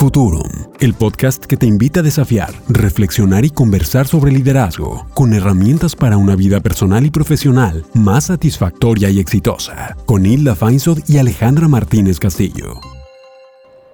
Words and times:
Futurum, 0.00 0.48
el 0.80 0.94
podcast 0.94 1.44
que 1.44 1.58
te 1.58 1.66
invita 1.66 2.00
a 2.00 2.02
desafiar, 2.02 2.54
reflexionar 2.70 3.44
y 3.44 3.50
conversar 3.50 4.06
sobre 4.06 4.32
liderazgo, 4.32 5.06
con 5.12 5.34
herramientas 5.34 5.94
para 5.94 6.16
una 6.16 6.36
vida 6.36 6.60
personal 6.60 7.04
y 7.04 7.10
profesional 7.10 7.84
más 7.92 8.28
satisfactoria 8.28 9.10
y 9.10 9.20
exitosa, 9.20 9.98
con 10.06 10.24
Hilda 10.24 10.54
Feinsod 10.56 11.00
y 11.06 11.18
Alejandra 11.18 11.68
Martínez 11.68 12.18
Castillo. 12.18 12.80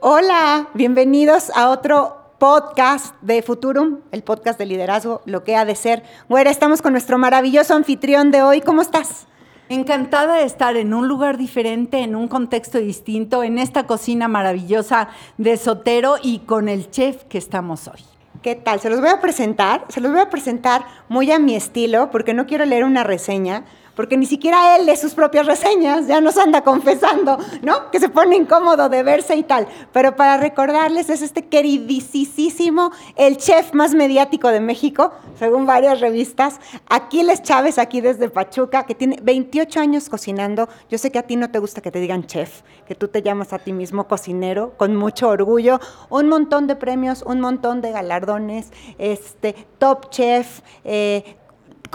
Hola, 0.00 0.69
bienvenidos 0.74 1.50
a 1.56 1.71
otro 1.71 2.16
podcast 2.38 3.20
de 3.20 3.42
Futurum, 3.42 3.98
el 4.12 4.22
podcast 4.22 4.60
de 4.60 4.66
liderazgo, 4.66 5.22
lo 5.26 5.42
que 5.42 5.56
ha 5.56 5.64
de 5.64 5.74
ser. 5.74 6.04
Güera, 6.28 6.52
estamos 6.52 6.82
con 6.82 6.92
nuestro 6.92 7.18
maravilloso 7.18 7.74
anfitrión 7.74 8.30
de 8.30 8.42
hoy. 8.42 8.60
¿Cómo 8.60 8.80
estás? 8.80 9.26
Encantada 9.69 10.37
de 10.37 10.44
estar 10.44 10.76
en 10.76 10.94
un 10.94 11.08
lugar 11.08 11.38
diferente, 11.38 11.98
en 11.98 12.15
un 12.15 12.28
contexto 12.28 12.78
distinto, 12.78 13.42
en 13.42 13.58
esta 13.58 13.85
cocina 13.85 14.28
maravillosa 14.28 15.08
de 15.38 15.56
Sotero 15.56 16.19
y 16.23 16.38
con 16.41 16.69
el 16.69 16.88
chef 16.88 17.25
que 17.25 17.39
estamos 17.39 17.89
hoy. 17.89 17.98
¿Qué 18.42 18.55
tal? 18.55 18.79
Se 18.79 18.91
los 18.91 19.01
voy 19.01 19.09
a 19.09 19.20
presentar, 19.20 19.84
se 19.89 20.01
los 20.01 20.12
voy 20.12 20.20
a 20.20 20.30
presentar 20.30 20.87
muy 21.09 21.33
a 21.33 21.41
mi 21.41 21.56
estilo, 21.56 22.12
porque 22.12 22.33
no 22.33 22.47
quiero 22.47 22.65
leer 22.65 22.84
una 22.84 23.02
reseña, 23.02 23.65
porque 23.96 24.16
ni 24.16 24.27
siquiera 24.27 24.77
él 24.77 24.86
lee 24.86 24.96
sus 24.96 25.14
propias 25.14 25.46
reseñas, 25.46 26.06
ya 26.06 26.20
nos 26.20 26.36
anda 26.36 26.62
confesando, 26.62 27.38
¿no? 27.62 27.91
Que 27.91 27.98
se 27.98 28.10
pone 28.10 28.36
incómodo 28.36 28.88
de 28.88 29.02
verse 29.02 29.34
y 29.34 29.42
tal. 29.42 29.66
Pero 29.92 30.14
para 30.14 30.36
recordarles, 30.36 31.09
es 31.09 31.22
este 31.22 31.46
queridísimo, 31.46 32.92
el 33.16 33.38
chef 33.38 33.72
más 33.72 33.95
mediático 33.95 34.48
de 34.48 34.60
México, 34.60 35.12
según 35.38 35.66
varias 35.66 36.00
revistas, 36.00 36.60
Aquiles 36.88 37.42
Chávez, 37.42 37.78
aquí 37.78 38.02
desde 38.02 38.28
Pachuca, 38.28 38.84
que 38.84 38.95
tiene 38.95 39.19
28 39.22 39.80
años 39.80 40.08
cocinando. 40.10 40.69
Yo 40.91 40.98
sé 40.98 41.10
que 41.10 41.19
a 41.19 41.22
ti 41.22 41.36
no 41.36 41.50
te 41.50 41.58
gusta 41.58 41.80
que 41.80 41.91
te 41.91 41.98
digan 41.98 42.27
chef, 42.27 42.62
que 42.86 42.94
tú 42.94 43.08
te 43.08 43.22
llamas 43.22 43.55
a 43.55 43.58
ti 43.58 43.72
mismo 43.72 44.06
cocinero, 44.06 44.74
con 44.77 44.94
mucho 44.94 45.28
orgullo, 45.28 45.80
un 46.10 46.28
montón 46.28 46.66
de 46.66 46.77
premios, 46.77 47.22
un 47.22 47.41
montón 47.41 47.80
de 47.80 47.92
galardones, 47.92 48.70
este, 48.98 49.55
top 49.78 50.10
chef, 50.10 50.60
eh, 50.84 51.36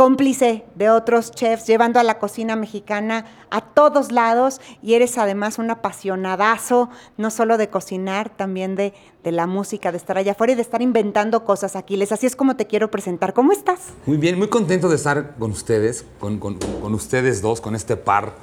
cómplice 0.02 0.66
de 0.73 0.89
otros 0.89 1.30
chefs, 1.30 1.67
llevando 1.67 1.99
a 1.99 2.03
la 2.03 2.17
cocina 2.17 2.55
mexicana 2.55 3.23
a 3.52 3.61
todos 3.61 4.11
lados 4.11 4.59
y 4.81 4.95
eres 4.95 5.19
además 5.19 5.59
un 5.59 5.69
apasionadazo, 5.69 6.89
no 7.17 7.30
solo 7.30 7.59
de 7.59 7.69
cocinar, 7.69 8.35
también 8.35 8.75
de, 8.75 8.95
de, 9.23 9.31
la 9.31 9.45
música, 9.45 9.91
de 9.91 9.99
estar 9.99 10.17
allá 10.17 10.31
afuera 10.31 10.53
y 10.53 10.55
de 10.55 10.63
estar 10.63 10.81
inventando 10.81 11.45
cosas, 11.45 11.75
Aquiles. 11.75 12.11
Así 12.11 12.25
es 12.25 12.35
como 12.35 12.55
te 12.55 12.66
quiero 12.66 12.89
presentar. 12.89 13.35
¿Cómo 13.35 13.52
estás? 13.52 13.89
Muy 14.08 14.17
bien, 14.17 14.39
muy 14.39 14.47
contento 14.47 14.89
de 14.89 14.95
estar 14.95 15.35
con 15.38 15.52
ustedes, 15.52 16.03
con, 16.19 16.39
con, 16.39 16.55
con 16.55 16.95
ustedes 16.95 17.43
dos, 17.43 17.61
con 17.61 17.75
este 17.75 17.95
par 17.95 18.33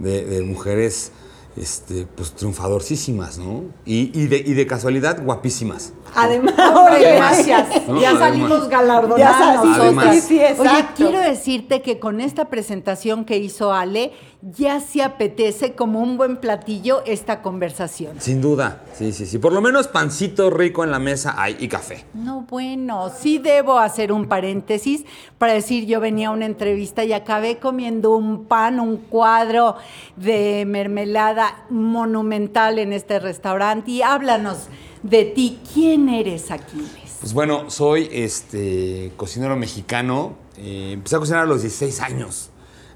de, 0.00 0.24
de 0.24 0.42
mujeres 0.42 1.12
este, 1.56 2.06
pues 2.06 2.32
triunfadorcísimas, 2.32 3.38
¿no? 3.38 3.64
Y, 3.84 4.10
y, 4.18 4.26
de, 4.26 4.36
y, 4.38 4.54
de, 4.54 4.66
casualidad, 4.66 5.22
guapísimas. 5.22 5.92
Además, 6.14 6.54
oye, 6.90 7.16
gracias. 7.16 7.68
¿no? 7.88 8.00
Ya 8.00 8.16
salimos 8.18 8.68
galardonados. 8.68 9.78
Además. 9.78 10.14
Sí, 10.14 10.20
sí, 10.20 10.40
Oye, 10.58 10.86
quiero 10.94 11.20
decirte 11.20 11.82
que 11.82 11.98
con 11.98 12.20
esta 12.20 12.46
presentación 12.46 13.24
que 13.24 13.38
hizo 13.38 13.72
Ale, 13.72 14.12
ya 14.52 14.80
se 14.80 15.02
apetece 15.02 15.72
como 15.72 16.00
un 16.00 16.16
buen 16.16 16.36
platillo 16.36 17.02
esta 17.04 17.42
conversación. 17.42 18.20
Sin 18.20 18.40
duda, 18.40 18.84
sí, 18.94 19.12
sí, 19.12 19.26
sí. 19.26 19.38
Por 19.38 19.52
lo 19.52 19.60
menos 19.60 19.88
pancito 19.88 20.50
rico 20.50 20.84
en 20.84 20.92
la 20.92 21.00
mesa 21.00 21.34
hay 21.36 21.56
y 21.58 21.66
café. 21.66 22.04
No, 22.14 22.46
bueno, 22.48 23.10
sí 23.10 23.38
debo 23.38 23.78
hacer 23.78 24.12
un 24.12 24.26
paréntesis 24.26 25.04
para 25.38 25.54
decir, 25.54 25.86
yo 25.86 25.98
venía 25.98 26.28
a 26.28 26.30
una 26.30 26.46
entrevista 26.46 27.04
y 27.04 27.12
acabé 27.12 27.58
comiendo 27.58 28.12
un 28.12 28.44
pan, 28.44 28.78
un 28.78 28.98
cuadro 28.98 29.76
de 30.14 30.64
mermelada 30.64 31.64
monumental 31.68 32.78
en 32.78 32.92
este 32.92 33.18
restaurante. 33.18 33.90
Y 33.90 34.02
háblanos 34.02 34.68
de 35.02 35.24
ti, 35.24 35.58
¿quién 35.74 36.08
eres 36.08 36.52
Aquiles? 36.52 37.16
Pues 37.20 37.32
bueno, 37.32 37.68
soy 37.68 38.08
este 38.12 39.12
cocinero 39.16 39.56
mexicano. 39.56 40.34
Eh, 40.56 40.92
empecé 40.92 41.16
a 41.16 41.18
cocinar 41.18 41.42
a 41.42 41.46
los 41.46 41.62
16 41.62 42.00
años 42.00 42.50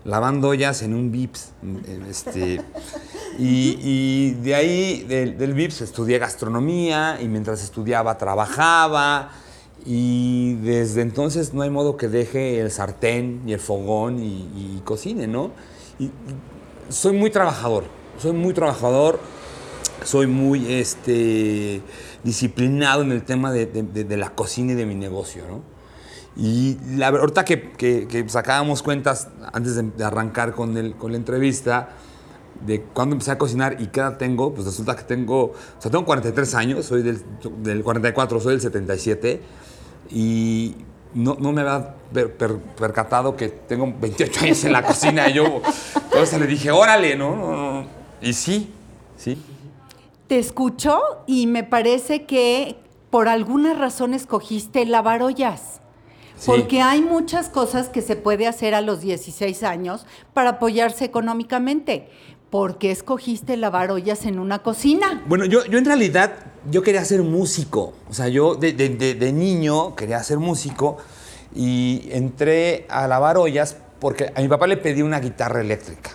lavando 0.04 0.48
ollas 0.48 0.82
en 0.82 0.94
un 0.94 1.10
VIPS. 1.10 1.52
Este, 2.08 2.62
y, 3.38 4.30
de 4.42 4.54
ahí, 4.54 5.04
del, 5.08 5.38
del, 5.38 5.54
VIPS, 5.54 5.82
estudié 5.82 6.18
gastronomía 6.18 7.18
y 7.20 7.28
mientras 7.28 7.62
estudiaba 7.62 8.18
trabajaba. 8.18 9.30
Y 9.84 10.54
desde 10.56 11.00
entonces 11.00 11.54
no 11.54 11.62
hay 11.62 11.70
modo 11.70 11.96
que 11.96 12.08
deje 12.08 12.60
el 12.60 12.70
sartén 12.70 13.42
y 13.46 13.52
el 13.54 13.60
fogón 13.60 14.18
y, 14.22 14.82
cocine, 14.84 15.26
¿no? 15.26 15.52
Soy 16.88 17.16
muy 17.16 17.30
trabajador, 17.30 17.84
soy 18.18 18.32
muy 18.32 18.52
trabajador, 18.52 19.20
soy 20.04 20.26
muy 20.26 20.70
este, 20.72 21.82
disciplinado 22.24 23.02
en 23.02 23.12
el 23.12 23.22
tema 23.22 23.52
de, 23.52 23.66
de, 23.66 24.04
de 24.04 24.16
la 24.16 24.30
cocina 24.30 24.72
y 24.72 24.74
de 24.74 24.86
mi 24.86 24.94
negocio, 24.94 25.44
¿no? 25.48 25.69
Y 26.36 26.78
la, 26.96 27.08
ahorita 27.08 27.44
que, 27.44 27.72
que, 27.72 28.06
que, 28.06 28.28
sacábamos 28.28 28.82
cuentas 28.82 29.28
antes 29.52 29.76
de, 29.76 30.04
arrancar 30.04 30.54
con, 30.54 30.76
el, 30.76 30.94
con 30.94 31.12
la 31.12 31.18
entrevista, 31.18 31.90
de 32.64 32.82
cuando 32.82 33.14
empecé 33.14 33.32
a 33.32 33.38
cocinar 33.38 33.76
y 33.80 33.88
qué 33.88 34.00
edad 34.00 34.16
tengo, 34.16 34.54
pues 34.54 34.66
resulta 34.66 34.94
que 34.94 35.02
tengo, 35.02 35.44
o 35.44 35.54
sea, 35.78 35.90
tengo 35.90 36.04
43 36.04 36.54
años, 36.54 36.86
soy 36.86 37.02
del, 37.02 37.22
del 37.62 37.82
44, 37.82 38.40
soy 38.40 38.52
del 38.52 38.60
77, 38.60 39.40
y 40.10 40.76
no, 41.14 41.36
no 41.40 41.52
me 41.52 41.62
había 41.62 41.94
per, 42.12 42.32
per, 42.34 42.58
percatado 42.58 43.36
que 43.36 43.48
tengo 43.48 43.92
28 44.00 44.40
años 44.44 44.64
en 44.64 44.72
la 44.72 44.84
cocina, 44.84 45.28
y 45.28 45.34
yo, 45.34 45.62
entonces 46.04 46.38
le 46.38 46.46
dije, 46.46 46.70
órale, 46.70 47.16
no, 47.16 47.34
no. 47.36 47.86
Y 48.20 48.32
sí, 48.34 48.72
sí. 49.16 49.42
Te 50.26 50.38
escucho 50.38 51.00
y 51.26 51.46
me 51.48 51.64
parece 51.64 52.24
que 52.24 52.76
por 53.10 53.28
alguna 53.28 53.74
razón 53.74 54.14
escogiste 54.14 54.86
lavar 54.86 55.22
ollas. 55.22 55.80
Sí. 56.40 56.46
Porque 56.46 56.80
hay 56.80 57.02
muchas 57.02 57.50
cosas 57.50 57.90
que 57.90 58.00
se 58.00 58.16
puede 58.16 58.46
hacer 58.46 58.74
a 58.74 58.80
los 58.80 59.02
16 59.02 59.62
años 59.62 60.06
para 60.32 60.50
apoyarse 60.50 61.04
económicamente. 61.04 62.08
¿Por 62.48 62.78
qué 62.78 62.90
escogiste 62.90 63.58
lavar 63.58 63.90
ollas 63.90 64.24
en 64.24 64.38
una 64.38 64.60
cocina? 64.60 65.22
Bueno, 65.26 65.44
yo, 65.44 65.66
yo 65.66 65.78
en 65.78 65.84
realidad, 65.84 66.32
yo 66.70 66.82
quería 66.82 67.04
ser 67.04 67.22
músico. 67.22 67.92
O 68.08 68.14
sea, 68.14 68.28
yo 68.28 68.54
de, 68.54 68.72
de, 68.72 68.88
de, 68.88 69.14
de 69.14 69.32
niño 69.34 69.94
quería 69.94 70.22
ser 70.22 70.38
músico 70.38 70.96
y 71.54 72.08
entré 72.10 72.86
a 72.88 73.06
lavar 73.06 73.36
ollas 73.36 73.76
porque 73.98 74.32
a 74.34 74.40
mi 74.40 74.48
papá 74.48 74.66
le 74.66 74.78
pedí 74.78 75.02
una 75.02 75.20
guitarra 75.20 75.60
eléctrica. 75.60 76.10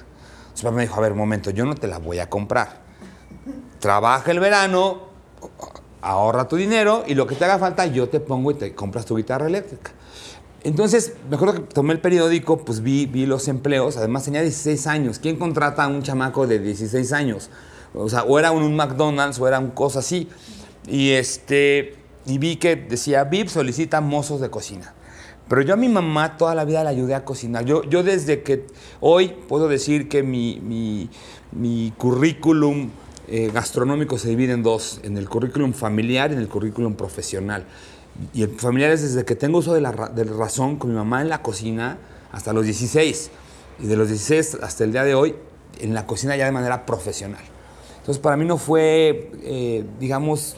Su 0.56 0.64
papá 0.64 0.78
me 0.78 0.82
dijo, 0.82 0.96
a 0.96 1.02
ver, 1.02 1.12
un 1.12 1.20
momento, 1.20 1.52
yo 1.52 1.66
no 1.66 1.76
te 1.76 1.88
la 1.88 2.00
voy 2.00 2.18
a 2.18 2.30
comprar. 2.32 2.82
Trabaja 3.80 4.32
el 4.32 4.40
verano, 4.40 5.02
ahorra 6.02 6.48
tu 6.48 6.56
dinero 6.56 7.04
y 7.08 7.16
lo 7.16 7.28
que 7.28 7.36
te 7.36 7.46
haga 7.46 7.60
falta 7.60 7.86
yo 7.86 8.10
te 8.10 8.20
pongo 8.20 8.52
y 8.52 8.56
te 8.56 8.74
compras 8.76 9.06
tu 9.06 9.18
guitarra 9.18 9.48
eléctrica. 9.48 9.92
Entonces, 10.66 11.14
me 11.30 11.36
acuerdo 11.36 11.54
que 11.54 11.74
tomé 11.76 11.94
el 11.94 12.00
periódico, 12.00 12.58
pues 12.58 12.82
vi, 12.82 13.06
vi 13.06 13.28
los 13.28 13.48
empleos, 13.48 13.98
además 13.98 14.26
tenía 14.26 14.42
16 14.42 14.88
años. 14.88 15.20
¿Quién 15.20 15.36
contrata 15.36 15.84
a 15.84 15.88
un 15.88 16.02
chamaco 16.02 16.48
de 16.48 16.58
16 16.58 17.14
años? 17.14 17.52
O 17.94 18.10
sea, 18.10 18.24
o 18.24 18.40
era 18.40 18.52
un, 18.52 18.76
McDonald's 18.76 19.40
o 19.40 19.48
era 19.48 19.60
un 19.60 19.70
cosa 19.70 20.00
así. 20.00 20.28
Y, 20.88 21.12
este, 21.12 21.94
vi 22.26 22.56
que 22.56 22.76
decía, 22.76 23.26
VIP 23.26 23.50
solicita 23.50 24.02
mozos 24.02 24.42
de 24.42 24.50
cocina. 24.50 24.96
Pero 25.48 25.62
yo 25.62 25.76
a 25.76 25.78
mi 25.78 25.88
mamá 25.88 26.36
toda 26.36 26.56
la 26.56 26.66
vida 26.66 26.84
la 26.84 26.90
ayudé 26.90 27.14
a 27.14 27.24
cocinar. 27.26 27.64
Yo, 27.64 27.84
yo 27.84 28.02
desde 28.02 28.42
que 28.42 28.66
hoy 29.02 29.36
puedo 29.48 29.68
decir 29.68 30.10
que 30.10 30.24
mi, 30.24 30.60
mi, 30.62 31.12
mi 31.52 31.94
currículum 31.96 32.90
eh, 33.28 33.52
gastronómico 33.54 34.18
se 34.18 34.30
divide 34.30 34.54
en 34.54 34.64
dos, 34.64 35.00
en 35.04 35.16
el 35.18 35.30
currículum 35.30 35.74
familiar 35.74 36.32
y 36.32 36.34
en 36.34 36.40
el 36.40 36.48
currículum 36.48 36.96
profesional. 36.96 37.66
Y 38.34 38.44
el 38.44 38.60
familiar 38.60 38.92
es 38.92 39.02
desde 39.02 39.26
que 39.26 39.36
tengo 39.36 39.60
uso 39.60 39.74
de 39.74 39.82
la, 39.82 39.92
de 39.92 40.24
razón 40.24 40.78
con 40.78 40.90
mi 40.90 40.96
mamá 40.96 41.22
en 41.22 41.30
la 41.30 41.42
cocina 41.42 41.98
hasta 42.32 42.54
los 42.54 42.66
16. 42.66 43.32
Y 43.80 43.88
de 43.88 43.98
los 43.98 44.08
16 44.08 44.60
hasta 44.62 44.84
el 44.84 44.92
día 44.92 45.04
de 45.04 45.16
hoy 45.16 45.36
en 45.80 45.94
la 45.94 46.06
cocina 46.06 46.36
ya 46.36 46.46
de 46.46 46.52
manera 46.52 46.86
profesional. 46.86 47.44
Entonces 48.00 48.22
para 48.22 48.38
mí 48.38 48.46
no 48.46 48.58
fue, 48.58 49.32
eh, 49.44 49.86
digamos, 50.00 50.58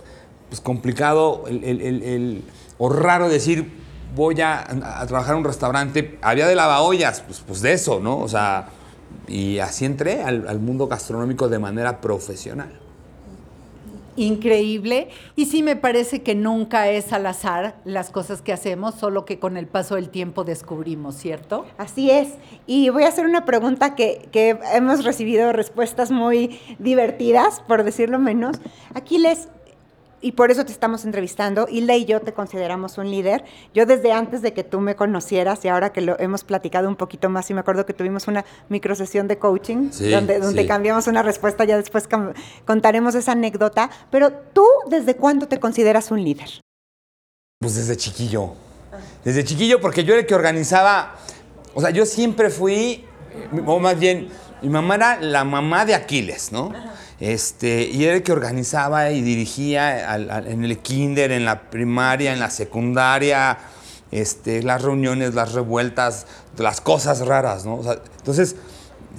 pues 0.49 0.61
complicado 0.61 1.45
el, 1.47 1.63
el, 1.63 2.03
el, 2.03 2.43
o 2.77 2.89
raro 2.89 3.27
decir 3.27 3.71
voy 4.15 4.39
a, 4.41 4.59
a, 4.59 5.05
trabajar 5.07 5.33
en 5.33 5.39
un 5.39 5.45
restaurante. 5.45 6.19
Había 6.21 6.47
de 6.47 6.55
lavaollas, 6.55 7.21
pues, 7.21 7.41
pues 7.45 7.61
de 7.61 7.73
eso, 7.73 7.99
¿no? 7.99 8.19
O 8.19 8.27
sea, 8.27 8.69
y 9.27 9.59
así 9.59 9.85
entré 9.85 10.21
al, 10.21 10.47
al 10.47 10.59
mundo 10.59 10.87
gastronómico 10.87 11.49
de 11.49 11.59
manera 11.59 12.01
profesional 12.01 12.86
increíble 14.17 15.07
y 15.35 15.45
sí 15.45 15.63
me 15.63 15.75
parece 15.75 16.21
que 16.23 16.35
nunca 16.35 16.89
es 16.89 17.13
al 17.13 17.25
azar 17.25 17.79
las 17.85 18.09
cosas 18.09 18.41
que 18.41 18.51
hacemos, 18.51 18.95
solo 18.95 19.23
que 19.23 19.39
con 19.39 19.55
el 19.55 19.67
paso 19.67 19.95
del 19.95 20.09
tiempo 20.09 20.43
descubrimos, 20.43 21.15
¿cierto? 21.15 21.65
Así 21.77 22.11
es. 22.11 22.33
Y 22.65 22.89
voy 22.89 23.03
a 23.03 23.07
hacer 23.07 23.25
una 23.25 23.45
pregunta 23.45 23.95
que, 23.95 24.27
que 24.31 24.59
hemos 24.73 25.05
recibido 25.05 25.53
respuestas 25.53 26.11
muy 26.11 26.59
divertidas, 26.79 27.61
por 27.61 27.83
decirlo 27.83 28.19
menos. 28.19 28.59
Aquí 28.93 29.17
les, 29.19 29.47
y 30.21 30.31
por 30.31 30.51
eso 30.51 30.65
te 30.65 30.71
estamos 30.71 31.05
entrevistando. 31.05 31.67
Hilda 31.69 31.95
y 31.95 32.05
yo 32.05 32.21
te 32.21 32.33
consideramos 32.33 32.97
un 32.97 33.11
líder. 33.11 33.43
Yo 33.73 33.85
desde 33.85 34.11
antes 34.11 34.41
de 34.41 34.53
que 34.53 34.63
tú 34.63 34.79
me 34.79 34.95
conocieras 34.95 35.63
y 35.65 35.67
ahora 35.67 35.91
que 35.91 36.01
lo 36.01 36.19
hemos 36.19 36.43
platicado 36.43 36.87
un 36.87 36.95
poquito 36.95 37.29
más, 37.29 37.49
y 37.49 37.53
me 37.53 37.59
acuerdo 37.59 37.85
que 37.85 37.93
tuvimos 37.93 38.27
una 38.27 38.45
microsesión 38.69 39.27
de 39.27 39.37
coaching 39.37 39.89
sí, 39.91 40.09
donde, 40.09 40.39
donde 40.39 40.63
sí. 40.63 40.67
cambiamos 40.67 41.07
una 41.07 41.21
respuesta, 41.21 41.65
ya 41.65 41.77
después 41.77 42.07
contaremos 42.65 43.15
esa 43.15 43.33
anécdota. 43.33 43.89
Pero 44.09 44.31
tú 44.31 44.65
desde 44.89 45.15
cuándo 45.15 45.47
te 45.47 45.59
consideras 45.59 46.11
un 46.11 46.23
líder? 46.23 46.61
Pues 47.59 47.75
desde 47.75 47.95
chiquillo. 47.97 48.53
Desde 49.23 49.43
chiquillo, 49.43 49.79
porque 49.79 50.03
yo 50.03 50.13
era 50.13 50.21
el 50.21 50.27
que 50.27 50.35
organizaba. 50.35 51.15
O 51.73 51.81
sea, 51.81 51.91
yo 51.91 52.05
siempre 52.05 52.49
fui, 52.49 53.05
o 53.65 53.79
más 53.79 53.99
bien, 53.99 54.29
mi 54.67 54.73
mamá 54.73 54.95
era 54.95 55.21
la 55.21 55.43
mamá 55.43 55.85
de 55.85 55.95
Aquiles, 55.95 56.51
¿no? 56.51 56.71
Este, 57.19 57.83
y 57.83 58.03
era 58.05 58.15
el 58.15 58.23
que 58.23 58.31
organizaba 58.31 59.09
y 59.11 59.21
dirigía 59.21 60.11
al- 60.11 60.29
al- 60.29 60.47
en 60.47 60.63
el 60.63 60.77
kinder, 60.79 61.31
en 61.31 61.45
la 61.45 61.61
primaria, 61.69 62.31
en 62.33 62.39
la 62.39 62.49
secundaria, 62.49 63.57
este, 64.11 64.61
las 64.63 64.81
reuniones, 64.81 65.33
las 65.33 65.53
revueltas, 65.53 66.27
las 66.57 66.79
cosas 66.81 67.25
raras, 67.25 67.65
¿no? 67.65 67.75
O 67.75 67.83
sea, 67.83 67.97
entonces, 68.19 68.55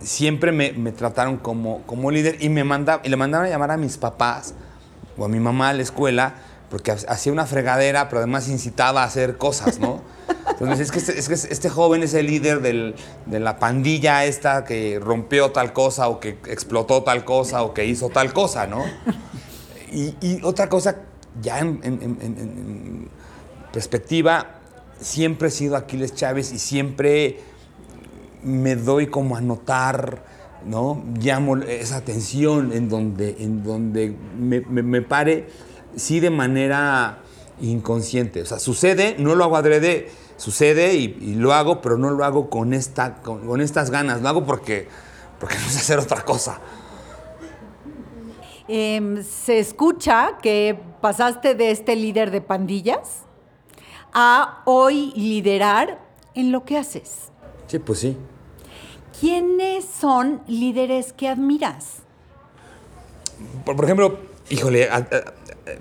siempre 0.03 0.53
me, 0.53 0.73
me 0.73 0.93
trataron 0.93 1.39
como, 1.39 1.83
como 1.87 2.11
líder 2.11 2.37
y 2.41 2.49
me 2.49 2.63
manda, 2.65 3.01
y 3.03 3.09
le 3.09 3.17
mandaron 3.17 3.47
a 3.47 3.51
llamar 3.51 3.71
a 3.73 3.77
mis 3.77 3.97
papás 3.99 4.55
o 5.17 5.25
a 5.25 5.29
mi 5.29 5.41
mamá 5.41 5.71
a 5.71 5.73
la 5.73 5.83
escuela 5.83 6.35
porque 6.71 6.93
ha- 6.93 6.97
hacía 7.09 7.33
una 7.33 7.47
fregadera, 7.47 8.09
pero 8.09 8.19
además 8.19 8.49
incitaba 8.49 9.03
a 9.03 9.07
hacer 9.07 9.39
cosas, 9.39 9.79
¿no? 9.79 10.03
Entonces, 10.61 10.81
es 10.81 10.91
que 10.91 10.99
este, 10.99 11.19
es 11.19 11.29
que 11.29 11.35
este 11.35 11.69
joven 11.69 12.03
es 12.03 12.15
el 12.15 12.27
líder 12.27 12.61
de 12.61 13.41
la 13.41 13.59
pandilla 13.59 14.25
esta 14.25 14.65
que 14.65 14.99
rompió 14.99 15.53
tal 15.53 15.73
cosa 15.73 16.09
o 16.09 16.19
que 16.19 16.31
explotó 16.49 17.05
tal 17.05 17.25
cosa 17.25 17.63
o 17.63 17.75
que 17.75 17.87
hizo 17.87 18.09
tal 18.09 18.33
cosa, 18.33 18.67
¿no? 18.67 18.85
Y, 19.93 20.43
otra 20.43 20.69
cosa, 20.69 20.97
ya 21.41 21.61
en, 21.61 23.09
perspectiva, 23.73 24.59
siempre 25.01 25.49
he 25.49 25.51
sido 25.51 25.77
Aquiles 25.77 26.15
Chávez 26.15 26.53
y 26.53 26.59
siempre 26.59 27.39
me 28.43 28.75
doy 28.75 29.07
como 29.07 29.37
a 29.37 29.41
notar, 29.41 30.25
¿no? 30.67 31.05
Llamo 31.21 31.57
esa 31.59 31.99
atención 31.99 32.73
en 32.73 32.89
donde, 32.89 33.37
en 33.39 33.63
donde 33.63 34.15
me 34.39 35.03
pare, 35.03 35.47
sí 35.95 36.21
de 36.21 36.31
manera 36.31 37.19
inconsciente. 37.61 38.43
O 38.43 38.47
sea, 38.47 38.59
sucede, 38.59 39.17
no 39.19 39.35
lo 39.35 39.45
hago 39.45 39.57
adrede, 39.57 40.11
sucede 40.37 40.95
y, 40.95 41.17
y 41.21 41.35
lo 41.35 41.53
hago, 41.53 41.81
pero 41.81 41.99
no 41.99 42.11
lo 42.11 42.25
hago 42.25 42.49
con, 42.51 42.73
esta, 42.75 43.17
con, 43.23 43.47
con 43.47 43.61
estas 43.61 43.91
ganas, 43.91 44.23
lo 44.23 44.29
hago 44.29 44.45
porque, 44.45 44.89
porque 45.41 45.55
no 45.57 45.69
sé 45.69 45.79
hacer 45.79 45.99
otra 45.99 46.25
cosa. 46.25 46.61
Em, 48.69 49.23
se 49.25 49.59
escucha 49.59 50.39
que 50.43 50.79
pasaste 51.01 51.55
de 51.55 51.71
este 51.71 51.97
líder 51.97 52.31
de 52.31 52.41
pandillas 52.43 53.21
a 54.13 54.63
hoy 54.67 55.13
liderar 55.17 55.99
en 56.35 56.53
lo 56.53 56.65
que 56.65 56.77
haces. 56.77 57.31
Sí, 57.67 57.79
pues 57.79 58.01
sí. 58.01 58.17
¿Quiénes 59.21 59.85
son 59.85 60.43
líderes 60.47 61.13
que 61.13 61.29
admiras? 61.29 61.97
Por, 63.65 63.75
por 63.75 63.85
ejemplo, 63.87 64.19
híjole, 64.51 64.89
a- 64.91 64.97
a- 64.97 64.99
a- 64.99 65.33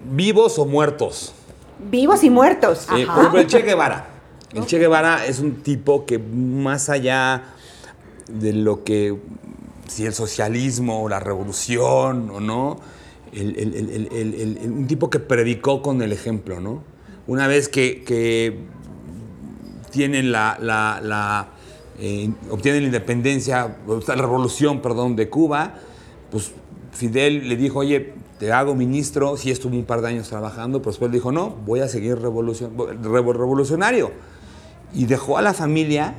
vivos 0.06 0.58
o 0.58 0.66
muertos. 0.66 1.34
Vivos 1.80 2.24
y 2.24 2.30
muertos. 2.30 2.88
Eh, 2.96 3.06
por 3.06 3.18
ejemplo, 3.20 3.40
el 3.40 3.48
Che 3.48 3.62
Guevara. 3.62 4.08
El 4.54 4.66
Che 4.66 4.78
Guevara 4.80 5.26
es 5.26 5.40
un 5.40 5.62
tipo 5.62 6.06
que 6.06 6.18
más 6.20 6.90
allá 6.90 7.44
de 8.28 8.54
lo 8.54 8.84
que, 8.84 9.18
si 9.88 10.06
el 10.06 10.14
socialismo 10.14 11.04
o 11.04 11.10
la 11.10 11.20
revolución 11.20 12.30
o 12.32 12.40
no, 12.40 12.80
el- 13.34 13.58
el- 13.58 14.10
el- 14.12 14.72
un 14.72 14.88
tipo 14.88 15.10
que 15.10 15.20
predicó 15.20 15.82
con 15.82 16.02
el 16.02 16.12
ejemplo, 16.12 16.60
¿no? 16.60 16.84
Una 17.28 17.48
vez 17.48 17.68
que, 17.70 18.04
que 18.04 18.58
tienen 19.92 20.32
la, 20.32 20.58
la- 20.62 21.00
la, 21.04 21.50
eh, 22.00 22.30
obtienen 22.50 22.82
la 22.84 22.88
independencia, 22.88 23.78
la 23.88 24.16
revolución, 24.16 24.82
perdón, 24.82 25.16
de 25.16 25.30
Cuba, 25.30 25.76
pues 26.32 26.52
Fidel 26.92 27.48
le 27.48 27.56
dijo, 27.56 27.80
oye, 27.80 28.14
te 28.40 28.52
hago 28.52 28.76
ministro, 28.76 29.36
sí 29.38 29.50
estuvo 29.52 29.76
un 29.76 29.86
par 29.86 30.02
de 30.02 30.10
años 30.10 30.30
trabajando, 30.30 30.80
pero 30.80 30.92
después 30.92 31.12
dijo, 31.12 31.32
no, 31.32 31.50
voy 31.66 31.80
a 31.80 31.88
seguir 31.88 32.18
revolucion- 32.18 32.76
revo- 32.76 33.34
revolucionario. 33.34 34.12
Y 34.94 35.06
dejó 35.06 35.38
a 35.38 35.42
la 35.42 35.54
familia 35.54 36.16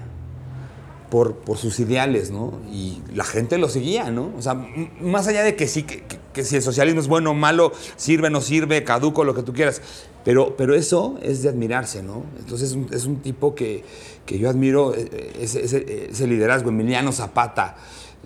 por, 1.11 1.37
por 1.37 1.57
sus 1.57 1.81
ideales, 1.81 2.31
¿no? 2.31 2.53
Y 2.71 3.01
la 3.15 3.25
gente 3.25 3.57
lo 3.57 3.69
seguía, 3.71 4.11
¿no? 4.11 4.31
O 4.37 4.43
sea, 4.43 4.55
más 5.01 5.27
allá 5.27 5.43
de 5.43 5.57
que 5.57 5.67
sí, 5.67 5.85
que, 5.85 6.03
que- 6.33 6.45
si 6.45 6.57
el 6.57 6.63
socialismo 6.63 7.01
es 7.01 7.09
bueno 7.09 7.31
o 7.31 7.35
malo, 7.35 7.73
sirve, 7.97 8.29
no 8.31 8.41
sirve, 8.43 8.85
caduco, 8.85 9.25
lo 9.25 9.35
que 9.35 9.43
tú 9.43 9.53
quieras, 9.55 9.81
pero, 10.25 10.55
pero 10.57 10.75
eso 10.75 11.17
es 11.23 11.43
de 11.43 11.49
admirarse, 11.49 12.03
¿no? 12.03 12.25
Entonces 12.39 12.77
es 12.93 13.07
un, 13.07 13.17
tipo 13.17 13.55
que, 13.55 13.85
que 14.27 14.39
yo 14.39 14.51
admiro, 14.51 14.95
eh, 14.95 15.33
ese, 15.41 15.65
ese- 15.65 16.09
ese 16.11 16.27
liderazgo, 16.27 16.69
Emiliano 16.69 17.11
Zapata, 17.13 17.77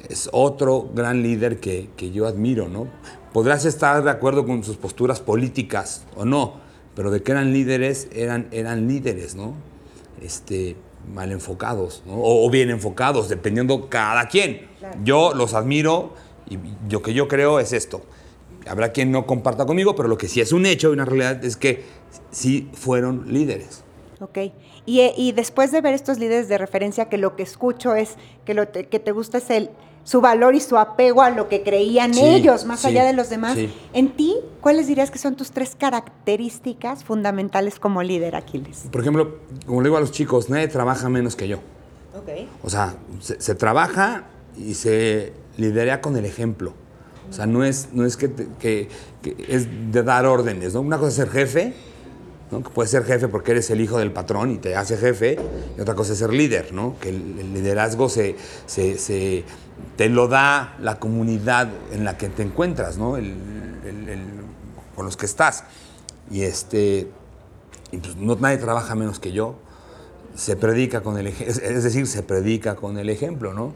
es 0.08 0.28
otro 0.32 0.90
gran 0.94 1.22
líder 1.22 1.60
que, 1.60 1.90
que 1.96 2.10
yo 2.10 2.26
admiro, 2.26 2.68
¿no? 2.68 2.88
Podrás 3.32 3.64
estar 3.64 4.02
de 4.04 4.10
acuerdo 4.10 4.44
con 4.46 4.62
sus 4.62 4.76
posturas 4.76 5.20
políticas 5.20 6.04
o 6.16 6.24
no, 6.24 6.54
pero 6.94 7.10
de 7.10 7.22
que 7.22 7.32
eran 7.32 7.52
líderes, 7.52 8.08
eran, 8.14 8.48
eran 8.50 8.86
líderes, 8.88 9.34
¿no? 9.34 9.54
este, 10.20 10.76
mal 11.12 11.32
enfocados 11.32 12.02
¿no? 12.06 12.14
o, 12.14 12.46
o 12.46 12.50
bien 12.50 12.70
enfocados, 12.70 13.28
dependiendo 13.28 13.88
cada 13.88 14.28
quien. 14.28 14.68
Yo 15.04 15.32
los 15.34 15.54
admiro 15.54 16.12
y 16.48 16.58
lo 16.90 17.02
que 17.02 17.14
yo 17.14 17.26
creo 17.28 17.58
es 17.58 17.72
esto. 17.72 18.02
Habrá 18.68 18.92
quien 18.92 19.10
no 19.10 19.26
comparta 19.26 19.66
conmigo, 19.66 19.96
pero 19.96 20.08
lo 20.08 20.18
que 20.18 20.28
sí 20.28 20.40
es 20.40 20.52
un 20.52 20.66
hecho 20.66 20.90
y 20.90 20.92
una 20.92 21.04
realidad 21.04 21.44
es 21.44 21.56
que 21.56 21.82
sí 22.30 22.68
fueron 22.74 23.32
líderes. 23.32 23.82
Ok. 24.20 24.38
Y, 24.86 25.00
eh, 25.00 25.14
y 25.16 25.32
después 25.32 25.72
de 25.72 25.80
ver 25.80 25.94
estos 25.94 26.18
líderes 26.18 26.48
de 26.48 26.58
referencia, 26.58 27.08
que 27.08 27.18
lo 27.18 27.34
que 27.34 27.42
escucho 27.42 27.94
es 27.96 28.10
que 28.44 28.54
lo 28.54 28.68
te- 28.68 28.86
que 28.86 29.00
te 29.00 29.10
gusta 29.10 29.38
es 29.38 29.50
el, 29.50 29.70
su 30.04 30.20
valor 30.20 30.54
y 30.54 30.60
su 30.60 30.76
apego 30.78 31.22
a 31.22 31.30
lo 31.30 31.48
que 31.48 31.62
creían 31.62 32.12
Sí, 32.14 32.24
ellos, 32.24 32.64
más 32.64 32.80
sí, 32.80 32.88
allá 32.88 33.04
de 33.04 33.12
los 33.12 33.30
demás. 33.30 33.54
sí. 33.54 33.72
En 33.92 34.10
ti, 34.16 34.34
¿cuáles 34.60 34.86
dirías 34.88 35.10
que 35.10 35.18
son 35.18 35.36
tus 35.36 35.52
tres 35.52 35.76
características 35.78 37.04
fundamentales 37.04 37.78
como 37.78 38.02
líder, 38.02 38.34
Aquiles? 38.36 38.84
Por 38.90 39.00
ejemplo, 39.00 39.36
como 39.66 39.80
le 39.80 39.88
digo 39.88 39.96
a 39.96 40.00
los 40.00 40.10
chicos, 40.12 40.48
nadie 40.50 40.68
trabaja 40.68 41.08
menos 41.08 41.36
que 41.36 41.48
yo. 41.48 41.58
Ok. 42.16 42.28
O 42.62 42.70
sea, 42.70 42.94
se, 43.20 43.40
se 43.40 43.54
trabaja 43.54 44.24
y 44.56 44.74
se 44.74 45.32
lidera 45.56 46.00
con 46.00 46.16
el 46.16 46.24
ejemplo. 46.24 46.74
O 47.30 47.32
sea, 47.32 47.46
no 47.46 47.64
es, 47.64 47.88
no 47.92 48.04
es 48.04 48.16
que, 48.16 48.28
te- 48.28 48.48
que- 48.60 48.88
que 49.22 49.36
es 49.48 49.66
de 49.92 50.02
dar 50.02 50.26
órdenes, 50.26 50.74
¿no? 50.74 50.80
Una 50.82 50.98
cosa 50.98 51.08
es 51.08 51.14
ser 51.14 51.30
jefe, 51.30 51.74
¿no? 52.50 52.62
Que 52.62 52.68
puedes 52.68 52.90
ser 52.90 53.04
jefe 53.04 53.28
porque 53.28 53.52
eres 53.52 53.70
el 53.70 53.80
hijo 53.80 53.98
del 53.98 54.12
patrón 54.12 54.50
y 54.50 54.58
te 54.58 54.76
hace 54.76 54.98
jefe, 54.98 55.38
y 55.78 55.80
otra 55.80 55.94
cosa 55.94 56.12
es 56.12 56.18
ser 56.18 56.32
líder, 56.34 56.72
¿no? 56.74 56.96
Que 57.00 57.08
el, 57.08 57.38
el 57.38 57.54
liderazgo 57.54 58.10
se, 58.10 58.36
se- 58.66 58.98
se- 58.98 59.44
te 59.96 60.08
lo 60.08 60.28
da 60.28 60.76
la 60.80 60.98
comunidad 60.98 61.68
en 61.92 62.04
la 62.04 62.16
que 62.16 62.28
te 62.28 62.42
encuentras, 62.42 62.98
¿no? 62.98 63.16
El- 63.16 63.36
el- 63.86 64.08
el- 64.08 64.42
con 64.94 65.06
los 65.06 65.16
que 65.16 65.26
estás. 65.26 65.64
Y 66.30 66.42
este, 66.42 67.10
y 67.90 67.98
pues 67.98 68.16
no, 68.16 68.36
nadie 68.36 68.58
trabaja 68.58 68.94
menos 68.94 69.18
que 69.20 69.32
yo 69.32 69.56
se 70.34 70.56
predica 70.56 71.02
con 71.02 71.18
el 71.18 71.26
es, 71.26 71.60
decir, 71.82 72.06
se 72.06 72.22
predica 72.22 72.74
con 72.76 72.98
el 72.98 73.10
ejemplo, 73.10 73.52
¿no? 73.52 73.74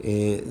Eh, 0.00 0.44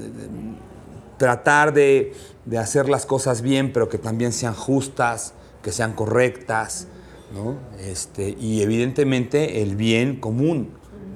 tratar 1.17 1.73
de, 1.73 2.13
de 2.45 2.57
hacer 2.57 2.89
las 2.89 3.05
cosas 3.05 3.41
bien, 3.41 3.71
pero 3.73 3.89
que 3.89 3.97
también 3.97 4.31
sean 4.33 4.53
justas, 4.53 5.33
que 5.61 5.71
sean 5.71 5.93
correctas, 5.93 6.87
¿no? 7.33 7.57
Este, 7.79 8.35
y 8.39 8.61
evidentemente 8.61 9.61
el 9.61 9.75
bien 9.75 10.19
común 10.19 10.69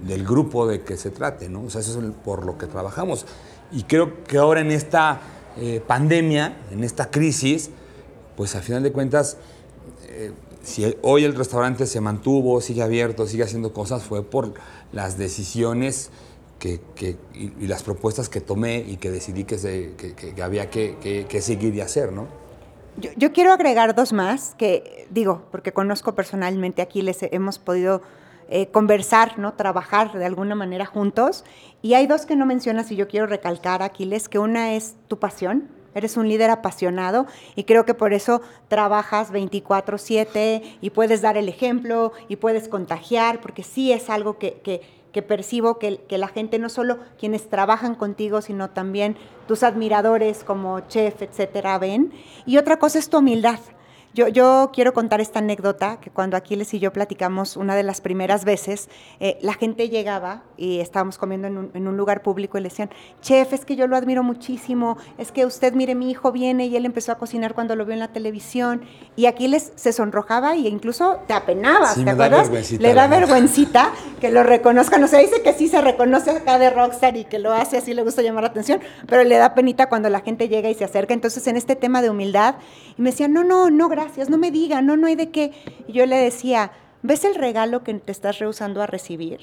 del 0.06 0.26
grupo 0.26 0.68
de 0.68 0.82
que 0.82 0.98
se 0.98 1.10
trate, 1.10 1.50
¿no? 1.50 1.64
O 1.64 1.70
sea, 1.70 1.82
eso 1.82 2.00
es 2.00 2.06
por 2.24 2.46
lo 2.46 2.58
que 2.58 2.68
trabajamos. 2.68 3.26
Y 3.72 3.84
creo 3.84 4.24
que 4.24 4.38
ahora 4.38 4.62
en 4.62 4.72
esta 4.72 5.20
eh, 5.58 5.82
pandemia, 5.86 6.58
en 6.72 6.84
esta 6.84 7.10
crisis, 7.12 7.70
pues 8.36 8.56
a 8.56 8.62
final 8.62 8.84
de 8.84 8.92
cuentas, 8.92 9.38
eh, 10.08 10.32
si 10.64 10.96
hoy 11.02 11.24
el 11.24 11.36
restaurante 11.36 11.86
se 11.86 12.02
mantuvo, 12.02 12.62
sigue 12.62 12.82
abierto, 12.84 13.26
sigue 13.28 13.44
haciendo 13.44 13.74
cosas, 13.74 14.04
fue 14.04 14.24
por 14.24 14.54
las 14.92 15.18
decisiones 15.18 16.10
que, 16.60 16.80
y, 17.34 17.68
las 17.68 17.84
propuestas 17.84 18.30
que 18.30 18.42
tomé 18.42 18.80
y 18.80 18.98
que 18.98 19.12
decidí 19.12 19.44
que, 19.44 19.58
se- 19.58 19.94
que- 19.96 20.42
había 20.42 20.70
que, 20.70 21.28
seguir 21.42 21.76
y 21.76 21.82
hacer, 21.82 22.12
¿no? 22.12 22.28
Yo 23.16 23.32
quiero 23.32 23.54
agregar 23.54 23.94
dos 23.94 24.12
más 24.12 24.56
que 24.58 25.06
digo, 25.12 25.44
porque 25.52 25.72
conozco 25.72 26.16
personalmente 26.16 26.82
aquí, 26.82 27.04
les 27.04 27.20
hemos 27.22 27.60
podido 27.60 28.02
eh, 28.50 28.68
conversar, 28.68 29.38
¿no? 29.40 29.54
trabajar 29.54 30.14
de 30.14 30.26
alguna 30.26 30.56
manera 30.56 30.86
juntos. 30.86 31.44
Y 31.82 31.94
hay 31.94 32.08
dos 32.08 32.26
que 32.26 32.36
no 32.36 32.46
mencionas 32.46 32.92
y 32.92 32.96
yo 32.96 33.08
quiero 33.08 33.28
recalcar, 33.28 33.82
Aquiles, 33.84 34.30
que 34.30 34.40
una 34.40 34.74
es 34.74 34.96
tu 35.08 35.20
pasión. 35.20 35.70
Eres 35.96 36.16
un 36.16 36.28
líder 36.30 36.52
apasionado 36.52 37.26
y 37.56 37.64
creo 37.64 37.84
que 37.86 37.96
por 37.96 38.14
eso 38.14 38.42
trabajas 38.68 39.32
24/7 39.32 40.62
y 40.82 40.90
puedes 40.92 41.22
dar 41.22 41.38
el 41.38 41.50
ejemplo 41.50 42.12
y 42.28 42.36
puedes 42.36 42.68
contagiar, 42.68 43.42
porque 43.42 43.64
sí 43.64 43.92
es 43.92 44.10
algo 44.10 44.38
que, 44.38 44.54
que- 44.64 44.82
que 45.14 45.22
percibo 45.24 45.80
que, 45.80 45.98
que 46.08 46.20
la 46.20 46.28
gente, 46.28 46.60
no 46.60 46.70
solo 46.70 47.00
quienes 47.18 47.50
trabajan 47.50 47.96
contigo, 47.96 48.42
sino 48.42 48.70
también 48.70 49.16
tus 49.48 49.64
admiradores 49.64 50.44
como 50.44 50.82
chef, 50.82 51.24
etcétera, 51.24 51.80
ven. 51.80 52.12
Y 52.46 52.58
otra 52.58 52.78
cosa 52.78 53.00
es 53.00 53.10
tu 53.10 53.18
humildad. 53.18 53.58
Yo, 54.18 54.28
yo 54.28 54.72
quiero 54.74 54.96
contar 54.96 55.22
esta 55.22 55.38
anécdota, 55.38 56.00
que 56.02 56.10
cuando 56.10 56.38
Aquiles 56.38 56.74
y 56.74 56.80
yo 56.80 56.92
platicamos 56.92 57.56
una 57.56 57.76
de 57.76 57.84
las 57.84 58.02
primeras 58.02 58.46
veces, 58.46 58.90
eh, 59.20 59.38
la 59.42 59.54
gente 59.54 59.90
llegaba 59.90 60.42
y 60.58 60.80
estábamos 60.80 61.20
comiendo 61.20 61.48
en 61.48 61.56
un, 61.56 61.72
en 61.76 61.88
un, 61.88 61.98
lugar 61.98 62.24
público 62.24 62.58
y 62.58 62.62
le 62.62 62.70
decían, 62.70 62.90
chef, 63.22 63.54
es 63.54 63.64
que 63.64 63.76
yo 63.76 63.86
lo 63.86 63.96
admiro 63.96 64.24
muchísimo, 64.24 64.98
es 65.20 65.32
que 65.32 65.46
usted, 65.46 65.74
mire, 65.74 65.94
mi 65.94 66.10
hijo 66.10 66.32
viene 66.32 66.66
y 66.66 66.76
él 66.76 66.88
empezó 66.88 67.12
a 67.12 67.20
cocinar 67.20 67.54
cuando 67.54 67.76
lo 67.76 67.86
vio 67.86 67.94
en 67.94 68.00
la 68.00 68.08
televisión. 68.08 68.82
Y 69.16 69.28
Aquiles 69.28 69.72
se 69.76 69.94
sonrojaba 69.94 70.56
e 70.56 70.62
incluso 70.62 71.20
te 71.28 71.34
apenaba, 71.36 71.94
Sí, 71.94 72.04
¿te 72.04 72.10
acuerdas? 72.10 72.50
le 72.72 72.94
da 72.96 73.06
vergüencita 73.06 73.92
que 74.20 74.32
lo 74.32 74.42
reconozcan. 74.42 75.04
O 75.04 75.08
sea, 75.08 75.20
dice 75.20 75.44
que 75.44 75.54
sí 75.54 75.68
se 75.68 75.80
reconoce 75.80 76.32
acá 76.32 76.58
de 76.58 76.72
rockstar 76.72 77.16
y 77.18 77.26
que 77.26 77.38
lo 77.38 77.54
hace 77.54 77.78
así, 77.78 77.94
le 77.94 78.02
gusta 78.02 78.24
llamar 78.24 78.46
la 78.46 78.50
atención, 78.50 78.80
pero 79.06 79.24
le 79.24 79.38
da 79.38 79.54
penita 79.54 79.90
cuando 79.90 80.10
la 80.10 80.22
gente 80.22 80.50
llega 80.50 80.72
y 80.72 80.74
se 80.74 80.86
acerca. 80.86 81.14
Entonces, 81.14 81.46
en 81.46 81.56
este 81.56 81.76
tema 81.76 82.02
de 82.02 82.10
humildad, 82.10 82.56
y 82.98 83.04
me 83.04 83.12
decían, 83.12 83.32
no, 83.32 83.44
no, 83.44 83.70
no, 83.70 83.90
gracias, 83.90 84.07
no 84.30 84.38
me 84.38 84.52
diga, 84.52 84.82
no, 84.82 84.98
no 84.98 85.08
hay 85.08 85.16
de 85.16 85.30
qué. 85.32 85.52
Y 85.88 85.94
yo 85.94 86.06
le 86.06 86.16
decía, 86.18 86.72
¿ves 87.04 87.24
el 87.26 87.36
regalo 87.36 87.84
que 87.84 87.94
te 87.96 88.12
estás 88.12 88.40
rehusando 88.40 88.82
a 88.82 88.88
recibir? 88.88 89.40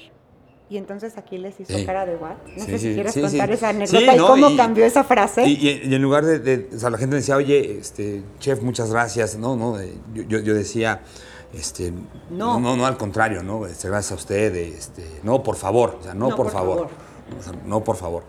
Y 0.67 0.77
entonces 0.77 1.17
aquí 1.17 1.37
les 1.37 1.59
hizo 1.59 1.77
Sí. 1.77 1.85
cara 1.85 2.05
de 2.07 2.15
what. 2.15 2.37
No 2.57 2.65
Sí, 2.65 2.71
sé 2.71 2.79
si 2.79 2.87
sí, 2.89 2.93
quieres 2.95 3.13
contar 3.15 3.51
esa 3.51 3.69
anécdota 3.69 4.15
y 4.15 4.17
¿no? 4.17 4.27
cómo 4.27 4.49
Y- 4.49 4.57
cambió 4.57 4.83
esa 4.85 5.03
frase. 5.03 5.45
Y, 5.47 5.53
y- 5.53 5.81
y 5.89 5.93
en 5.93 6.01
lugar 6.01 6.25
de, 6.25 6.39
de- 6.39 6.69
o 6.75 6.79
sea, 6.79 6.89
la 6.89 6.97
gente 6.97 7.15
decía, 7.17 7.35
oye, 7.35 7.77
este, 7.77 8.23
chef, 8.39 8.61
muchas 8.63 8.89
gracias, 8.91 9.37
no, 9.37 9.55
no, 9.55 9.77
yo, 10.13 10.23
yo- 10.27 10.39
yo 10.39 10.53
decía, 10.55 11.01
este, 11.53 11.93
No. 12.31 12.59
no, 12.59 12.75
no, 12.75 12.85
al 12.87 12.97
contrario, 12.97 13.43
no, 13.43 13.67
este, 13.67 13.87
gracias 13.89 14.11
a 14.13 14.15
usted, 14.15 14.55
este, 14.55 15.03
no, 15.23 15.43
por 15.43 15.55
favor, 15.55 15.97
o 15.99 16.03
sea, 16.03 16.15
no, 16.15 16.29
No, 16.29 16.35
por, 16.35 16.45
por 16.47 16.53
favor, 16.53 16.75
favor. 16.77 16.91
O 17.39 17.43
sea, 17.43 17.53
no, 17.65 17.83
por 17.83 17.95
favor. 17.95 18.23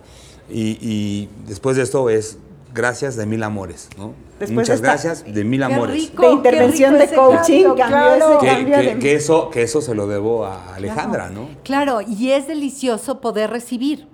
Y, 0.51 0.79
y 0.81 1.29
después 1.47 1.77
de 1.77 1.83
esto 1.85 2.09
es 2.11 2.39
gracias 2.75 3.17
de 3.17 3.27
mil 3.27 3.43
amores, 3.43 3.89
¿no? 3.97 4.13
Después 4.39 4.51
muchas 4.53 4.77
esta- 4.77 4.89
gracias 4.89 5.25
de 5.33 5.45
mil 5.45 5.61
Qué 5.61 5.65
amores. 5.75 5.95
rico, 5.95 6.23
De 6.23 6.29
qué 6.29 6.35
intervención 6.35 6.95
rico 6.99 7.07
de 7.11 7.17
coaching, 7.17 7.65
cambio, 7.65 7.77
cambió 7.77 7.99
claro. 7.99 8.31
ese 8.33 8.39
Que, 8.41 8.47
cambio 8.47 8.77
que- 8.77 8.83
de- 8.95 8.99
que 8.99 9.15
eso, 9.15 9.51
que 9.51 9.63
eso 9.63 9.81
se 9.81 9.95
lo 9.95 10.07
debo 10.07 10.45
a 10.45 10.75
Alejandra, 10.75 11.31
¿no? 11.31 11.49
Claro, 11.65 12.01
y 12.03 12.31
es 12.33 12.47
delicioso 12.47 13.21
poder 13.21 13.51
recibir. 13.51 14.09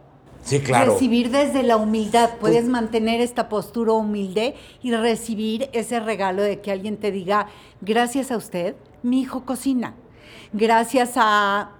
Sí, 0.45 0.59
claro. 0.61 0.95
Recibir 0.95 1.31
desde 1.31 1.63
la 1.63 1.77
humildad. 1.77 2.31
Puedes 2.41 2.65
mantener 2.67 3.21
esta 3.21 3.49
postura 3.49 3.93
humilde 3.93 4.55
y 4.83 4.93
recibir 4.93 5.69
ese 5.73 6.01
regalo 6.01 6.43
de 6.43 6.61
que 6.61 6.73
alguien 6.73 6.97
te 6.97 7.13
diga, 7.13 7.47
gracias 7.81 8.33
a 8.33 8.37
usted, 8.37 8.75
mi 9.05 9.21
hijo 9.21 9.45
cocina. 9.45 9.95
Gracias 10.53 11.13
a... 11.17 11.71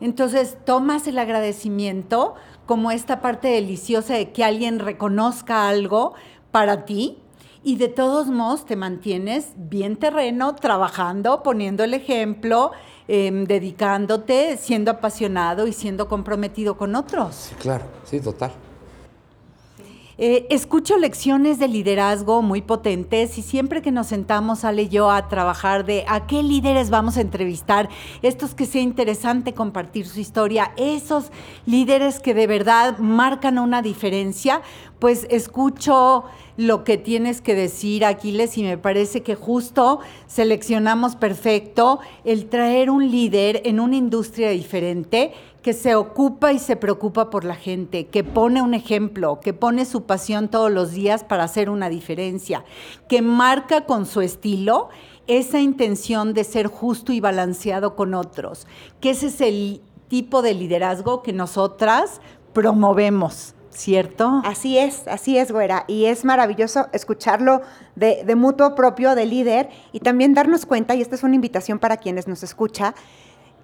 Entonces 0.00 0.56
tomas 0.64 1.06
el 1.06 1.18
agradecimiento 1.18 2.34
como 2.66 2.90
esta 2.90 3.20
parte 3.20 3.48
deliciosa 3.48 4.14
de 4.14 4.30
que 4.30 4.44
alguien 4.44 4.78
reconozca 4.78 5.68
algo 5.68 6.14
para 6.50 6.84
ti 6.84 7.18
y 7.64 7.76
de 7.76 7.88
todos 7.88 8.26
modos 8.28 8.66
te 8.66 8.76
mantienes 8.76 9.52
bien 9.56 9.96
terreno, 9.96 10.54
trabajando, 10.54 11.42
poniendo 11.42 11.84
el 11.84 11.94
ejemplo, 11.94 12.72
em, 13.08 13.44
dedicándote, 13.44 14.56
siendo 14.56 14.90
apasionado 14.90 15.66
y 15.66 15.72
siendo 15.72 16.08
comprometido 16.08 16.76
con 16.76 16.96
otros. 16.96 17.34
Sí, 17.34 17.54
claro, 17.56 17.84
sí, 18.04 18.20
total. 18.20 18.52
Eh, 20.24 20.46
escucho 20.50 20.98
lecciones 20.98 21.58
de 21.58 21.66
liderazgo 21.66 22.42
muy 22.42 22.62
potentes 22.62 23.38
y 23.38 23.42
siempre 23.42 23.82
que 23.82 23.90
nos 23.90 24.06
sentamos, 24.06 24.64
Ale 24.64 24.82
y 24.82 24.88
yo, 24.88 25.10
a 25.10 25.26
trabajar 25.26 25.84
de 25.84 26.04
a 26.06 26.28
qué 26.28 26.44
líderes 26.44 26.90
vamos 26.90 27.16
a 27.16 27.22
entrevistar, 27.22 27.88
estos 28.22 28.54
que 28.54 28.66
sea 28.66 28.82
interesante 28.82 29.52
compartir 29.52 30.06
su 30.06 30.20
historia, 30.20 30.74
esos 30.76 31.32
líderes 31.66 32.20
que 32.20 32.34
de 32.34 32.46
verdad 32.46 32.98
marcan 32.98 33.58
una 33.58 33.82
diferencia, 33.82 34.62
pues 35.02 35.26
escucho 35.30 36.26
lo 36.56 36.84
que 36.84 36.96
tienes 36.96 37.40
que 37.40 37.56
decir, 37.56 38.04
Aquiles, 38.04 38.56
y 38.56 38.62
me 38.62 38.78
parece 38.78 39.24
que 39.24 39.34
justo 39.34 39.98
seleccionamos 40.28 41.16
perfecto 41.16 41.98
el 42.22 42.48
traer 42.48 42.88
un 42.88 43.10
líder 43.10 43.62
en 43.64 43.80
una 43.80 43.96
industria 43.96 44.50
diferente 44.50 45.32
que 45.60 45.72
se 45.72 45.96
ocupa 45.96 46.52
y 46.52 46.60
se 46.60 46.76
preocupa 46.76 47.30
por 47.30 47.44
la 47.44 47.56
gente, 47.56 48.06
que 48.06 48.22
pone 48.22 48.62
un 48.62 48.74
ejemplo, 48.74 49.40
que 49.40 49.52
pone 49.52 49.86
su 49.86 50.04
pasión 50.04 50.46
todos 50.46 50.70
los 50.70 50.92
días 50.92 51.24
para 51.24 51.42
hacer 51.42 51.68
una 51.68 51.88
diferencia, 51.88 52.64
que 53.08 53.22
marca 53.22 53.86
con 53.86 54.06
su 54.06 54.20
estilo 54.20 54.88
esa 55.26 55.58
intención 55.58 56.32
de 56.32 56.44
ser 56.44 56.68
justo 56.68 57.12
y 57.12 57.18
balanceado 57.18 57.96
con 57.96 58.14
otros, 58.14 58.68
que 59.00 59.10
ese 59.10 59.26
es 59.26 59.40
el 59.40 59.82
tipo 60.06 60.42
de 60.42 60.54
liderazgo 60.54 61.24
que 61.24 61.32
nosotras 61.32 62.20
promovemos, 62.52 63.56
¿cierto? 63.72 64.42
Así 64.44 64.78
es, 64.78 65.08
así 65.08 65.38
es, 65.38 65.50
güera. 65.50 65.84
Y 65.88 66.04
es 66.04 66.24
maravilloso 66.24 66.88
escucharlo 66.92 67.62
de, 67.96 68.22
de 68.24 68.34
mutuo 68.34 68.74
propio, 68.74 69.14
de 69.14 69.26
líder, 69.26 69.70
y 69.92 70.00
también 70.00 70.34
darnos 70.34 70.66
cuenta, 70.66 70.94
y 70.94 71.00
esta 71.00 71.14
es 71.14 71.22
una 71.22 71.34
invitación 71.34 71.78
para 71.78 71.96
quienes 71.96 72.28
nos 72.28 72.42
escucha, 72.42 72.94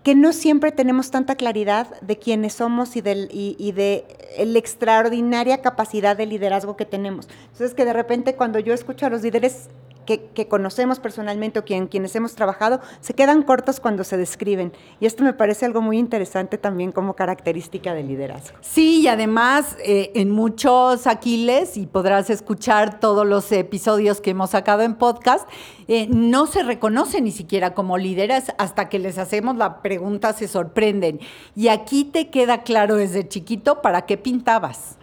que 0.03 0.15
no 0.15 0.33
siempre 0.33 0.73
tenemos 0.73 1.11
tanta 1.11 1.35
claridad 1.35 2.00
de 2.00 2.19
quiénes 2.19 2.55
somos 2.55 2.97
y, 2.97 3.00
del, 3.00 3.29
y, 3.33 3.57
y 3.59 3.73
de 3.73 4.05
la 4.38 4.59
extraordinaria 4.59 5.61
capacidad 5.61 6.17
de 6.17 6.25
liderazgo 6.27 6.77
que 6.77 6.85
tenemos. 6.85 7.29
Entonces, 7.53 7.75
que 7.75 7.85
de 7.85 7.93
repente 7.93 8.35
cuando 8.35 8.59
yo 8.59 8.73
escucho 8.73 9.07
a 9.07 9.11
los 9.11 9.23
líderes 9.23 9.69
que, 10.09 10.31
que 10.33 10.49
conocemos 10.49 11.00
personalmente 11.00 11.59
o 11.59 11.67
quien, 11.67 11.87
quienes 11.87 12.17
hemos 12.17 12.35
trabajado, 12.35 12.81
se 13.03 13.12
quedan 13.12 13.43
cortos 13.43 13.79
cuando 13.79 14.05
se 14.05 14.17
describen. 14.17 14.73
Y 15.00 15.07
esto 15.07 15.23
me 15.23 15.35
parece 15.35 15.67
algo 15.67 15.83
muy 15.83 15.99
interesante 15.99 16.57
también 16.57 16.93
como 16.93 17.12
característica 17.12 17.93
del 17.93 18.09
liderazgo. 18.09 18.57
Sí, 18.62 19.03
y 19.03 19.09
además 19.09 19.77
eh, 19.85 20.11
en 20.15 20.31
muchos 20.31 21.07
Aquiles, 21.07 21.77
y 21.77 21.87
podrás 21.87 22.31
escuchar 22.31 23.00
todos 23.00 23.27
los 23.27 23.53
episodios 23.53 24.23
que 24.23 24.31
hemos 24.31 24.49
sacado 24.49 24.81
en 24.81 24.95
podcast, 24.95 25.47
eh, 25.88 26.07
no 26.09 26.47
se 26.47 26.62
reconoce 26.62 27.21
ni 27.21 27.31
siquiera 27.31 27.75
como 27.75 27.99
líderes 27.99 28.50
hasta 28.57 28.88
que 28.88 28.99
les 28.99 29.19
hacemos 29.19 29.59
la 29.59 29.83
pregunta, 29.83 30.33
se 30.33 30.49
sorprenden. 30.49 31.21
Y 31.55 31.69
aquí 31.69 32.05
te 32.05 32.31
queda 32.31 32.62
claro 32.62 32.97
desde 32.97 33.29
chiquito 33.29 33.83
para 33.83 34.07
qué 34.07 34.17
pintabas. 34.17 34.97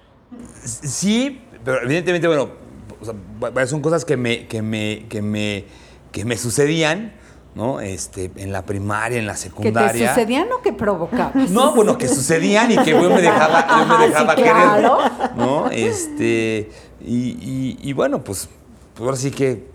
Sí, 0.64 1.42
pero 1.64 1.84
evidentemente, 1.84 2.28
bueno, 2.28 2.65
o 3.08 3.12
sea, 3.12 3.52
va- 3.54 3.66
son 3.68 3.82
cosas 3.82 4.06
que 4.06 4.18
me, 4.18 4.48
que 4.48 4.62
me, 4.62 5.06
que 5.10 5.22
me, 5.22 5.66
que 6.12 6.26
me 6.26 6.38
sucedían, 6.38 7.14
¿no? 7.56 7.80
Este, 7.80 8.32
en 8.36 8.52
la 8.52 8.66
primaria, 8.66 9.18
en 9.20 9.26
la 9.28 9.34
¿Que 9.34 9.40
secundaria. 9.40 10.08
te 10.08 10.08
sucedían 10.10 10.48
o 10.52 10.62
que 10.62 10.74
provocabas? 10.74 11.50
No, 11.52 11.74
bueno, 11.74 11.98
que 11.98 12.08
sucedían 12.08 12.72
y 12.72 12.78
que 12.78 12.92
yo 12.92 13.10
me 13.10 13.22
dejaba, 13.22 13.66
yo 13.68 13.86
me 13.86 13.96
sí, 14.06 14.10
dejaba 14.12 14.36
claro. 14.36 14.98
querer, 14.98 15.36
¿no? 15.38 15.70
Este, 15.72 16.70
y, 17.02 17.16
y- 17.30 17.78
y 17.82 17.94
bueno, 17.94 18.24
pues, 18.24 18.50
pues 18.94 19.06
ahora 19.06 19.18
sí 19.18 19.32
que 19.32 19.68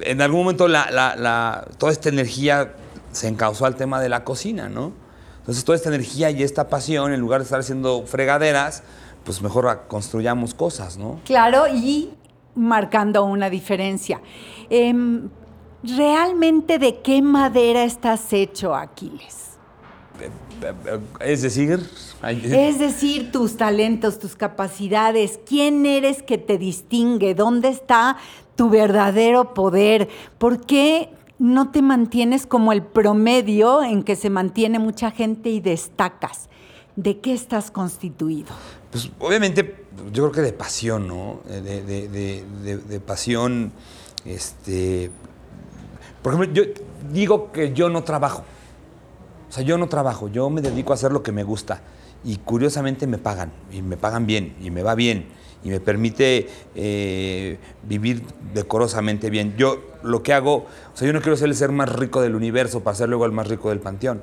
en 0.00 0.20
algún 0.22 0.40
momento 0.40 0.68
la, 0.68 0.90
la- 0.90 1.16
la- 1.16 1.66
toda 1.78 1.92
esta 1.92 2.08
energía 2.08 2.74
se 3.12 3.28
encauzó 3.28 3.66
al 3.66 3.76
tema 3.76 4.00
de 4.00 4.08
la 4.08 4.24
cocina, 4.24 4.68
¿no? 4.68 4.92
Entonces 5.40 5.64
toda 5.64 5.74
esta 5.76 5.88
energía 5.88 6.30
y 6.30 6.42
esta 6.42 6.68
pasión, 6.68 7.12
en 7.12 7.20
lugar 7.20 7.40
de 7.40 7.44
estar 7.44 7.58
haciendo 7.60 8.04
fregaderas, 8.06 8.82
pues 9.24 9.42
mejor 9.42 9.84
construyamos 9.88 10.54
cosas, 10.54 10.96
¿no? 10.96 11.20
Claro, 11.24 11.66
y 11.66 12.10
marcando 12.54 13.24
una 13.24 13.50
diferencia. 13.50 14.20
Em, 14.68 15.28
¿Realmente 15.82 16.78
de 16.78 17.00
qué 17.00 17.22
madera 17.22 17.84
estás 17.84 18.32
hecho, 18.34 18.74
Aquiles? 18.74 19.58
Es 21.20 21.40
decir, 21.40 21.88
Es 22.22 22.78
decir, 22.78 23.32
tus 23.32 23.56
talentos, 23.56 24.18
tus 24.18 24.36
capacidades, 24.36 25.40
quién 25.46 25.86
eres 25.86 26.22
que 26.22 26.36
te 26.36 26.58
distingue, 26.58 27.34
dónde 27.34 27.68
está 27.68 28.18
tu 28.56 28.68
verdadero 28.68 29.54
poder, 29.54 30.10
por 30.36 30.66
qué 30.66 31.08
no 31.38 31.70
te 31.70 31.80
mantienes 31.80 32.46
como 32.46 32.72
el 32.72 32.82
promedio 32.82 33.82
en 33.82 34.02
que 34.02 34.16
se 34.16 34.28
mantiene 34.28 34.78
mucha 34.78 35.10
gente 35.10 35.48
y 35.48 35.60
destacas. 35.60 36.50
¿De 36.96 37.20
qué 37.20 37.32
estás 37.32 37.70
constituido? 37.70 38.50
Pues 38.90 39.10
obviamente, 39.18 39.86
yo 40.12 40.22
creo 40.24 40.32
que 40.32 40.40
de 40.42 40.52
pasión, 40.52 41.08
¿no? 41.08 41.40
De, 41.48 41.60
de- 41.82 42.08
de- 42.08 42.78
de- 42.78 43.00
pasión, 43.00 43.72
este... 44.24 45.10
Por 46.22 46.34
ejemplo, 46.34 46.52
yo 46.52 46.70
digo 47.12 47.50
que 47.52 47.72
yo 47.72 47.88
no 47.88 48.04
trabajo. 48.04 48.44
O 49.48 49.52
sea, 49.52 49.64
yo 49.64 49.78
no 49.78 49.88
trabajo, 49.88 50.28
yo 50.28 50.50
me 50.50 50.60
dedico 50.60 50.92
a 50.92 50.94
hacer 50.94 51.12
lo 51.12 51.22
que 51.22 51.32
me 51.32 51.42
gusta. 51.42 51.80
Y 52.22 52.36
curiosamente 52.36 53.06
me 53.06 53.18
pagan, 53.18 53.50
y 53.72 53.80
me 53.82 53.96
pagan 53.96 54.26
bien, 54.26 54.54
y 54.60 54.70
me 54.70 54.82
va 54.82 54.94
bien, 54.94 55.26
y 55.64 55.70
me 55.70 55.80
permite 55.80 56.48
eh, 56.74 57.58
vivir 57.88 58.22
decorosamente 58.52 59.30
bien. 59.30 59.54
Yo 59.56 59.80
lo 60.02 60.22
que 60.22 60.34
hago, 60.34 60.56
o 60.56 60.66
sea, 60.96 61.06
yo 61.06 61.14
no 61.14 61.22
quiero 61.22 61.36
ser 61.38 61.48
el 61.48 61.54
ser 61.54 61.72
más 61.72 61.90
rico 61.90 62.20
del 62.20 62.34
universo 62.34 62.80
para 62.80 62.94
ser 62.94 63.08
luego 63.08 63.24
el 63.24 63.32
más 63.32 63.48
rico 63.48 63.70
del 63.70 63.80
panteón. 63.80 64.20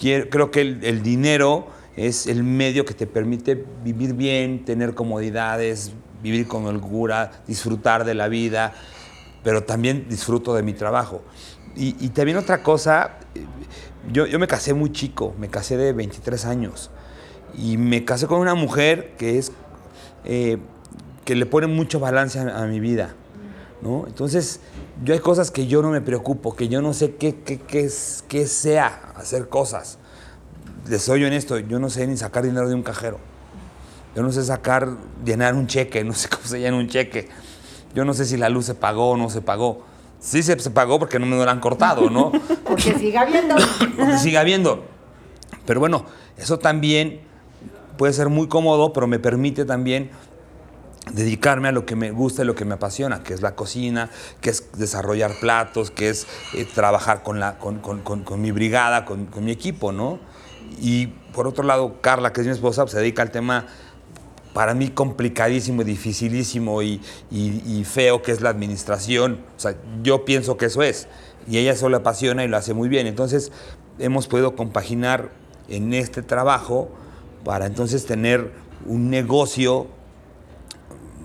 Creo 0.00 0.50
que 0.52 0.60
el 0.60 1.02
dinero 1.02 1.66
es 1.96 2.26
el 2.26 2.42
medio 2.42 2.84
que 2.84 2.94
te 2.94 3.06
permite 3.06 3.64
vivir 3.84 4.14
bien, 4.14 4.64
tener 4.64 4.94
comodidades, 4.94 5.92
vivir 6.22 6.46
con 6.48 6.66
holgura, 6.66 7.42
disfrutar 7.46 8.04
de 8.04 8.14
la 8.14 8.28
vida, 8.28 8.72
pero 9.42 9.64
también 9.64 10.06
disfruto 10.08 10.54
de 10.54 10.62
mi 10.62 10.72
trabajo. 10.72 11.22
Y, 11.76 11.96
y 12.04 12.08
también 12.10 12.38
otra 12.38 12.62
cosa, 12.62 13.18
eh, 13.34 13.44
yo, 14.12 14.26
yo 14.26 14.38
me 14.38 14.46
casé 14.46 14.74
muy 14.74 14.92
chico, 14.92 15.34
me 15.38 15.48
casé 15.48 15.76
de 15.76 15.92
23 15.92 16.44
años 16.46 16.90
y 17.56 17.76
me 17.76 18.04
casé 18.04 18.26
con 18.26 18.40
una 18.40 18.54
mujer 18.54 19.14
que 19.16 19.38
es 19.38 19.52
eh, 20.24 20.58
que 21.24 21.34
le 21.34 21.46
pone 21.46 21.66
mucho 21.66 22.00
balance 22.00 22.38
a, 22.38 22.66
mi 22.66 22.80
vida, 22.80 23.14
¿no? 23.80 24.04
Entonces 24.06 24.60
yo 25.02 25.14
hay 25.14 25.20
cosas 25.20 25.50
que 25.50 25.66
yo 25.66 25.80
no 25.80 25.90
me 25.90 26.00
preocupo, 26.00 26.54
que 26.54 26.68
yo 26.68 26.82
no 26.82 26.92
sé 26.92 27.14
qué, 27.14 27.36
qué, 27.36 27.58
qué, 27.58 27.90
qué 28.28 28.46
sea 28.46 29.12
hacer 29.16 29.48
cosas. 29.48 29.98
Les 30.88 31.02
soy 31.02 31.24
honesto, 31.24 31.58
yo 31.58 31.78
no 31.78 31.88
sé 31.90 32.06
ni 32.06 32.16
sacar 32.16 32.44
dinero 32.44 32.68
de 32.68 32.74
un 32.74 32.82
cajero. 32.82 33.18
Yo 34.14 34.22
no 34.22 34.30
sé 34.32 34.44
sacar, 34.44 34.88
llenar 35.24 35.54
un 35.54 35.66
cheque, 35.66 36.04
no 36.04 36.12
sé 36.14 36.28
cómo 36.30 36.44
se 36.44 36.60
llena 36.60 36.76
un 36.76 36.88
cheque. 36.88 37.28
Yo 37.94 38.04
no 38.04 38.12
sé 38.14 38.24
si 38.26 38.36
la 38.36 38.48
luz 38.48 38.66
se 38.66 38.74
pagó 38.74 39.10
o 39.10 39.16
no 39.16 39.30
se 39.30 39.40
pagó. 39.40 39.84
Sí 40.20 40.42
se, 40.42 40.58
se 40.58 40.70
pagó 40.70 40.98
porque 40.98 41.18
no 41.18 41.26
me 41.26 41.36
lo 41.36 41.48
han 41.50 41.60
cortado, 41.60 42.08
¿no? 42.10 42.32
Porque 42.64 42.94
siga 42.98 43.20
habiendo. 43.22 43.54
Porque 43.96 44.18
sigue 44.18 44.38
habiendo. 44.38 44.84
Pero 45.66 45.80
bueno, 45.80 46.06
eso 46.38 46.58
también 46.58 47.20
puede 47.98 48.12
ser 48.14 48.30
muy 48.30 48.48
cómodo, 48.48 48.92
pero 48.94 49.06
me 49.06 49.18
permite 49.18 49.64
también 49.66 50.10
dedicarme 51.12 51.68
a 51.68 51.72
lo 51.72 51.84
que 51.84 51.94
me 51.94 52.10
gusta 52.10 52.42
y 52.42 52.46
lo 52.46 52.54
que 52.54 52.64
me 52.64 52.74
apasiona, 52.74 53.22
que 53.22 53.34
es 53.34 53.42
la 53.42 53.54
cocina, 53.54 54.08
que 54.40 54.48
es 54.50 54.72
desarrollar 54.78 55.32
platos, 55.40 55.90
que 55.90 56.08
es 56.08 56.26
eh, 56.54 56.64
trabajar 56.74 57.22
con, 57.22 57.38
la, 57.38 57.58
con, 57.58 57.78
con- 57.80 58.00
con- 58.00 58.24
con 58.24 58.40
mi 58.40 58.50
brigada, 58.50 59.04
con 59.04 59.28
mi 59.44 59.52
equipo, 59.52 59.92
¿no? 59.92 60.18
Y 60.80 61.08
por 61.32 61.46
otro 61.46 61.64
lado, 61.64 62.00
Carla, 62.00 62.32
que 62.32 62.40
es 62.42 62.46
mi 62.46 62.52
esposa, 62.52 62.82
pues, 62.82 62.92
se 62.92 62.98
dedica 62.98 63.22
al 63.22 63.30
tema 63.30 63.66
para 64.52 64.74
mí 64.74 64.88
complicadísimo 64.88 65.82
dificilísimo 65.82 66.80
y, 66.82 67.00
y- 67.30 67.62
y 67.66 67.84
feo 67.84 68.22
que 68.22 68.30
es 68.32 68.40
la 68.40 68.50
administración. 68.50 69.40
O 69.56 69.60
sea, 69.60 69.74
yo 70.02 70.24
pienso 70.24 70.56
que 70.56 70.66
eso 70.66 70.82
es. 70.82 71.08
Y 71.48 71.58
ella 71.58 71.72
eso 71.72 71.88
le 71.88 71.96
apasiona 71.96 72.44
y 72.44 72.48
lo 72.48 72.56
hace 72.56 72.72
muy 72.72 72.88
bien. 72.88 73.06
Entonces, 73.06 73.50
hemos 73.98 74.28
podido 74.28 74.54
compaginar 74.54 75.30
en 75.68 75.92
este 75.92 76.22
trabajo 76.22 76.88
para 77.44 77.66
entonces 77.66 78.06
tener 78.06 78.52
un 78.86 79.10
negocio 79.10 79.88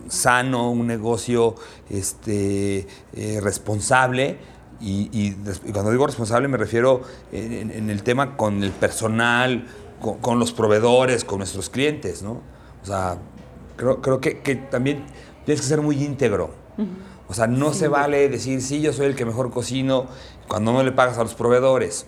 sano, 0.08 0.72
un 0.72 0.88
negocio 0.88 1.56
este, 1.89 2.88
eh, 3.13 3.39
responsable. 3.41 4.38
Y, 4.81 5.09
y 5.12 5.31
des- 5.31 5.62
y 5.65 5.71
cuando 5.71 5.91
digo 5.91 6.05
responsable 6.07 6.48
me 6.48 6.57
refiero 6.57 7.01
en, 7.31 7.89
el 7.89 8.01
tema 8.03 8.38
con 8.38 8.63
el 8.63 8.71
personal, 8.71 9.65
con, 10.01 10.19
con 10.19 10.39
los 10.39 10.51
proveedores, 10.53 11.25
con 11.25 11.39
nuestros 11.39 11.69
clientes, 11.69 12.21
¿no? 12.24 12.41
O 12.81 12.86
sea, 12.86 13.17
creo, 13.75 14.01
creo 14.01 14.21
que, 14.21 14.39
que 14.39 14.55
también 14.55 15.03
tienes 15.45 15.62
que 15.62 15.67
ser 15.67 15.81
muy 15.81 16.01
íntegro. 16.03 16.51
O 17.27 17.33
sea, 17.33 17.45
no 17.48 17.74
se 17.74 17.88
vale 17.89 18.29
decir, 18.29 18.62
sí, 18.62 18.81
yo 18.81 18.93
soy 18.93 19.07
el 19.07 19.15
que 19.15 19.25
mejor 19.25 19.51
cocino 19.51 20.05
cuando 20.48 20.71
no 20.71 20.81
le 20.81 20.91
pagas 20.93 21.17
a 21.17 21.24
los 21.24 21.36
proveedores. 21.36 22.07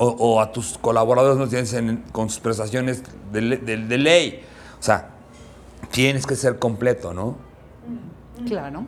O, 0.00 0.06
o 0.10 0.40
a 0.40 0.52
tus 0.52 0.78
colaboradores 0.78 1.38
no 1.38 1.48
tienes 1.48 1.72
en- 1.72 2.04
con 2.12 2.28
sus 2.28 2.38
prestaciones 2.40 3.02
de- 3.32 3.56
de 3.58 3.98
ley. 3.98 4.42
O 4.78 4.82
sea, 4.82 5.08
tienes 5.90 6.26
que 6.26 6.36
ser 6.36 6.58
completo, 6.58 7.12
¿no? 7.14 7.36
Claro. 8.46 8.84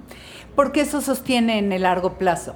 Porque 0.54 0.83
eso 0.83 1.00
sostiene 1.00 1.59
en 1.59 1.73
el 1.73 1.83
largo 1.83 2.12
plazo. 2.19 2.54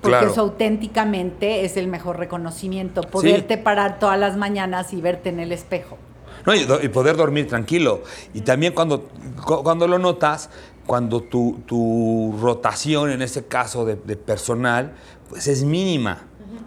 Porque 0.00 0.16
Claro. 0.16 0.30
eso 0.32 0.40
auténticamente 0.42 1.64
es 1.64 1.76
el 1.76 1.86
mejor 1.88 2.18
reconocimiento. 2.18 3.02
Poderte 3.02 3.58
parar 3.58 3.98
todas 3.98 4.18
las 4.18 4.36
mañanas 4.36 4.92
y 4.92 5.00
verte 5.00 5.28
en 5.28 5.40
el 5.40 5.52
espejo. 5.52 5.98
No, 6.46 6.54
y, 6.54 6.88
poder 6.88 7.16
dormir 7.16 7.46
tranquilo. 7.48 8.02
Y 8.32 8.40
también 8.40 8.72
cuando, 8.72 9.08
cu- 9.44 9.62
cuando 9.62 9.86
lo 9.86 9.98
notas, 9.98 10.48
cuando 10.86 11.20
tu, 11.20 11.60
tu 11.66 12.34
rotación, 12.40 13.10
en 13.10 13.20
este 13.20 13.44
caso 13.44 13.84
de, 13.84 13.96
de 13.96 14.16
personal, 14.16 14.92
pues 15.28 15.46
es 15.48 15.64
mínima. 15.64 16.22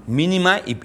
Mínima 0.06 0.60
y- 0.66 0.78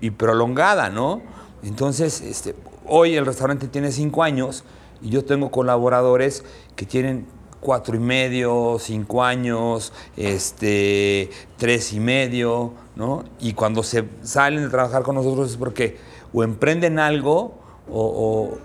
y 0.00 0.10
prolongada, 0.12 0.90
¿no? 0.90 1.22
Entonces, 1.64 2.20
este, 2.20 2.54
hoy 2.86 3.16
el 3.16 3.26
restaurante 3.26 3.66
tiene 3.66 3.90
cinco 3.90 4.22
años 4.22 4.62
y 5.02 5.10
yo 5.10 5.24
tengo 5.24 5.50
colaboradores 5.50 6.44
que 6.76 6.86
tienen 6.86 7.26
cuatro 7.60 7.94
y 7.96 7.98
medio, 7.98 8.76
cinco 8.80 9.22
años, 9.22 9.92
este, 10.16 11.30
tres 11.58 11.92
y 11.92 12.00
medio, 12.00 12.72
¿no? 12.96 13.24
Y 13.40 13.52
cuando 13.52 13.82
se 13.82 14.04
salen 14.22 14.64
de 14.64 14.68
trabajar 14.70 15.02
con 15.02 15.14
nosotros 15.14 15.50
es 15.50 15.56
porque 15.56 15.96
o 16.32 16.42
emprenden 16.42 16.98
algo 16.98 17.54
o, 17.92 18.00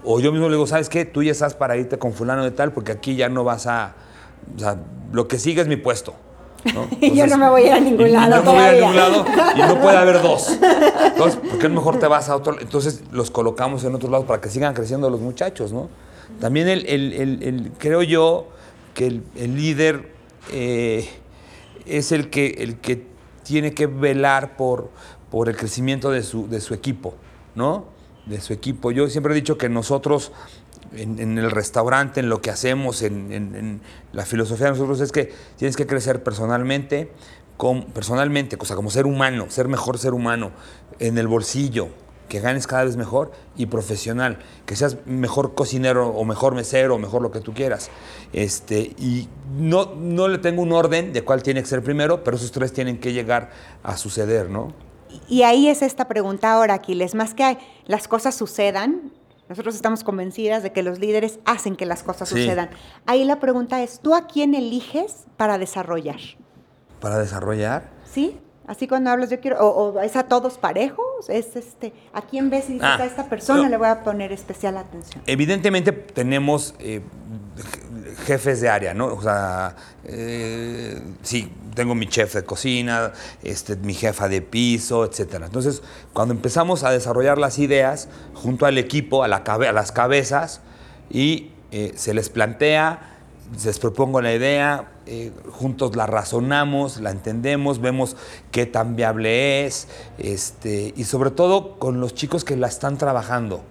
o- 0.06 0.14
o 0.16 0.20
yo 0.20 0.32
mismo 0.32 0.48
le 0.50 0.56
digo, 0.56 0.68
¿sabes 0.68 0.88
qué? 0.90 1.04
Tú 1.06 1.24
ya 1.24 1.32
estás 1.32 1.56
para 1.56 1.76
irte 1.78 1.98
con 1.98 2.14
fulano 2.14 2.44
de 2.44 2.52
tal 2.52 2.72
porque 2.72 2.92
aquí 2.92 3.16
ya 3.16 3.28
no 3.30 3.44
vas 3.44 3.66
a... 3.68 3.96
O 4.56 4.60
sea, 4.60 4.78
lo 5.12 5.28
que 5.28 5.40
sigue 5.40 5.62
es 5.62 5.68
mi 5.68 5.76
puesto. 5.78 6.14
¿no? 6.74 6.88
Y 7.02 7.16
yo 7.16 7.26
no 7.28 7.38
me 7.38 7.50
voy 7.50 7.64
a 7.64 7.66
ir 7.68 7.74
a 7.74 7.80
ningún 7.80 8.08
y 8.08 8.12
lado 8.12 8.38
No 8.44 8.44
me 8.44 8.58
voy 8.58 8.60
a 8.64 8.78
ir 8.78 8.84
a 8.84 8.88
ningún 8.88 8.96
lado 8.96 9.26
y 9.56 9.60
no 9.60 9.82
puede 9.82 9.98
haber 9.98 10.22
dos. 10.22 10.58
Entonces, 11.06 11.40
¿por 11.50 11.58
qué 11.60 11.70
mejor 11.70 11.98
te 12.00 12.08
vas 12.08 12.30
a 12.30 12.36
otro? 12.36 12.56
Entonces 12.60 13.04
los 13.12 13.32
colocamos 13.32 13.84
en 13.84 13.96
otros 13.96 14.12
lados 14.12 14.26
para 14.28 14.40
que 14.42 14.50
sigan 14.50 14.74
creciendo 14.74 15.10
los 15.10 15.20
muchachos, 15.22 15.72
¿no? 15.74 15.90
También 16.40 16.68
el, 16.68 16.86
el- 16.88 17.14
el- 17.14 17.44
el- 17.44 17.72
creo 17.78 18.02
yo 18.04 18.48
que 18.96 19.06
el, 19.06 19.56
líder 19.56 20.12
eh, 20.52 21.08
es 21.86 22.12
el 22.12 22.32
que, 22.32 22.48
el 22.60 22.78
que 22.80 23.06
tiene 23.44 23.76
que 23.76 23.86
velar 23.86 24.58
por, 24.58 24.90
por 25.30 25.50
el 25.50 25.56
crecimiento 25.56 26.10
de 26.10 26.24
su, 26.24 26.48
de 26.50 26.60
su 26.62 26.74
equipo, 26.74 27.14
¿no? 27.54 27.86
De 28.26 28.42
su 28.42 28.54
equipo. 28.54 28.90
Yo 28.92 29.08
siempre 29.08 29.34
he 29.34 29.36
dicho 29.36 29.60
que 29.60 29.70
nosotros 29.70 30.32
en, 30.96 31.38
el 31.38 31.52
restaurante, 31.52 32.22
en 32.22 32.30
lo 32.30 32.42
que 32.42 32.50
hacemos, 32.50 33.04
en 33.04 33.82
la 34.14 34.26
filosofía 34.26 34.68
de 34.68 34.72
nosotros 34.72 35.02
es 35.02 35.12
que 35.12 35.32
tienes 35.58 35.76
que 35.76 35.86
crecer 35.86 36.24
personalmente, 36.24 37.12
con, 37.58 37.86
personalmente, 37.86 38.58
o 38.60 38.66
sea, 38.66 38.76
como 38.76 38.90
ser 38.90 39.06
humano, 39.06 39.48
ser 39.50 39.68
mejor 39.68 39.98
ser 39.98 40.14
humano, 40.14 40.52
en 41.00 41.18
el 41.18 41.28
bolsillo, 41.28 41.90
que 42.28 42.40
ganes 42.40 42.68
cada 42.68 42.84
vez 42.86 42.98
mejor 42.98 43.32
y 43.56 43.68
profesional, 43.68 44.40
que 44.66 44.76
seas 44.76 44.98
mejor 45.06 45.56
cocinero 45.56 46.10
o 46.10 46.26
mejor 46.26 46.56
mesero 46.56 46.96
o 46.96 46.98
mejor 46.98 47.22
lo 47.22 47.32
que 47.32 47.40
tú 47.40 47.54
quieras. 47.54 47.90
Este, 48.34 48.80
y 48.98 49.28
no, 49.58 49.94
no 49.96 50.28
le 50.28 50.38
tengo 50.40 50.62
un 50.62 50.72
orden 50.72 51.14
de 51.14 51.24
cuál 51.24 51.44
tiene 51.44 51.62
que 51.62 51.68
ser 51.68 51.84
primero, 51.84 52.24
pero 52.24 52.38
esos 52.38 52.52
tres 52.52 52.74
tienen 52.74 53.00
que 53.00 53.14
llegar 53.14 53.52
a 53.84 53.98
suceder, 53.98 54.50
¿no? 54.50 54.74
Y 55.30 55.44
ahí 55.44 55.70
es 55.70 55.82
esta 55.82 56.08
pregunta 56.08 56.52
ahora, 56.54 56.74
Aquiles, 56.74 57.16
más 57.16 57.34
que 57.34 57.58
las 57.86 58.08
cosas 58.08 58.36
sucedan, 58.36 59.12
nosotros 59.48 59.76
estamos 59.76 60.04
convencidas 60.04 60.64
de 60.64 60.72
que 60.74 60.82
los 60.84 61.00
líderes 61.00 61.40
hacen 61.46 61.76
que 61.76 61.86
las 61.86 62.02
cosas 62.04 62.28
Sí. 62.30 62.36
sucedan. 62.42 62.70
Ahí 63.06 63.24
la 63.24 63.40
pregunta 63.40 63.82
es, 63.84 64.00
¿tú 64.00 64.16
a 64.16 64.26
quién 64.28 64.56
eliges 64.56 65.26
para 65.38 65.58
desarrollar? 65.58 66.20
Para 67.00 67.20
desarrollar. 67.20 67.92
¿Sí? 68.12 68.40
Así 68.68 68.88
cuando 68.88 69.12
hablas, 69.12 69.30
yo 69.30 69.40
quiero, 69.40 69.60
o, 69.60 69.94
o 69.94 70.02
es 70.02 70.16
a 70.16 70.24
todos 70.24 70.58
parejos, 70.58 71.06
es 71.30 71.56
este, 71.56 71.94
¿a 72.14 72.22
quién 72.24 72.50
ves 72.50 72.70
y 72.70 72.74
dices, 72.74 72.88
Ah, 72.88 72.98
a 73.02 73.06
esta 73.06 73.26
persona 73.30 73.64
no. 73.64 73.70
le 73.70 73.78
voy 73.78 73.88
a 73.88 74.04
poner 74.04 74.32
especial 74.32 74.78
atención? 74.78 75.22
Evidentemente 75.28 75.92
tenemos 75.92 76.74
eh, 76.80 77.02
jefes 78.26 78.62
de 78.62 78.70
área, 78.70 78.94
¿no? 78.94 79.08
O 79.08 79.22
sea, 79.22 79.76
eh, 80.04 81.00
sí, 81.22 81.52
tengo 81.76 81.94
mi 81.96 82.08
chef 82.08 82.34
de 82.34 82.44
cocina, 82.44 83.12
este, 83.44 83.76
mi 83.76 83.94
jefa 83.94 84.28
de 84.28 84.42
piso, 84.42 85.06
etcétera. 85.06 85.46
Entonces, 85.46 85.84
cuando 86.14 86.34
empezamos 86.34 86.84
a 86.84 86.92
desarrollar 86.92 87.38
las 87.38 87.60
ideas 87.60 88.08
junto 88.34 88.66
al 88.66 88.78
equipo, 88.78 89.24
a, 89.24 89.28
la 89.28 89.44
cabe- 89.44 89.68
a 89.68 89.74
las 89.74 89.92
cabezas, 89.92 90.62
y 91.10 91.52
eh, 91.72 91.94
se 91.96 92.14
les 92.14 92.30
plantea, 92.30 93.15
les 93.64 93.80
propongo 93.80 94.22
la 94.22 94.34
idea, 94.34 94.92
eh, 95.06 95.32
juntos 95.52 95.96
la 95.96 96.08
razonamos, 96.08 97.00
la 97.00 97.12
entendemos, 97.12 97.80
vemos 97.80 98.18
qué 98.52 98.66
tan 98.66 98.96
viable 98.96 99.66
es, 99.66 99.88
este, 100.18 100.94
y 100.96 101.04
sobre 101.04 101.32
todo 101.32 101.78
con 101.78 102.00
los 102.00 102.14
chicos 102.16 102.44
que 102.44 102.56
la 102.56 102.68
están 102.68 102.98
trabajando. 102.98 103.62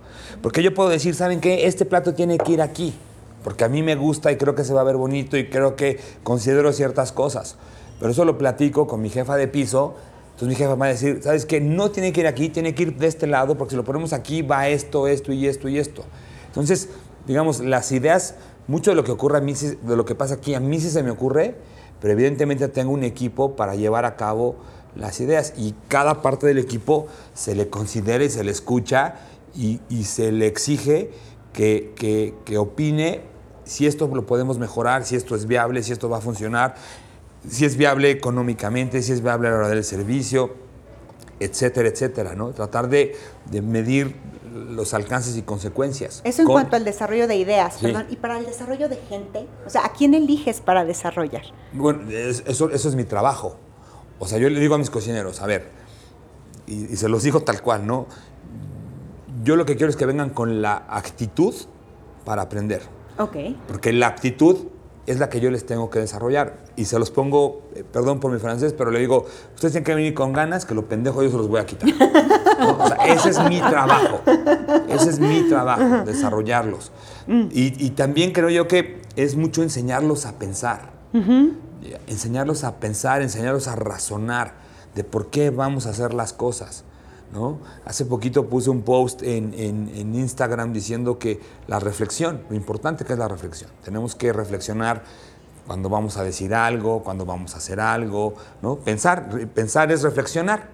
Porque 0.42 0.62
yo 0.62 0.72
puedo 0.74 0.88
decir, 0.88 1.14
¿saben 1.14 1.40
qué? 1.40 1.66
Este 1.66 1.84
plato 1.84 2.14
tiene 2.14 2.38
que 2.38 2.52
ir 2.52 2.62
aquí, 2.62 2.94
porque 3.42 3.64
a 3.64 3.68
mí 3.68 3.82
me 3.82 3.96
gusta 3.96 4.30
y 4.30 4.37
creo 4.37 4.54
que 4.54 4.64
se 4.64 4.72
va 4.72 4.82
a 4.82 4.84
ver 4.84 4.96
bonito 4.96 5.37
y 5.37 5.48
creo 5.48 5.76
que 5.76 5.98
considero 6.22 6.72
ciertas 6.72 7.12
cosas. 7.12 7.56
Pero 7.98 8.12
eso 8.12 8.24
lo 8.24 8.38
platico 8.38 8.87
con 8.87 9.02
mi 9.02 9.10
jefa 9.10 9.37
de 9.37 9.48
piso, 9.48 9.94
entonces 10.34 10.48
mi 10.48 10.54
jefa 10.56 10.74
va 10.74 10.87
a 10.87 10.88
decir, 10.88 11.20
¿sabes 11.22 11.46
qué? 11.46 11.60
No 11.60 11.90
tiene 11.90 12.12
que 12.12 12.20
ir 12.20 12.26
aquí, 12.26 12.48
tiene 12.48 12.74
que 12.74 12.84
ir 12.84 12.96
de 12.96 13.06
este 13.06 13.26
lado, 13.26 13.56
porque 13.56 13.70
si 13.70 13.76
lo 13.76 13.84
ponemos 13.84 14.12
aquí 14.12 14.42
va 14.42 14.68
esto, 14.68 15.06
esto 15.06 15.32
y 15.32 15.46
esto 15.46 15.68
y 15.68 15.78
esto. 15.78 16.04
Entonces, 16.46 16.88
digamos, 17.26 17.60
las 17.60 17.92
ideas, 17.92 18.34
mucho 18.68 18.90
de 18.90 18.96
lo 18.96 19.05
que 19.05 19.12
ocurre 19.12 19.38
a 19.38 19.40
mí, 19.40 19.53
de 19.55 19.96
lo 19.96 20.05
que 20.05 20.14
pasa 20.14 20.35
aquí, 20.35 20.55
a 20.55 20.61
mí 20.61 20.81
sí 20.81 20.90
se 20.90 21.03
me 21.03 21.11
ocurre, 21.11 21.57
pero 22.00 22.12
evidentemente 22.12 22.68
tengo 22.68 22.92
un 22.92 23.05
equipo 23.05 23.57
para 23.57 23.74
llevar 23.74 24.05
a 24.05 24.16
cabo 24.16 24.57
las 24.96 25.20
ideas 25.20 25.55
y 25.57 25.74
cada 25.88 26.22
parte 26.22 26.46
del 26.46 26.59
equipo 26.59 27.07
se 27.35 27.55
le 27.55 27.68
considera 27.68 28.22
y 28.24 28.31
se 28.31 28.44
le 28.44 28.50
escucha 28.53 29.16
y, 29.55 29.81
y 29.88 30.05
se 30.05 30.31
le 30.33 30.46
exige 30.46 31.11
que, 31.53 31.92
que- 31.96 32.35
que 32.44 32.59
opine 32.59 33.22
si 33.64 33.87
esto 33.87 34.07
lo 34.12 34.27
podemos 34.27 34.59
mejorar, 34.59 35.05
si 35.05 35.16
esto 35.16 35.35
es 35.35 35.46
viable, 35.46 35.83
si 35.83 35.92
esto 35.92 36.09
va 36.09 36.18
a 36.18 36.20
funcionar, 36.20 36.74
si 37.48 37.64
es 37.64 37.77
viable 37.77 38.11
económicamente, 38.11 39.03
si 39.03 39.12
es 39.12 39.22
viable 39.22 39.48
a 39.48 39.53
la 39.53 39.57
hora 39.59 39.68
del 39.68 39.85
servicio, 39.85 40.53
etcétera, 41.40 41.88
etcétera, 41.88 42.35
¿no? 42.35 42.50
Tratar 42.53 42.88
de, 42.88 43.16
de 43.50 43.62
medir 43.62 44.14
los 44.55 44.95
alcances 44.95 45.37
y 45.37 45.43
consecuencias. 45.43 46.21
Eso 46.25 46.43
en 46.43 46.47
con- 46.47 46.55
cuanto 46.55 46.77
al 46.77 46.85
desarrollo 46.85 47.27
de 47.27 47.37
ideas, 47.37 47.75
Sí. 47.75 47.87
perdón. 47.87 48.07
Y 48.11 48.17
para 48.17 48.38
el 48.38 48.47
desarrollo 48.47 48.88
de 48.88 48.97
gente, 49.09 49.47
o 49.67 49.71
sea, 49.71 49.85
¿a 49.85 49.93
quién 49.93 50.14
eliges 50.14 50.61
para 50.61 50.85
desarrollar? 50.85 51.43
Bueno, 51.73 52.09
es- 52.11 52.43
eso, 52.47 52.71
eso 52.71 52.88
es 52.88 52.95
mi 52.95 53.05
trabajo. 53.05 53.57
O 54.21 54.27
sea, 54.29 54.38
yo 54.38 54.49
le 54.49 54.61
digo 54.61 54.77
a 54.77 54.79
mis 54.79 54.90
cocineros, 54.90 55.43
a 55.43 55.47
ver, 55.47 55.71
y, 56.67 56.93
y 56.93 56.97
se 56.97 57.09
los 57.09 57.23
digo 57.25 57.40
tal 57.43 57.61
cual, 57.62 57.87
¿no? 57.87 58.07
Yo 59.43 59.57
lo 59.57 59.67
que 59.67 59.77
quiero 59.77 59.90
es 59.90 59.97
que 59.97 60.07
vengan 60.07 60.31
con 60.31 60.62
la 60.62 60.85
actitud 60.88 61.55
para 62.25 62.43
aprender. 62.43 62.83
Ok. 63.19 63.37
Porque 63.69 63.93
la 63.93 64.07
aptitud 64.07 64.57
es 65.07 65.19
la 65.19 65.29
que 65.29 65.40
yo 65.40 65.51
les 65.51 65.67
tengo 65.67 65.90
que 65.90 65.99
desarrollar. 65.99 66.64
Y 66.77 66.87
se 66.87 66.99
los 66.99 67.11
pongo, 67.11 67.62
eh, 67.75 67.85
perdón 67.85 68.21
por 68.21 68.33
mi 68.33 68.38
francés, 68.38 68.73
pero 68.73 68.90
le 68.90 69.01
digo, 69.01 69.27
ustedes 69.55 69.73
tienen 69.73 69.85
que 69.85 69.95
venir 69.95 70.14
con 70.14 70.33
ganas, 70.33 70.64
que 70.64 70.75
lo 70.75 70.87
pendejo 70.88 71.23
yo 71.23 71.31
se 71.31 71.37
los 71.37 71.49
voy 71.49 71.61
a 71.61 71.67
quitar. 71.67 71.90
¿No? 72.59 72.79
O 72.79 72.87
sea, 72.88 72.97
ese 73.07 73.31
es 73.31 73.40
mi 73.49 73.61
trabajo. 73.61 74.21
Ese 74.88 75.11
es 75.11 75.19
mi 75.21 75.49
trabajo, 75.49 76.05
desarrollarlos. 76.05 76.93
Y, 77.29 77.85
y 77.85 77.90
también 77.90 78.33
creo 78.33 78.51
yo 78.51 78.69
que 78.69 79.03
es 79.17 79.37
mucho 79.37 79.62
enseñarlos 79.62 80.27
a 80.27 80.33
pensar. 80.38 80.93
Enseñarlos 82.07 82.64
a 82.64 82.77
pensar, 82.77 83.23
enseñarlos 83.23 83.69
a 83.69 83.77
razonar 83.77 84.53
de 84.95 85.05
por 85.05 85.29
qué 85.31 85.51
vamos 85.51 85.87
a 85.87 85.90
hacer 85.90 86.14
las 86.14 86.33
cosas. 86.33 86.85
¿no? 87.33 87.59
Hace 87.85 88.05
poquito 88.05 88.47
puse 88.49 88.71
un 88.71 88.83
post 88.83 89.23
en, 89.23 89.53
en- 89.55 89.90
en 89.95 90.14
Instagram 90.14 90.73
diciendo 90.73 91.19
que 91.19 91.40
la 91.67 91.81
reflexión, 91.81 92.43
lo 92.49 92.55
importante 92.55 93.05
que 93.05 93.12
es 93.14 93.19
la 93.19 93.27
reflexión. 93.29 93.71
Tenemos 93.85 94.14
que 94.14 94.33
reflexionar 94.33 95.03
cuando 95.67 95.88
vamos 95.88 96.17
a 96.17 96.23
decir 96.23 96.55
algo, 96.55 97.03
cuando 97.03 97.25
vamos 97.27 97.55
a 97.55 97.59
hacer 97.59 97.81
algo, 97.81 98.35
¿no? 98.62 98.77
Pensar, 98.77 99.29
pensar 99.49 99.90
es 99.90 100.03
reflexionar. 100.03 100.69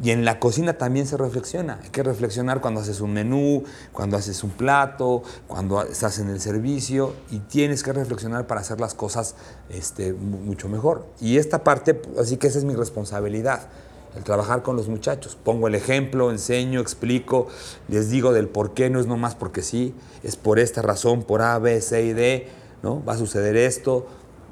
Y 0.00 0.10
en 0.10 0.24
la 0.24 0.38
cocina 0.38 0.78
también 0.78 1.06
se 1.06 1.16
reflexiona. 1.16 1.80
Hay 1.82 1.90
que 1.90 2.02
reflexionar 2.02 2.60
cuando 2.60 2.80
haces 2.80 3.00
un 3.00 3.12
menú, 3.12 3.64
cuando 3.92 4.16
haces 4.16 4.42
un 4.44 4.50
plato, 4.50 5.22
cuando 5.48 5.82
estás 5.82 6.18
en 6.18 6.28
el 6.28 6.40
servicio 6.40 7.14
y 7.30 7.40
tienes 7.40 7.82
que 7.82 7.92
reflexionar 7.92 8.46
para 8.46 8.60
hacer 8.62 8.80
las 8.80 8.94
cosas 8.94 9.34
este, 9.68 10.12
mu- 10.12 10.38
mucho 10.38 10.68
mejor. 10.68 11.06
Y 11.20 11.36
esta 11.36 11.62
parte, 11.62 12.00
así 12.18 12.36
que 12.36 12.46
esa 12.46 12.58
es 12.58 12.64
mi 12.64 12.74
responsabilidad, 12.74 13.68
el 14.16 14.24
trabajar 14.24 14.62
con 14.62 14.76
los 14.76 14.88
muchachos. 14.88 15.36
Pongo 15.42 15.68
el 15.68 15.74
ejemplo, 15.74 16.30
enseño, 16.30 16.80
explico, 16.80 17.48
les 17.88 18.08
digo 18.08 18.32
del 18.32 18.48
por 18.48 18.74
qué, 18.74 18.88
no 18.90 18.98
es 18.98 19.06
nomás 19.06 19.34
porque 19.34 19.62
sí, 19.62 19.94
es 20.22 20.36
por 20.36 20.58
esta 20.58 20.82
razón, 20.82 21.22
por 21.22 21.42
A, 21.42 21.58
B, 21.58 21.80
C 21.80 22.02
y 22.04 22.12
D, 22.12 22.48
¿no? 22.82 23.04
Va 23.04 23.12
a 23.12 23.18
suceder 23.18 23.56
esto 23.56 24.06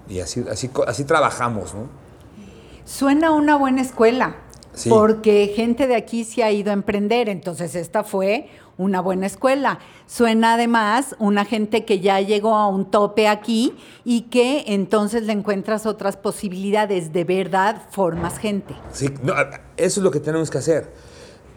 y 0.09 0.21
así, 0.21 0.45
así, 0.51 0.71
así 0.87 1.05
trabajamos, 1.05 1.75
¿no? 1.75 1.89
Suena 2.85 3.33
una 3.33 3.57
buena 3.57 3.83
escuela, 3.83 4.37
Sí. 4.83 4.89
porque 4.91 5.53
gente 5.55 5.87
de 5.87 5.95
aquí 5.97 6.25
se 6.25 6.43
ha 6.43 6.51
ido 6.53 6.71
a 6.71 6.75
emprender, 6.75 7.29
entonces 7.29 7.75
esta 7.75 8.03
fue 8.05 8.49
una 8.79 9.01
buena 9.03 9.27
escuela. 9.27 9.79
Suena 10.07 10.55
además 10.55 11.15
una 11.19 11.45
gente 11.45 11.85
que 11.85 12.01
ya 12.01 12.21
llegó 12.21 12.55
a 12.57 12.67
un 12.69 12.91
tope 12.91 13.29
aquí 13.29 13.75
y 14.05 14.23
que 14.23 14.65
entonces 14.69 15.25
le 15.25 15.33
encuentras 15.35 15.85
otras 15.87 16.17
posibilidades, 16.17 17.13
de 17.13 17.25
verdad 17.25 17.83
formas 17.91 18.39
gente. 18.39 18.75
Sí, 18.93 19.09
no, 19.23 19.35
eso 19.77 20.01
es 20.01 20.05
lo 20.05 20.11
que 20.11 20.21
tenemos 20.21 20.51
que 20.51 20.59
hacer. 20.59 20.89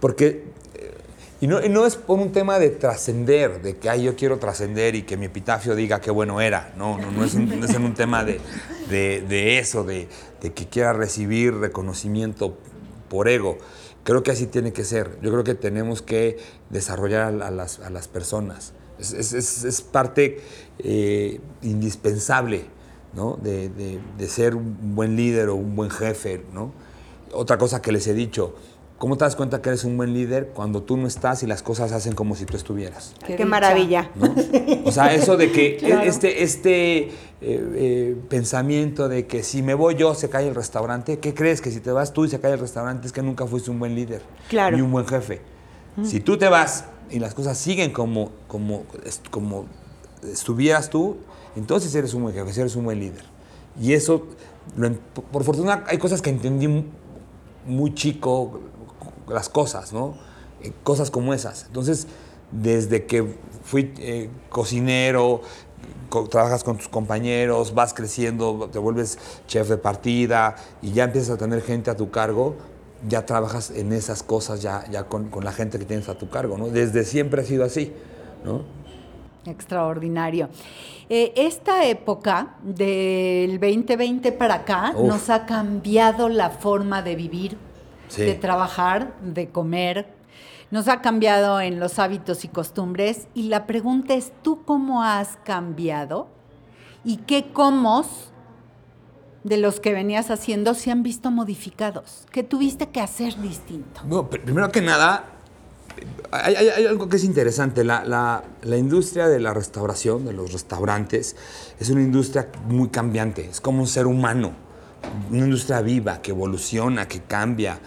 Porque, 0.02 0.44
eh, 0.76 0.92
y 1.40 1.48
no, 1.48 1.64
y 1.64 1.70
no 1.70 1.86
es 1.86 1.96
por 1.96 2.20
un 2.20 2.34
tema 2.34 2.60
de 2.60 2.72
trascender, 2.72 3.62
de 3.62 3.78
que 3.78 3.90
ay, 3.90 4.04
yo 4.04 4.18
quiero 4.18 4.38
trascender 4.38 4.96
y 4.96 5.04
que 5.04 5.16
mi 5.16 5.28
epitafio 5.28 5.76
diga 5.76 6.02
qué 6.02 6.12
bueno 6.12 6.42
era. 6.42 6.74
No, 6.78 6.98
no, 6.98 7.10
no 7.10 7.24
es, 7.24 7.36
un, 7.36 7.58
no 7.58 7.66
es 7.66 7.74
en 7.74 7.86
un 7.86 7.94
tema 7.94 8.26
de, 8.26 8.42
de- 8.90 9.22
de 9.22 9.60
eso, 9.60 9.86
de, 9.86 10.10
de 10.42 10.52
que 10.52 10.68
quiera 10.68 10.92
recibir 10.92 11.54
reconocimiento 11.56 12.58
por 13.14 13.30
ego. 13.30 13.60
Creo 14.04 14.24
que 14.24 14.32
así 14.32 14.48
tiene 14.48 14.74
que 14.74 14.84
ser. 14.84 15.20
Yo 15.22 15.30
creo 15.32 15.44
que 15.44 15.54
tenemos 15.54 16.02
que 16.02 16.38
desarrollar 16.72 17.42
a, 17.44 17.52
las, 17.52 17.80
a 17.80 17.92
las 17.92 18.08
personas. 18.08 18.74
Es- 19.00 19.34
es 19.64 19.82
parte 19.82 20.40
eh, 20.80 21.40
indispensable 21.62 22.66
¿no? 23.14 23.38
de, 23.42 23.70
de- 23.70 24.00
de 24.18 24.28
ser 24.28 24.56
un 24.56 24.96
buen 24.96 25.16
líder 25.16 25.50
o 25.50 25.56
un 25.56 25.76
buen 25.76 25.92
jefe. 25.92 26.44
¿no? 26.54 26.72
Otra 27.34 27.58
cosa 27.60 27.82
que 27.84 27.92
les 27.92 28.08
he 28.08 28.14
dicho, 28.16 28.56
¿cómo 28.98 29.18
te 29.18 29.26
das 29.26 29.36
cuenta 29.36 29.62
que 29.62 29.70
eres 29.70 29.84
un 29.84 29.98
buen 29.98 30.14
líder 30.14 30.50
cuando 30.54 30.82
tú 30.84 30.96
no 30.98 31.08
estás 31.08 31.44
y 31.44 31.48
las 31.48 31.62
cosas 31.64 31.92
hacen 31.92 32.14
como 32.14 32.36
si 32.36 32.46
tú 32.46 32.56
estuvieras? 32.58 33.14
Qué, 33.26 33.44
maravilla. 33.46 34.10
¿no? 34.16 34.34
O 34.86 34.92
sea, 34.92 35.14
eso 35.14 35.36
de 35.38 35.52
que 35.52 35.78
Claro. 35.80 36.04
este, 36.04 36.44
este 36.44 36.98
eh, 37.08 37.12
eh, 37.42 38.18
pensamiento 38.30 39.10
de 39.10 39.28
que 39.28 39.44
si 39.44 39.62
me 39.62 39.74
voy 39.74 39.96
yo 39.96 40.16
se 40.16 40.30
cae 40.30 40.48
el 40.48 40.56
restaurante, 40.56 41.20
¿qué 41.20 41.34
crees? 41.34 41.60
Que 41.62 41.72
si 41.72 41.80
te 41.82 41.92
vas 41.92 42.14
tú 42.14 42.24
y 42.26 42.30
se 42.30 42.40
cae 42.40 42.54
el 42.54 42.60
restaurante 42.60 43.06
es 43.08 43.12
que 43.14 43.22
nunca 43.22 43.46
fuiste 43.46 43.70
un 43.72 43.80
buen 43.80 43.96
líder 43.96 44.22
Claro. 44.50 44.78
ni 44.78 44.82
un 44.82 44.92
buen 44.92 45.06
jefe. 45.06 45.42
Si 46.04 46.20
tú 46.22 46.38
te 46.38 46.48
vas 46.48 46.86
y 47.12 47.20
las 47.20 47.34
cosas 47.36 47.58
siguen 47.58 47.92
como, 47.92 48.32
como, 48.48 48.84
est- 49.06 49.28
como 49.30 49.66
estuvieras 50.24 50.90
tú, 50.90 51.18
entonces 51.56 51.94
eres 51.94 52.14
un 52.14 52.24
buen 52.24 52.34
jefe, 52.34 52.60
eres 52.62 52.76
un 52.76 52.86
buen 52.86 53.00
líder. 53.00 53.24
Y 53.80 53.94
eso, 53.94 54.26
lo 54.78 54.92
por- 55.32 55.44
fortuna, 55.44 55.84
hay 55.88 55.98
cosas 56.00 56.22
que 56.22 56.30
entendí 56.32 56.68
mu- 56.68 56.84
muy 57.68 57.94
chico, 57.94 58.60
las 59.28 59.50
cosas, 59.50 59.94
¿no? 59.94 60.16
Eh, 60.62 60.72
cosas 60.84 61.12
como 61.12 61.34
esas. 61.34 61.66
Entonces, 61.66 62.08
desde 62.52 63.06
que 63.06 63.36
fui 63.64 63.94
eh, 63.98 64.30
cocinero, 64.50 65.42
co- 66.10 66.28
trabajas 66.28 66.64
con 66.64 66.78
tus 66.78 66.88
compañeros, 66.88 67.74
vas 67.74 67.94
creciendo, 67.94 68.70
te 68.72 68.80
vuelves 68.80 69.18
chef 69.48 69.68
de 69.70 69.78
partida 69.78 70.56
y 70.82 70.92
ya 70.92 71.06
empiezas 71.06 71.32
a 71.32 71.38
tener 71.38 71.62
gente 71.62 71.90
a 71.92 71.98
tu 71.98 72.12
cargo, 72.12 72.56
ya 73.08 73.26
trabajas 73.26 73.72
en 73.72 73.92
esas 73.92 74.24
cosas 74.24 74.62
ya, 74.62 74.86
ya 74.90 75.04
con, 75.06 75.30
con 75.30 75.44
la 75.44 75.52
gente 75.52 75.78
que 75.80 75.86
tienes 75.86 76.08
a 76.10 76.16
tu 76.18 76.30
cargo, 76.30 76.58
¿no? 76.58 76.68
Desde 76.70 77.04
siempre 77.04 77.42
ha 77.42 77.46
sido 77.46 77.66
así, 77.66 77.92
¿no? 78.46 78.62
Extraordinario. 79.46 80.48
Eh, 81.10 81.34
esta 81.36 81.86
época 81.86 82.56
del 82.64 83.60
2020 83.60 84.32
para 84.32 84.56
acá 84.56 84.94
Uf. 84.96 85.06
nos 85.08 85.30
ha 85.30 85.46
cambiado 85.46 86.30
la 86.30 86.50
forma 86.50 87.02
de 87.02 87.16
vivir, 87.18 87.58
Sí. 88.08 88.22
de 88.24 88.36
trabajar, 88.36 89.14
de 89.22 89.50
comer. 89.50 90.14
Nos 90.72 90.88
ha 90.88 91.02
cambiado 91.02 91.62
en 91.62 91.80
los 91.80 92.00
hábitos 92.00 92.46
y 92.46 92.48
costumbres. 92.48 93.28
Y 93.34 93.44
la 93.44 93.66
pregunta 93.68 94.14
es, 94.16 94.32
¿tú 94.42 94.64
cómo 94.66 95.04
has 95.04 95.38
cambiado? 95.44 96.28
¿Y 97.04 97.18
qué 97.18 97.52
comos 97.52 98.08
de 99.44 99.58
los 99.58 99.80
que 99.80 99.92
venías 99.94 100.32
haciendo 100.32 100.74
se 100.74 100.90
han 100.92 101.04
visto 101.04 101.30
modificados? 101.32 102.26
¿Qué 102.32 102.44
tuviste 102.44 102.90
que 102.90 103.02
hacer 103.02 103.40
distinto? 103.42 104.02
No, 104.08 104.30
pr- 104.30 104.42
primero 104.42 104.72
que 104.72 104.82
nada, 104.82 105.26
hay, 106.32 106.56
hay- 106.56 106.70
hay 106.70 106.86
algo 106.88 107.08
que 107.10 107.18
es 107.18 107.24
interesante. 107.24 107.84
La, 107.84 108.04
la- 108.06 108.44
la 108.64 108.78
industria 108.78 109.28
de 109.28 109.40
la 109.40 109.54
restauración, 109.54 110.26
de 110.26 110.34
los 110.34 110.54
restaurantes, 110.54 111.36
es 111.80 111.90
una 111.90 112.02
industria 112.02 112.48
muy 112.68 112.88
cambiante. 112.90 113.46
Es 113.48 113.60
como 113.62 113.82
un 113.82 113.88
ser 113.88 114.08
humano. 114.08 114.54
Una 115.30 115.40
industria 115.40 115.82
viva, 115.82 116.22
que 116.22 116.32
evoluciona, 116.32 117.08
que 117.08 117.22
cambia, 117.22 117.80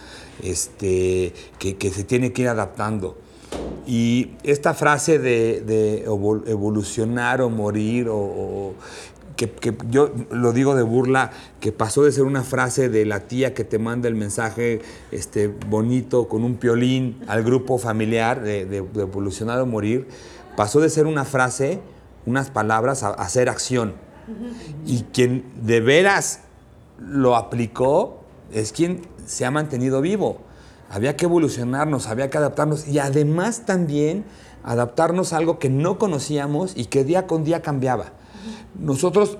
este, 0.42 1.33
que, 1.59 1.76
que 1.76 1.90
se 1.90 2.05
tiene 2.05 2.33
que 2.33 2.42
ir 2.42 2.48
adaptando. 2.48 3.18
Y 3.87 4.33
esta 4.42 4.74
frase 4.74 5.18
de, 5.18 5.61
de 5.61 6.07
evol- 6.07 6.42
evolucionar 6.48 7.40
o 7.40 7.50
morir, 7.50 8.09
o, 8.09 8.16
o- 8.16 8.74
que, 9.37 9.50
que 9.50 9.76
yo 9.90 10.12
lo 10.31 10.52
digo 10.52 10.74
de 10.74 10.83
burla, 10.83 11.31
que 11.61 11.70
pasó 11.70 12.02
de 12.05 12.11
ser 12.12 12.24
una 12.24 12.42
frase 12.42 12.88
de 12.88 13.05
la 13.05 13.20
tía 13.20 13.52
que 13.52 13.64
te 13.64 13.79
manda 13.79 14.09
el 14.09 14.14
mensaje 14.14 14.81
este, 15.12 15.48
bonito 15.48 16.26
con 16.26 16.42
un 16.42 16.57
piolín 16.57 17.18
al 17.26 17.42
grupo 17.44 17.76
familiar 17.79 18.42
de, 18.42 18.64
de- 18.64 18.81
de 18.83 19.02
evolucionar 19.02 19.61
o 19.61 19.66
morir, 19.66 20.09
pasó 20.57 20.81
de 20.81 20.88
ser 20.88 21.07
una 21.07 21.24
frase, 21.26 21.81
unas 22.24 22.50
palabras, 22.50 23.02
a, 23.02 23.09
a 23.11 23.29
ser 23.29 23.48
acción. 23.48 23.94
Y 24.87 25.02
quien 25.12 25.44
de 25.62 25.81
veras 25.81 26.40
lo 26.98 27.37
aplicó 27.37 28.20
es 28.52 28.72
quien 28.72 29.02
se 29.26 29.44
ha 29.44 29.50
mantenido 29.50 30.00
vivo. 30.00 30.38
Había 30.90 31.16
que 31.16 31.24
evolucionarnos, 31.24 32.06
había 32.06 32.30
que 32.30 32.38
adaptarnos 32.38 32.87
y 32.87 32.98
además 32.98 33.66
también 33.66 34.24
adaptarnos 34.62 35.32
a 35.32 35.37
algo 35.38 35.59
que 35.59 35.68
no 35.68 35.98
conocíamos 35.98 36.72
y 36.76 36.87
que 36.87 37.04
día 37.04 37.26
con 37.26 37.44
día 37.44 37.61
cambiaba. 37.62 38.12
Nosotros 38.78 39.38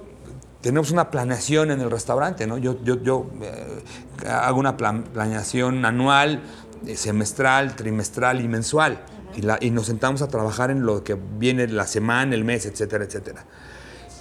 tenemos 0.61 0.91
una 0.91 1.11
planeación 1.11 1.71
en 1.71 1.81
el 1.81 1.91
restaurante, 1.91 2.47
¿no? 2.47 2.59
Yo, 2.59 2.83
yo, 2.83 3.01
yo 3.03 3.27
eh, 3.43 3.85
hago 4.29 4.59
una 4.59 4.77
plan- 4.77 5.05
planeación 5.05 5.85
anual, 5.85 6.43
eh, 6.87 6.97
semestral, 6.97 7.77
trimestral 7.77 8.41
y 8.41 8.49
mensual. 8.49 9.05
Y, 9.37 9.43
la- 9.43 9.59
y 9.61 9.71
nos 9.71 9.87
sentamos 9.87 10.23
a 10.23 10.29
trabajar 10.29 10.71
en 10.71 10.85
lo 10.85 11.05
que 11.05 11.15
viene 11.15 11.69
la 11.69 11.87
semana, 11.87 12.35
el 12.35 12.45
mes, 12.45 12.67
etcétera, 12.67 13.05
etcétera. 13.05 13.45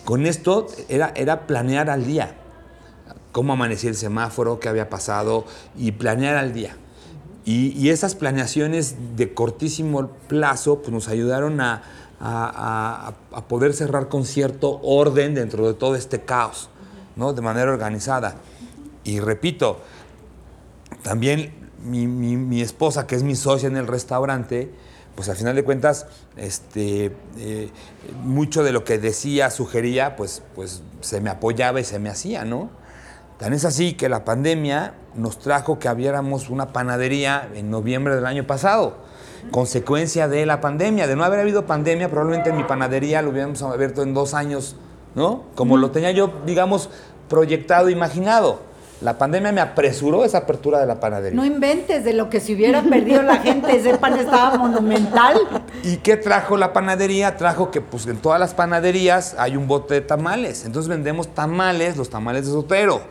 Con 0.03 0.27
esto 0.27 0.67
era, 0.89 1.11
era 1.15 1.47
planear 1.47 1.89
al 1.89 2.05
día 2.05 2.35
cómo 3.35 3.51
amanecía 3.51 3.89
el 3.89 3.97
semáforo, 3.97 4.61
qué 4.61 4.69
había 4.69 4.89
pasado 4.89 5.43
y 5.77 5.91
planear 5.91 6.37
al 6.37 6.53
día. 6.53 6.77
Y, 7.43 7.71
y 7.77 7.89
esas 7.89 8.15
planeaciones 8.15 8.95
de 9.17 9.33
cortísimo 9.33 10.07
plazo 10.29 10.77
pues, 10.79 10.93
nos 10.93 11.09
ayudaron 11.09 11.59
a, 11.59 11.83
a- 12.21 13.09
a- 13.09 13.37
a 13.37 13.47
poder 13.49 13.73
cerrar 13.73 14.07
con 14.07 14.23
cierto 14.23 14.79
orden 14.81 15.35
dentro 15.35 15.67
de 15.67 15.73
todo 15.73 15.97
este 15.97 16.21
caos, 16.21 16.69
¿no? 17.17 17.33
de 17.33 17.41
manera 17.41 17.69
organizada. 17.73 18.35
Y 19.03 19.19
repito, 19.19 19.81
también 21.03 21.53
mi, 21.83 22.07
mi- 22.07 22.37
mi 22.37 22.61
esposa, 22.61 23.05
que 23.05 23.15
es 23.15 23.23
mi 23.23 23.35
socia 23.35 23.67
en 23.67 23.75
el 23.75 23.87
restaurante, 23.87 24.71
pues 25.15 25.27
al 25.27 25.35
final 25.35 25.55
de 25.55 25.65
cuentas, 25.65 26.07
este, 26.37 27.11
eh, 27.37 27.69
mucho 28.23 28.63
de 28.63 28.71
lo 28.71 28.85
que 28.85 28.97
decía, 28.97 29.49
sugería, 29.51 30.15
pues, 30.15 30.41
pues 30.55 30.83
se 31.01 31.19
me 31.19 31.29
apoyaba 31.29 31.81
y 31.81 31.83
se 31.83 31.99
me 31.99 32.09
hacía, 32.09 32.45
¿no? 32.45 32.69
Tan 33.37 33.53
es 33.53 33.65
así 33.65 33.93
que 33.93 34.09
la 34.09 34.23
pandemia 34.23 34.93
nos 35.15 35.39
trajo 35.39 35.79
que 35.79 35.87
abriéramos 35.87 36.49
una 36.49 36.73
panadería 36.73 37.49
en 37.53 37.69
noviembre 37.69 38.15
del 38.15 38.25
año 38.25 38.47
pasado, 38.47 38.97
consecuencia 39.51 40.27
de 40.27 40.45
la 40.45 40.61
pandemia. 40.61 41.07
De 41.07 41.15
no 41.15 41.23
haber 41.23 41.39
habido 41.39 41.65
pandemia, 41.65 42.09
probablemente 42.09 42.53
mi 42.53 42.63
panadería 42.63 43.21
lo 43.21 43.31
hubiéramos 43.31 43.61
abierto 43.61 44.03
en 44.03 44.13
dos 44.13 44.33
años 44.33 44.75
¿no? 45.15 45.43
Como 45.55 45.77
lo 45.77 45.91
tenía 45.91 46.11
yo, 46.11 46.31
digamos, 46.45 46.89
proyectado, 47.29 47.89
imaginado. 47.89 48.59
La 49.01 49.17
pandemia 49.17 49.51
me 49.51 49.61
apresuró 49.61 50.23
esa 50.23 50.39
apertura 50.39 50.79
de 50.79 50.85
la 50.85 50.99
panadería. 50.99 51.35
No 51.35 51.45
inventes 51.45 52.03
de 52.05 52.13
lo 52.13 52.29
que 52.29 52.39
se 52.39 52.53
hubiera 52.53 52.81
perdido 52.81 53.21
la 53.23 53.37
gente, 53.37 53.75
ese 53.75 53.97
pan 53.97 54.17
estaba 54.17 54.57
monumental. 54.57 55.37
¿Y 55.83 55.97
qué 55.97 56.15
trajo 56.15 56.55
la 56.55 56.71
panadería? 56.71 57.35
Trajo 57.35 57.71
que 57.71 57.81
pues 57.81 58.07
en 58.07 58.17
todas 58.17 58.39
las 58.39 58.53
panaderías 58.53 59.35
hay 59.37 59.57
un 59.57 59.67
bote 59.67 59.95
de 59.95 60.01
tamales. 60.01 60.65
Entonces 60.65 60.89
vendemos 60.89 61.27
tamales, 61.33 61.97
los 61.97 62.09
tamales 62.09 62.45
de 62.45 62.53
Sotero. 62.53 63.01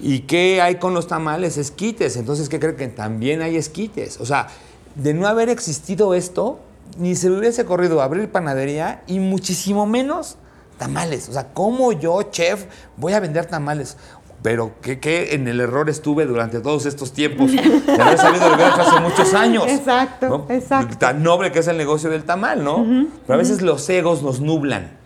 ¿Y 0.00 0.20
qué 0.20 0.60
hay 0.62 0.76
con 0.76 0.94
los 0.94 1.06
tamales? 1.06 1.56
Esquites. 1.58 2.16
Entonces, 2.16 2.48
¿qué 2.48 2.60
creen 2.60 2.76
que 2.76 2.88
también 2.88 3.42
hay 3.42 3.56
esquites? 3.56 4.20
O 4.20 4.26
sea, 4.26 4.48
de 4.94 5.14
no 5.14 5.26
haber 5.26 5.48
existido 5.48 6.14
esto, 6.14 6.60
ni 6.98 7.14
se 7.14 7.30
me 7.30 7.38
hubiese 7.38 7.64
corrido 7.64 8.00
abrir 8.02 8.30
panadería 8.30 9.02
y 9.06 9.20
muchísimo 9.20 9.86
menos 9.86 10.36
tamales. 10.78 11.28
O 11.28 11.32
sea, 11.32 11.48
¿cómo 11.52 11.92
yo, 11.92 12.22
chef, 12.24 12.66
voy 12.96 13.12
a 13.12 13.20
vender 13.20 13.46
tamales? 13.46 13.96
Pero 14.42 14.72
que, 14.80 15.30
en 15.32 15.48
el 15.48 15.60
error 15.60 15.90
estuve 15.90 16.24
durante 16.24 16.60
todos 16.60 16.86
estos 16.86 17.12
tiempos 17.12 17.50
de 17.52 17.58
haber 18.00 18.18
sabido 18.18 18.56
de 18.56 18.64
hace 18.64 19.00
muchos 19.00 19.34
años. 19.34 19.64
Exacto, 19.66 20.46
exacto. 20.48 20.96
Tan 20.96 21.24
noble 21.24 21.50
que 21.50 21.58
es 21.58 21.66
el 21.66 21.76
negocio 21.76 22.08
del 22.08 22.22
tamal, 22.22 22.62
¿no? 22.62 22.86
Pero 23.26 23.34
a 23.34 23.36
veces 23.36 23.62
los 23.62 23.88
egos 23.90 24.22
nos 24.22 24.40
nublan. 24.40 24.96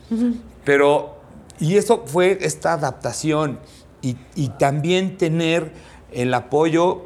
Pero, 0.64 1.16
y 1.59 1.76
eso 1.76 2.05
fue 2.07 2.38
esta 2.42 2.74
adaptación 2.74 3.59
y, 4.02 4.48
también 4.58 5.16
tener 5.16 5.72
el 6.12 6.34
apoyo 6.34 7.02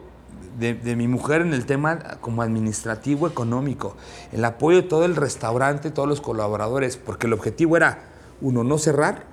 de, 0.59 0.74
de, 0.74 0.96
mi 0.96 1.06
mujer 1.06 1.42
en 1.42 1.52
el 1.52 1.66
tema 1.66 1.98
como 2.20 2.42
administrativo 2.42 3.28
económico, 3.28 3.96
el 4.32 4.44
apoyo 4.44 4.78
de 4.78 4.88
todo 4.88 5.04
el 5.04 5.14
restaurante, 5.14 5.90
todos 5.90 6.09
los 6.09 6.20
colaboradores, 6.20 6.96
porque 6.96 7.26
el 7.26 7.35
objetivo 7.35 7.76
era, 7.76 8.00
uno, 8.40 8.64
no 8.64 8.78
cerrar 8.78 9.24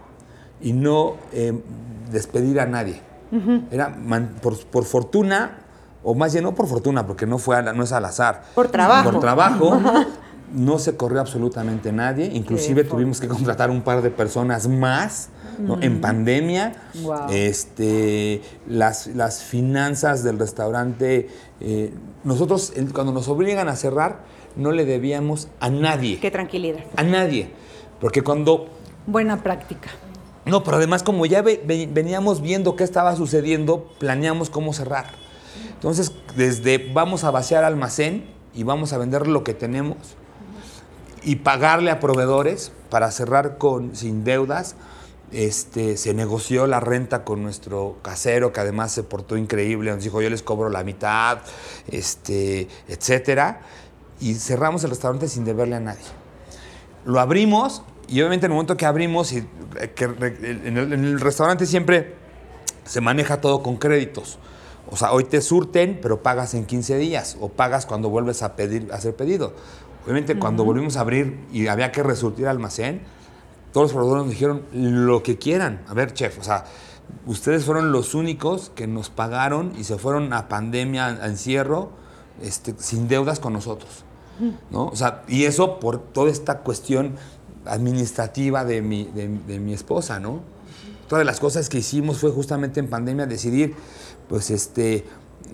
y 0.61 0.73
no 0.73 1.15
eh, 1.31 1.61
despedir 2.11 2.59
a 2.59 2.65
nadie. 2.65 3.01
Era 3.71 3.97
por, 4.41 4.85
fortuna, 4.85 5.57
o 6.03 6.13
más 6.13 6.33
bien 6.33 6.43
no 6.43 6.53
por 6.53 6.67
fortuna, 6.67 7.07
porque 7.07 7.25
no, 7.25 7.39
fue 7.39 7.61
no 7.73 7.83
es 7.83 7.91
al 7.91 8.05
azar. 8.05 8.43
Por 8.53 8.67
trabajo. 8.67 9.11
Por 9.11 9.19
trabajo. 9.19 9.81
no 10.53 10.77
se 10.77 10.95
corrió 10.95 11.19
absolutamente 11.19 11.91
nadie. 11.91 12.27
Inclusive 12.27 12.83
tuvimos 12.83 13.19
que 13.19 13.27
contratar 13.27 13.71
un 13.71 13.81
par 13.81 14.03
de 14.03 14.11
personas 14.11 14.67
más. 14.67 15.29
En 15.81 16.01
pandemia, 16.01 16.73
este, 17.29 18.41
las, 18.67 19.07
las, 19.07 19.43
finanzas 19.43 20.23
del 20.23 20.39
restaurante, 20.39 21.29
eh, 21.59 21.93
nosotros 22.23 22.73
cuando 22.93 23.13
nos 23.13 23.27
obligan 23.27 23.67
a 23.69 23.75
cerrar, 23.75 24.19
no 24.55 24.71
le 24.71 24.85
debíamos 24.85 25.47
a 25.59 25.69
nadie. 25.69 26.19
Qué 26.19 26.31
tranquilidad. 26.31 26.83
A 26.95 27.03
nadie. 27.03 27.49
Porque 27.99 28.21
cuando... 28.21 28.67
Buena 29.07 29.43
práctica. 29.43 29.89
No, 30.45 30.63
pero 30.63 30.77
además 30.77 31.03
como 31.03 31.25
ya 31.25 31.41
veníamos 31.41 32.41
viendo 32.41 32.75
qué 32.75 32.83
estaba 32.83 33.15
sucediendo, 33.15 33.89
planeamos 33.99 34.49
cómo 34.49 34.73
cerrar. 34.73 35.05
Entonces, 35.73 36.11
desde 36.35 36.91
vamos 36.93 37.23
a 37.23 37.31
vaciar 37.31 37.63
almacén 37.63 38.25
y 38.53 38.63
vamos 38.63 38.93
a 38.93 38.97
vender 38.97 39.27
lo 39.27 39.43
que 39.43 39.53
tenemos 39.53 39.97
y 41.23 41.37
pagarle 41.37 41.91
a 41.91 41.99
proveedores 41.99 42.71
para 42.89 43.09
cerrar 43.11 43.57
con, 43.57 43.95
sin 43.95 44.23
deudas. 44.23 44.75
Este, 45.33 45.97
se 45.97 46.13
negoció 46.13 46.67
la 46.67 46.79
renta 46.79 47.23
con 47.23 47.41
nuestro 47.41 47.97
casero, 48.03 48.53
que 48.53 48.59
además 48.59 48.91
se 48.91 49.01
portó 49.01 49.35
increíble, 49.35 49.91
nos 49.91 50.03
dijo 50.03 50.21
yo 50.21 50.29
les 50.29 50.43
cobro 50.43 50.69
la 50.69 50.83
mitad, 50.83 51.39
este, 51.87 52.67
etcétera, 52.87 53.61
y 54.19 54.35
cerramos 54.35 54.83
el 54.83 54.91
restaurante 54.91 55.27
sin 55.27 55.43
deberle 55.43 55.75
a 55.75 55.79
nadie. 55.79 56.05
Lo 57.05 57.19
abrimos 57.19 57.81
y 58.07 58.19
obviamente 58.21 58.45
en 58.45 58.51
el 58.51 58.55
momento 58.55 58.77
que 58.77 58.85
abrimos, 58.85 59.31
y, 59.31 59.39
eh, 59.39 59.93
en, 60.65 60.77
el, 60.77 61.19
restaurante 61.19 61.65
siempre 61.65 62.13
se 62.85 63.01
maneja 63.01 63.41
todo 63.41 63.63
con 63.63 63.77
créditos. 63.77 64.37
O 64.91 64.97
sea, 64.97 65.13
hoy 65.13 65.23
te 65.23 65.41
surten, 65.41 65.97
pero 65.99 66.21
pagas 66.21 66.53
en 66.53 66.65
15 66.65 66.97
días 66.97 67.37
o 67.39 67.49
pagas 67.49 67.87
cuando 67.87 68.09
vuelves 68.09 68.43
a 68.43 68.55
pedir, 68.55 68.89
a 68.91 68.97
hacer 68.97 69.15
pedido. 69.15 69.53
Obviamente, 70.03 70.37
cuando 70.37 70.63
volvimos 70.63 70.97
a 70.97 70.99
abrir 70.99 71.39
y 71.51 71.67
había 71.67 71.91
que 71.91 72.03
resurtir 72.03 72.47
almacén, 72.47 73.01
todos 73.73 73.85
los 73.87 73.93
proveedores 73.93 74.23
nos 74.23 74.31
dijeron 74.31 74.63
lo 74.71 75.23
que 75.23 75.37
quieran. 75.37 75.83
A 75.87 75.93
ver, 75.93 76.13
chef, 76.13 76.39
o 76.39 76.43
sea, 76.43 76.65
ustedes 77.25 77.65
fueron 77.65 77.91
los 77.91 78.15
únicos 78.15 78.71
que 78.73 78.87
nos 78.87 79.09
pagaron 79.09 79.73
y 79.77 79.83
se 79.83 79.97
fueron 79.97 80.31
a 80.31 80.47
pandemia, 80.47 81.07
a 81.07 81.27
encierro, 81.27 81.91
este, 82.41 82.75
sin 82.77 83.07
deudas 83.09 83.39
con 83.39 83.51
nosotros. 83.53 84.05
¿no? 84.71 84.87
O 84.87 84.95
sea, 84.95 85.23
y 85.27 85.43
eso 85.45 85.79
por 85.79 85.99
toda 85.99 86.31
esta 86.31 86.59
cuestión 86.59 87.15
administrativa 87.65 88.65
de 88.65 88.81
mi, 88.81 89.05
de, 89.05 89.59
mi 89.59 89.73
esposa, 89.73 90.19
¿no? 90.19 90.41
Todas 91.07 91.25
las 91.25 91.39
cosas 91.39 91.69
que 91.69 91.79
hicimos 91.79 92.17
fue 92.17 92.31
justamente 92.31 92.79
en 92.79 92.89
pandemia 92.89 93.25
decidir, 93.25 93.75
pues 94.27 94.49
este, 94.49 95.05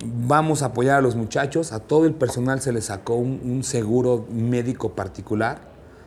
vamos 0.05 0.62
a 0.62 0.67
apoyar 0.67 0.97
a 0.97 1.01
los 1.01 1.15
muchachos, 1.15 1.71
a 1.71 1.79
todo 1.79 2.05
el 2.05 2.13
personal 2.13 2.62
se 2.62 2.71
les 2.71 2.86
sacó 2.86 3.15
un, 3.15 3.63
seguro 3.63 4.25
médico 4.32 4.93
particular 4.93 5.60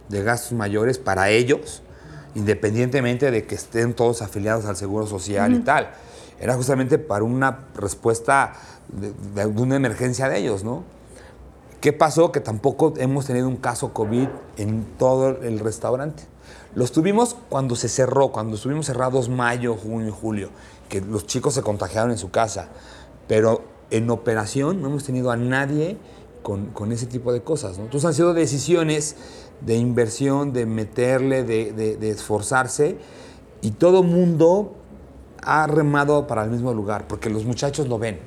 de 0.09 0.22
gastos 0.22 0.53
mayores 0.53 0.98
para 0.98 1.31
ellos, 1.31 1.83
independientemente 2.35 3.31
de 3.31 3.45
que 3.47 3.55
estén 3.55 3.95
todos 3.95 4.23
afiliados 4.23 4.64
al 4.66 4.77
Seguro 4.77 5.07
Social 5.07 5.55
y 5.55 5.61
tal. 5.61 5.90
Era 6.40 6.55
justamente 6.55 6.99
para 6.99 7.25
una 7.25 7.66
respuesta 7.75 8.55
de, 8.88 9.12
de, 9.35 9.47
una 9.47 9.77
emergencia 9.77 10.29
de 10.29 10.38
ellos, 10.38 10.64
¿no? 10.64 10.85
¿Qué 11.81 11.92
pasó? 11.92 12.33
Que 12.33 12.40
tampoco 12.40 12.95
hemos 12.97 13.27
tenido 13.27 13.49
un 13.49 13.57
caso 13.57 13.92
COVID 13.92 14.29
en 14.57 14.85
todo 14.99 15.42
el 15.42 15.59
restaurante. 15.59 16.25
Los 16.75 16.92
tuvimos 16.92 17.37
cuando 17.49 17.77
se 17.77 17.88
cerró, 17.88 18.29
cuando 18.29 18.57
estuvimos 18.57 18.87
cerrados 18.87 19.29
mayo, 19.29 19.77
junio, 19.77 20.12
julio, 20.12 20.51
que 20.88 21.01
los 21.01 21.27
chicos 21.27 21.55
se 21.55 21.62
contagiaron 21.62 22.12
en 22.12 22.18
su 22.18 22.31
casa. 22.31 22.68
Pero 23.29 23.62
en 23.90 24.09
operación 24.11 24.81
no 24.81 24.88
hemos 24.88 25.05
tenido 25.05 25.31
a 25.31 25.37
nadie 25.37 25.99
con, 26.42 26.92
ese 26.92 27.07
tipo 27.07 27.33
de 27.33 27.42
cosas. 27.42 27.79
¿no? 27.79 27.85
Entonces 27.85 28.07
han 28.07 28.14
sido 28.14 28.35
decisiones 28.35 29.16
de 29.64 29.77
inversión, 29.77 30.53
de 30.53 30.66
meterle, 30.66 31.44
de, 31.44 31.72
de 31.72 32.11
esforzarse, 32.11 32.98
y 33.61 33.72
todo 33.72 34.03
mundo 34.03 34.75
ha 35.42 35.66
remado 35.66 36.27
para 36.27 36.44
el 36.44 36.51
mismo 36.51 36.72
lugar, 36.72 37.07
porque 37.09 37.31
los 37.31 37.44
muchachos 37.44 37.88
lo 37.88 37.98
ven. 37.98 38.20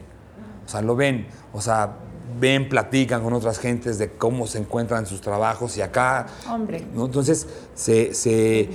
O 0.66 0.70
sea, 0.70 0.82
lo 0.82 0.96
ven. 0.96 1.28
O 1.54 1.62
sea, 1.62 1.98
ven, 2.40 2.68
platican 2.70 3.24
con 3.24 3.34
otras 3.34 3.60
gentes 3.60 3.98
de 3.98 4.12
cómo 4.12 4.48
se 4.48 4.60
encuentran 4.60 5.06
sus 5.06 5.22
trabajos 5.22 5.78
y 5.78 5.82
acá. 5.82 6.28
Hombre. 6.50 6.86
¿no? 6.94 7.06
Entonces, 7.06 7.48
se. 7.74 8.14
se 8.14 8.70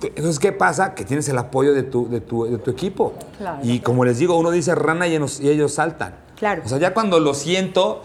entonces, 0.00 0.38
¿qué 0.38 0.52
pasa? 0.52 0.94
Que 0.94 1.04
tienes 1.04 1.28
el 1.28 1.38
apoyo 1.38 1.74
de 1.74 1.82
tu, 1.82 2.08
de 2.08 2.20
tu, 2.20 2.44
de 2.44 2.58
tu 2.58 2.70
equipo. 2.70 3.14
Claro, 3.36 3.58
y 3.64 3.80
como 3.80 4.04
les 4.04 4.18
digo, 4.18 4.38
uno 4.38 4.52
dice 4.52 4.72
rana 4.76 5.08
y, 5.08 5.16
ellos 5.16 5.74
saltan. 5.74 6.14
Claro. 6.36 6.62
O 6.64 6.68
sea, 6.68 6.78
ya 6.78 6.94
cuando 6.94 7.18
lo 7.18 7.34
siento, 7.34 8.02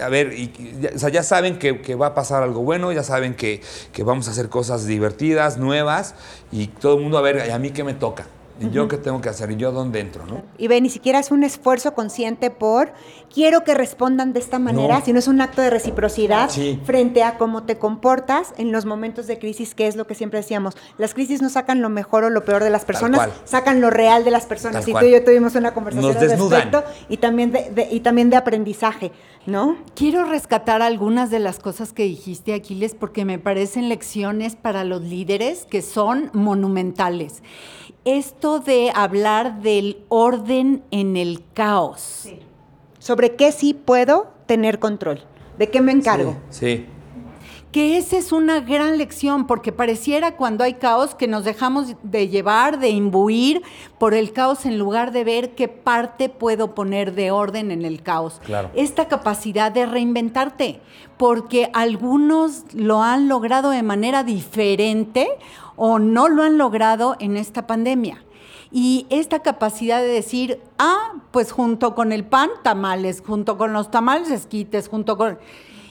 a 0.00 0.08
ver, 0.08 0.32
y, 0.32 0.52
ya, 0.80 0.90
o 0.94 0.98
sea, 0.98 1.08
ya 1.08 1.22
saben 1.22 1.58
que, 1.58 1.80
que, 1.80 1.94
va 1.94 2.08
a 2.08 2.14
pasar 2.14 2.42
algo 2.42 2.62
bueno, 2.62 2.92
ya 2.92 3.02
saben 3.02 3.34
que, 3.34 3.60
que, 3.92 4.02
vamos 4.02 4.28
a 4.28 4.30
hacer 4.30 4.48
cosas 4.48 4.86
divertidas, 4.86 5.58
nuevas, 5.58 6.14
y 6.52 6.68
todo 6.68 6.96
el 6.96 7.02
mundo, 7.02 7.18
a 7.18 7.22
ver, 7.22 7.50
¿a 7.50 7.58
mí 7.58 7.70
qué 7.70 7.84
me 7.84 7.94
toca? 7.94 8.26
¿Y 8.60 8.70
yo 8.70 8.88
qué 8.88 8.96
tengo 8.96 9.20
que 9.20 9.28
hacer? 9.28 9.50
¿Y 9.50 9.56
yo 9.56 9.72
dónde 9.72 10.00
entro? 10.00 10.26
¿no? 10.26 10.42
Y 10.58 10.68
ve, 10.68 10.80
ni 10.80 10.88
siquiera 10.88 11.18
es 11.18 11.30
un 11.30 11.44
esfuerzo 11.44 11.94
consciente 11.94 12.50
por 12.50 12.92
quiero 13.32 13.64
que 13.64 13.74
respondan 13.74 14.32
de 14.32 14.40
esta 14.40 14.58
manera, 14.58 15.02
sino 15.02 15.18
es 15.18 15.28
un 15.28 15.40
acto 15.40 15.60
de 15.60 15.70
reciprocidad 15.70 16.50
frente 16.84 17.22
a 17.22 17.36
cómo 17.36 17.64
te 17.64 17.76
comportas 17.76 18.54
en 18.56 18.72
los 18.72 18.86
momentos 18.86 19.26
de 19.26 19.38
crisis, 19.38 19.74
que 19.74 19.86
es 19.86 19.96
lo 19.96 20.06
que 20.06 20.14
siempre 20.14 20.40
decíamos. 20.40 20.74
Las 20.96 21.12
crisis 21.12 21.42
no 21.42 21.50
sacan 21.50 21.82
lo 21.82 21.90
mejor 21.90 22.24
o 22.24 22.30
lo 22.30 22.44
peor 22.44 22.64
de 22.64 22.70
las 22.70 22.84
personas, 22.84 23.28
sacan 23.44 23.80
lo 23.80 23.90
real 23.90 24.24
de 24.24 24.30
las 24.30 24.46
personas. 24.46 24.88
y 24.88 24.92
tú 24.92 25.04
y 25.04 25.10
yo 25.12 25.24
tuvimos 25.24 25.54
una 25.54 25.74
conversación 25.74 26.16
al 26.16 26.28
respecto 26.28 26.84
y 27.08 27.18
también 27.18 27.52
de, 27.52 27.88
y 27.90 28.00
también 28.00 28.30
de 28.30 28.36
aprendizaje, 28.36 29.12
¿no? 29.44 29.76
Quiero 29.94 30.24
rescatar 30.24 30.80
algunas 30.80 31.30
de 31.30 31.38
las 31.38 31.58
cosas 31.58 31.92
que 31.92 32.04
dijiste, 32.04 32.54
Aquiles, 32.54 32.94
porque 32.94 33.24
me 33.24 33.38
parecen 33.38 33.88
lecciones 33.88 34.56
para 34.56 34.84
los 34.84 35.02
líderes 35.02 35.66
que 35.66 35.82
son 35.82 36.30
monumentales 36.32 37.42
esto 38.06 38.60
de 38.60 38.90
hablar 38.94 39.60
del 39.60 39.98
orden 40.08 40.82
en 40.90 41.16
el 41.16 41.42
caos. 41.52 42.28
Sobre 42.98 43.36
qué 43.36 43.52
sí 43.52 43.74
puedo 43.74 44.28
tener 44.46 44.78
control, 44.78 45.24
de 45.58 45.68
qué 45.68 45.80
me 45.80 45.92
encargo. 45.92 46.36
sí 46.48 46.86
que 47.76 47.98
esa 47.98 48.16
es 48.16 48.32
una 48.32 48.60
gran 48.60 48.96
lección, 48.96 49.46
porque 49.46 49.70
pareciera 49.70 50.36
cuando 50.36 50.64
hay 50.64 50.74
caos 50.74 51.14
que 51.14 51.28
nos 51.28 51.44
dejamos 51.44 51.94
de 52.02 52.28
llevar, 52.28 52.78
de 52.78 52.88
imbuir 52.88 53.60
por 53.98 54.14
el 54.14 54.32
caos 54.32 54.64
en 54.64 54.78
lugar 54.78 55.12
de 55.12 55.24
ver 55.24 55.54
qué 55.54 55.68
parte 55.68 56.30
puedo 56.30 56.74
poner 56.74 57.14
de 57.14 57.30
orden 57.30 57.70
en 57.70 57.84
el 57.84 58.02
caos. 58.02 58.40
Esta 58.74 59.08
capacidad 59.08 59.70
de 59.70 59.84
reinventarte, 59.84 60.80
porque 61.18 61.68
algunos 61.74 62.64
lo 62.72 63.02
han 63.02 63.28
logrado 63.28 63.68
de 63.68 63.82
manera 63.82 64.24
diferente 64.24 65.28
o 65.76 65.98
no 65.98 66.28
lo 66.28 66.42
han 66.42 66.58
logrado 66.58 67.16
en 67.20 67.36
esta 67.36 67.66
pandemia. 67.66 68.22
Y 68.72 69.06
esta 69.10 69.40
capacidad 69.40 70.00
de 70.00 70.08
decir, 70.08 70.60
ah, 70.78 71.12
pues 71.30 71.52
junto 71.52 71.94
con 71.94 72.10
el 72.12 72.24
pan, 72.24 72.50
tamales, 72.62 73.22
junto 73.24 73.56
con 73.56 73.72
los 73.72 73.90
tamales, 73.90 74.30
esquites, 74.30 74.88
junto 74.88 75.16
con 75.16 75.38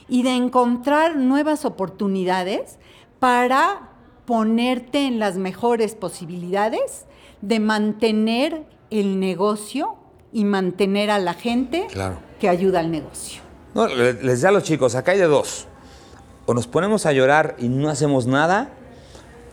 y 0.08 0.22
de 0.24 0.36
encontrar 0.36 1.16
nuevas 1.16 1.66
oportunidades 1.66 2.78
para 3.20 3.90
ponerte 4.26 5.08
en 5.08 5.20
las 5.20 5.38
mejores 5.38 5.96
posibilidades 5.96 7.06
de 7.42 7.60
mantener 7.60 8.66
el 8.92 9.20
negocio 9.20 9.96
y 10.32 10.44
mantener 10.46 11.10
a 11.12 11.18
la 11.20 11.34
gente 11.34 11.88
Claro. 11.92 12.18
que 12.40 12.50
ayuda 12.50 12.82
al 12.82 12.92
negocio. 12.92 13.42
No, 13.74 13.88
le- 13.88 14.14
les 14.14 14.24
decía 14.24 14.50
a 14.50 14.52
los 14.52 14.64
chicos, 14.64 14.96
acá 14.96 15.14
hay 15.14 15.18
de 15.20 15.26
dos. 15.28 15.68
O 16.46 16.54
nos 16.54 16.68
ponemos 16.68 17.06
a 17.06 17.12
llorar 17.14 17.56
y 17.58 17.68
no 17.70 17.90
hacemos 17.90 18.28
nada, 18.28 18.70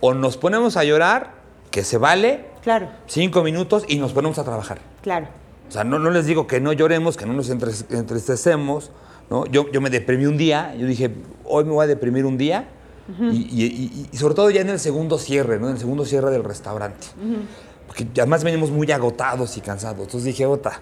o 0.02 0.12
nos 0.12 0.36
ponemos 0.36 0.76
a 0.76 0.84
llorar, 0.84 1.32
que 1.70 1.82
se 1.84 1.96
vale, 1.96 2.50
Claro, 2.62 2.88
cinco 3.06 3.42
minutos 3.42 3.84
y 3.88 3.96
nos 3.98 4.12
ponemos 4.12 4.38
a 4.38 4.44
trabajar. 4.44 4.78
claro. 5.00 5.28
O 5.68 5.72
sea, 5.72 5.84
no, 5.84 5.98
no 5.98 6.10
les 6.10 6.26
digo 6.26 6.46
que 6.46 6.60
no 6.60 6.74
lloremos, 6.74 7.16
que 7.16 7.24
no 7.24 7.32
nos 7.32 7.48
entristecemos. 7.48 8.90
¿no? 9.30 9.46
Yo, 9.46 9.70
yo 9.72 9.80
me 9.80 9.88
deprimí 9.88 10.26
un 10.26 10.36
día, 10.36 10.74
yo 10.74 10.86
dije, 10.86 11.10
hoy 11.44 11.64
me 11.64 11.70
voy 11.70 11.84
a 11.84 11.86
deprimir 11.86 12.26
un 12.26 12.36
día. 12.36 12.68
y, 13.18 13.24
y- 13.36 13.64
y- 13.64 14.08
y 14.12 14.16
sobre 14.18 14.34
todo 14.34 14.50
ya 14.50 14.60
en 14.60 14.68
el 14.68 14.78
segundo 14.78 15.16
cierre, 15.18 15.58
¿no? 15.58 15.68
en 15.68 15.74
el 15.74 15.78
segundo 15.78 16.04
cierre 16.04 16.30
del 16.30 16.44
restaurante. 16.44 17.06
Porque 17.86 18.06
además 18.18 18.44
venimos 18.44 18.70
muy 18.70 18.90
agotados 18.92 19.56
y 19.56 19.60
cansados. 19.60 19.98
Entonces 20.00 20.24
dije, 20.24 20.44
ota, 20.46 20.80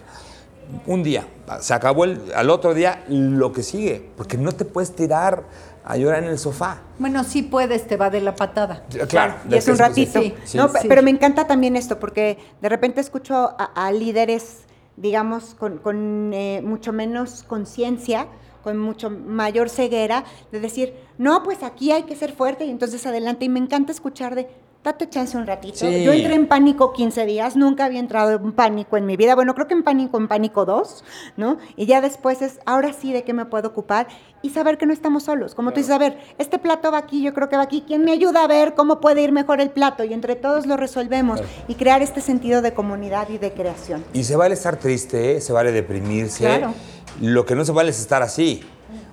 un 0.87 1.03
día, 1.03 1.27
se 1.61 1.73
acabó 1.73 2.05
el, 2.05 2.21
al 2.35 2.51
otro 2.51 2.75
día 2.75 3.05
lo 3.09 3.53
que 3.53 3.63
sigue. 3.63 4.11
Porque 4.17 4.37
no 4.37 4.53
te 4.53 4.65
puedes 4.65 4.95
tirar 4.95 5.45
a 5.85 5.97
llorar 5.97 6.23
en 6.23 6.31
el 6.31 6.39
sofá. 6.39 6.83
Bueno, 6.99 7.25
sí 7.25 7.43
puedes, 7.43 7.87
te 7.87 7.97
va 7.97 8.11
de 8.11 8.21
la 8.21 8.35
patada. 8.35 8.85
Claro, 9.09 9.35
Y 9.51 9.55
es 9.55 9.67
un 9.69 9.79
ratito. 9.79 10.21
Sí, 10.21 10.35
sí. 10.45 10.59
No, 10.59 10.69
Sí. 10.69 10.75
pe- 10.83 10.89
Pero 10.89 11.03
me 11.03 11.11
encanta 11.11 11.47
también 11.47 11.77
esto, 11.77 11.99
porque 11.99 12.39
de 12.61 12.69
repente 12.69 13.01
escucho 13.01 13.35
a, 13.59 13.71
a 13.75 13.91
líderes, 13.93 14.59
digamos, 14.97 15.55
con, 15.55 15.79
con, 15.79 16.33
eh, 16.35 16.61
mucho 16.65 16.93
menos 16.93 17.43
conciencia, 17.45 18.27
con 18.63 18.77
mucho 18.77 19.09
mayor 19.09 19.71
ceguera, 19.71 20.25
de 20.53 20.61
decir, 20.61 20.95
no, 21.17 21.43
pues 21.43 21.63
aquí 21.63 21.93
hay 21.93 22.03
que 22.03 22.15
ser 22.15 22.33
fuerte 22.33 22.67
y 22.67 22.71
entonces 22.71 23.07
adelante. 23.07 23.47
Y 23.47 23.49
me 23.49 23.59
encanta 23.59 23.91
escuchar 23.93 24.35
de, 24.35 24.49
date 24.83 25.11
chance 25.11 25.37
un 25.37 25.47
ratito. 25.47 25.77
Sí. 25.79 26.05
Yo 26.05 26.13
entré 26.13 26.35
en 26.35 26.47
pánico 26.47 26.93
15 26.93 27.27
días, 27.27 27.55
nunca 27.55 27.85
había 27.85 28.01
entrado 28.01 28.33
en 28.33 28.53
pánico 28.53 28.97
en 28.97 29.05
mi 29.05 29.17
vida. 29.17 29.35
Bueno, 29.35 29.55
creo 29.55 29.67
que 29.69 29.75
en 29.75 29.83
pánico, 29.83 30.17
en 30.17 30.27
pánico 30.27 30.65
2, 30.65 31.05
¿no? 31.37 31.59
Y 31.77 31.85
ya 31.87 32.01
después 32.01 32.41
es, 32.41 32.61
ahora 32.65 32.93
sí, 32.95 33.13
¿de 33.13 33.23
qué 33.23 33.35
me 33.35 33.45
puedo 33.45 33.69
ocupar? 33.69 34.09
Y 34.41 34.51
saber 34.51 34.79
que 34.79 34.87
no 34.87 34.95
estamos 34.95 35.25
solos. 35.25 35.55
Como 35.55 35.73
tú 35.73 35.77
dices, 35.81 35.93
a 35.93 35.99
ver, 35.99 36.19
este 36.39 36.59
plato 36.59 36.91
va 36.91 36.99
aquí, 36.99 37.23
yo 37.23 37.35
creo 37.35 37.51
que 37.51 37.57
va 37.57 37.63
aquí. 37.63 37.85
¿Quién 37.87 38.05
me 38.05 38.13
ayuda 38.13 38.45
a 38.45 38.47
ver 38.47 38.75
cómo 38.75 39.01
puede 39.01 39.21
ir 39.21 39.33
mejor 39.33 39.61
el 39.61 39.69
plato? 39.71 40.03
Y 40.03 40.15
entre 40.15 40.35
todos 40.35 40.67
lo 40.67 40.79
resolvemos. 40.79 41.41
Y 41.69 41.75
crear 41.75 42.01
este 42.01 42.23
sentido 42.23 42.63
de 42.63 42.73
comunidad 42.73 43.29
y 43.29 43.37
de 43.37 43.53
creación. 43.53 44.03
Y 44.15 44.25
se 44.25 44.37
vale 44.37 44.55
estar 44.55 44.77
triste, 44.77 45.37
¿eh? 45.37 45.41
se 45.43 45.53
vale 45.53 45.73
deprimirse. 45.73 46.45
Claro. 46.45 46.73
Lo 47.21 47.45
que 47.45 47.55
no 47.55 47.67
se 47.67 47.73
vale 47.73 47.91
es 47.91 48.01
estar 48.01 48.23
así. 48.23 48.63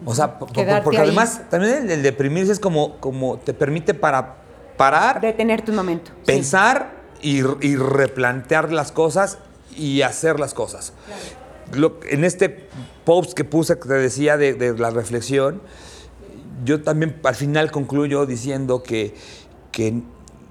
O 0.06 0.16
sea, 0.16 0.40
Quedarte 0.54 0.84
porque 0.84 1.00
ahí. 1.00 1.08
además 1.08 1.42
también 1.50 1.84
el, 1.84 1.92
el 1.92 2.04
deprimirse 2.04 2.54
es 2.54 2.60
como, 2.60 2.98
como 3.00 3.38
te 3.38 3.54
permite 3.54 3.94
para 3.94 4.47
parar, 4.78 5.20
Detenerte 5.22 5.72
un 5.72 5.78
momento. 5.78 6.12
Sí. 6.20 6.24
pensar 6.26 6.92
y, 7.22 7.40
y 7.66 7.76
replantear 7.76 8.72
las 8.72 8.92
cosas 8.92 9.40
y 9.76 10.02
hacer 10.04 10.40
las 10.40 10.54
cosas. 10.54 10.94
Lo- 11.74 12.00
en 12.10 12.24
este 12.24 12.70
post 13.06 13.34
que 13.34 13.44
puse 13.44 13.78
que 13.80 13.88
te 13.88 13.94
decía 13.96 14.38
de, 14.38 14.54
de 14.54 14.78
la 14.78 14.90
reflexión, 14.90 15.62
yo 16.64 16.82
también 16.82 17.20
al 17.24 17.36
final 17.36 17.72
concluyo 17.72 18.26
diciendo 18.26 18.84
que, 18.84 19.14
que 19.72 20.02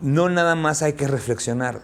no 0.00 0.28
nada 0.28 0.54
más 0.54 0.82
hay 0.82 0.92
que 0.92 1.06
reflexionar. 1.08 1.80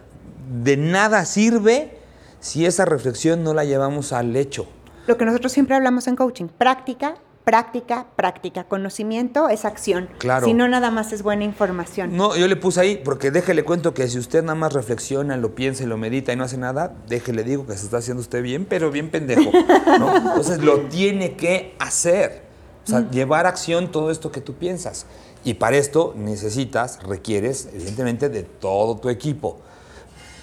De 0.63 0.77
nada 0.77 1.25
sirve 1.25 1.97
si 2.39 2.65
esa 2.65 2.85
reflexión 2.85 3.43
no 3.43 3.53
la 3.53 3.63
llevamos 3.65 4.13
al 4.13 4.35
hecho. 4.35 4.67
Lo 5.07 5.17
que 5.17 5.25
nosotros 5.25 5.51
siempre 5.51 5.75
hablamos 5.75 6.07
en 6.07 6.15
coaching, 6.15 6.47
práctica, 6.47 7.15
práctica, 7.43 8.07
práctica. 8.15 8.63
Conocimiento 8.65 9.49
es 9.49 9.65
acción. 9.65 10.09
Claro. 10.17 10.45
Si 10.45 10.53
no, 10.53 10.67
nada 10.67 10.91
más 10.91 11.11
es 11.11 11.23
buena 11.23 11.43
información. 11.43 12.15
No, 12.15 12.35
yo 12.35 12.47
le 12.47 12.55
puse 12.55 12.81
ahí, 12.81 13.01
porque 13.03 13.31
déjele 13.31 13.63
cuento 13.63 13.93
que 13.93 14.07
si 14.07 14.17
usted 14.17 14.41
nada 14.41 14.55
más 14.55 14.73
reflexiona, 14.73 15.37
lo 15.37 15.55
piensa 15.55 15.83
y 15.83 15.87
lo 15.87 15.97
medita 15.97 16.33
y 16.33 16.35
no 16.35 16.43
hace 16.43 16.57
nada, 16.57 16.93
déjele 17.07 17.43
digo 17.43 17.65
que 17.65 17.77
se 17.77 17.85
está 17.85 17.97
haciendo 17.97 18.21
usted 18.21 18.41
bien, 18.41 18.65
pero 18.65 18.91
bien 18.91 19.09
pendejo. 19.09 19.51
¿no? 19.99 20.15
Entonces 20.17 20.59
lo 20.59 20.81
tiene 20.81 21.35
que 21.35 21.75
hacer. 21.79 22.43
O 22.85 22.89
sea, 22.89 23.09
llevar 23.09 23.45
a 23.45 23.49
acción 23.49 23.91
todo 23.91 24.11
esto 24.11 24.31
que 24.31 24.41
tú 24.41 24.55
piensas. 24.55 25.05
Y 25.45 25.55
para 25.55 25.77
esto 25.77 26.13
necesitas, 26.17 27.01
requieres, 27.03 27.69
evidentemente, 27.73 28.29
de 28.29 28.43
todo 28.43 28.97
tu 28.97 29.09
equipo. 29.09 29.59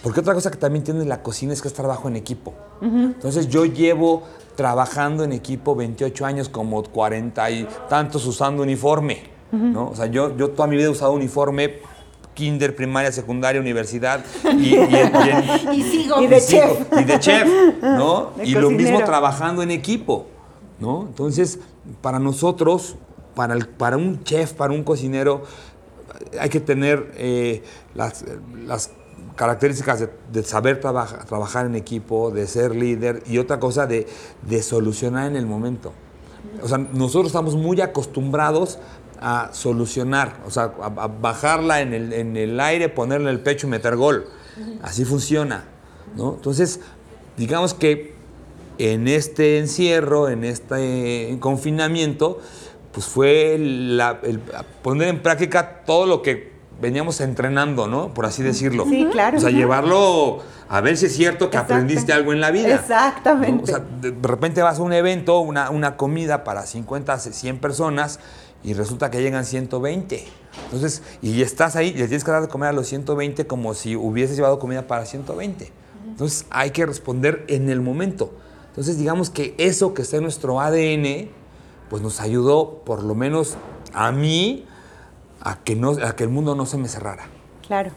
Porque 0.02 0.20
otra 0.20 0.32
cosa 0.34 0.50
que 0.50 0.56
también 0.56 0.82
tiene 0.84 1.04
la 1.04 1.22
cocina 1.22 1.52
es 1.52 1.60
que 1.60 1.68
es 1.68 1.74
trabajo 1.74 2.08
en 2.08 2.16
equipo. 2.16 2.54
Entonces 2.82 3.48
yo 3.48 3.66
llevo 3.66 4.22
trabajando 4.56 5.24
en 5.24 5.32
equipo 5.32 5.74
28 5.76 6.24
años, 6.26 6.48
como 6.48 6.82
40 6.82 7.50
y 7.50 7.68
tantos 7.88 8.26
usando 8.26 8.62
uniforme. 8.62 9.24
¿no? 9.52 9.88
O 9.90 9.94
sea, 9.96 10.06
yo, 10.06 10.36
yo 10.36 10.50
toda 10.50 10.68
mi 10.68 10.76
vida 10.76 10.86
he 10.86 10.90
usado 10.90 11.12
uniforme, 11.12 11.78
kinder, 12.34 12.74
primaria, 12.74 13.12
secundaria, 13.12 13.60
universidad. 13.60 14.24
Y, 14.58 14.74
y 14.76 14.78
y 15.72 15.82
sigo. 15.90 16.22
Y 16.22 16.26
de 16.28 16.36
sigo- 16.40 16.60
chef. 16.88 17.00
Y 17.00 17.04
de 17.04 17.18
chef, 17.18 17.48
¿no? 17.82 18.30
De 18.36 18.46
y 18.46 18.52
lo 18.52 18.70
mismo 18.70 19.02
trabajando 19.04 19.62
en 19.62 19.70
equipo, 19.70 20.26
¿no? 20.78 21.02
Entonces, 21.08 21.58
para 22.00 22.18
nosotros, 22.18 22.96
para, 23.34 23.52
el- 23.54 23.66
para 23.68 23.96
un 23.98 24.22
chef, 24.24 24.52
para 24.54 24.72
un 24.72 24.84
cocinero, 24.84 25.42
hay 26.40 26.48
que 26.48 26.60
tener 26.60 27.12
eh, 27.16 27.62
las, 27.94 28.24
las 28.66 28.90
características 29.40 30.06
de, 30.30 30.42
saber 30.42 30.80
trabaja- 30.80 31.24
trabajar 31.24 31.64
en 31.64 31.74
equipo, 31.74 32.30
de 32.30 32.46
ser 32.46 32.76
líder 32.76 33.22
y 33.26 33.38
otra 33.38 33.58
cosa 33.58 33.86
de, 33.86 34.06
de 34.42 34.62
solucionar 34.62 35.28
en 35.28 35.36
el 35.36 35.46
momento. 35.46 35.94
O 36.62 36.68
sea, 36.68 36.76
nosotros 36.76 37.28
estamos 37.28 37.56
muy 37.56 37.80
acostumbrados 37.80 38.78
a 39.18 39.48
solucionar, 39.54 40.36
o 40.46 40.50
sea, 40.50 40.74
a, 40.82 41.06
bajarla 41.06 41.80
en 41.80 41.94
el, 41.94 42.12
en 42.12 42.36
el 42.36 42.60
aire, 42.60 42.90
ponerla 42.90 43.30
en 43.30 43.36
el 43.36 43.42
pecho 43.42 43.66
y 43.66 43.70
meter 43.70 43.96
gol. 43.96 44.26
Así 44.82 45.06
funciona, 45.06 45.64
¿no? 46.16 46.34
Entonces, 46.34 46.80
digamos 47.38 47.72
que 47.72 48.12
en 48.76 49.08
este 49.08 49.58
encierro, 49.58 50.28
en 50.28 50.44
este 50.44 51.34
confinamiento, 51.40 52.40
pues 52.92 53.06
fue 53.06 53.58
poner 54.82 55.08
en 55.08 55.22
práctica 55.22 55.82
todo 55.86 56.04
lo 56.04 56.20
que 56.20 56.49
veníamos 56.80 57.20
entrenando, 57.20 57.86
¿no? 57.86 58.14
Por 58.14 58.26
así 58.26 58.42
decirlo. 58.42 58.86
Sí, 58.88 59.06
claro. 59.10 59.38
O 59.38 59.40
sea, 59.40 59.50
llevarlo 59.50 60.38
a 60.68 60.80
ver 60.80 60.96
si 60.96 61.06
es 61.06 61.14
cierto 61.14 61.50
que 61.50 61.56
aprendiste 61.56 62.12
algo 62.12 62.32
en 62.32 62.40
la 62.40 62.50
vida. 62.50 62.74
Exactamente. 62.74 63.56
¿no? 63.56 63.62
O 63.62 63.66
sea, 63.66 63.84
de 64.00 64.14
repente 64.22 64.62
vas 64.62 64.78
a 64.78 64.82
un 64.82 64.92
evento, 64.92 65.40
una, 65.40 65.70
una 65.70 65.96
comida 65.96 66.44
para 66.44 66.66
50, 66.66 67.18
100 67.18 67.58
personas 67.58 68.20
y 68.62 68.74
resulta 68.74 69.10
que 69.10 69.22
llegan 69.22 69.44
120. 69.44 70.24
Entonces, 70.64 71.02
y 71.22 71.42
estás 71.42 71.76
ahí 71.76 71.92
le 71.92 72.06
tienes 72.06 72.24
que 72.24 72.30
dar 72.30 72.42
de 72.42 72.48
comer 72.48 72.70
a 72.70 72.72
los 72.72 72.86
120 72.88 73.46
como 73.46 73.74
si 73.74 73.96
hubieses 73.96 74.36
llevado 74.36 74.58
comida 74.58 74.86
para 74.86 75.06
120. 75.06 75.72
Entonces, 76.06 76.46
hay 76.50 76.70
que 76.70 76.84
responder 76.84 77.44
en 77.48 77.70
el 77.70 77.80
momento. 77.80 78.32
Entonces, 78.68 78.98
digamos 78.98 79.30
que 79.30 79.54
eso 79.58 79.94
que 79.94 80.02
está 80.02 80.16
en 80.16 80.24
nuestro 80.24 80.60
ADN, 80.60 81.30
pues 81.88 82.02
nos 82.02 82.20
ayudó, 82.20 82.82
por 82.84 83.02
lo 83.02 83.14
menos 83.14 83.56
a 83.92 84.12
mí, 84.12 84.66
a 85.40 85.56
que, 85.62 85.76
no, 85.76 85.90
a 85.90 86.16
que 86.16 86.24
el 86.24 86.30
mundo 86.30 86.54
no 86.54 86.66
se 86.66 86.76
me 86.76 86.88
cerrara. 86.88 87.24
Claro. 87.66 87.90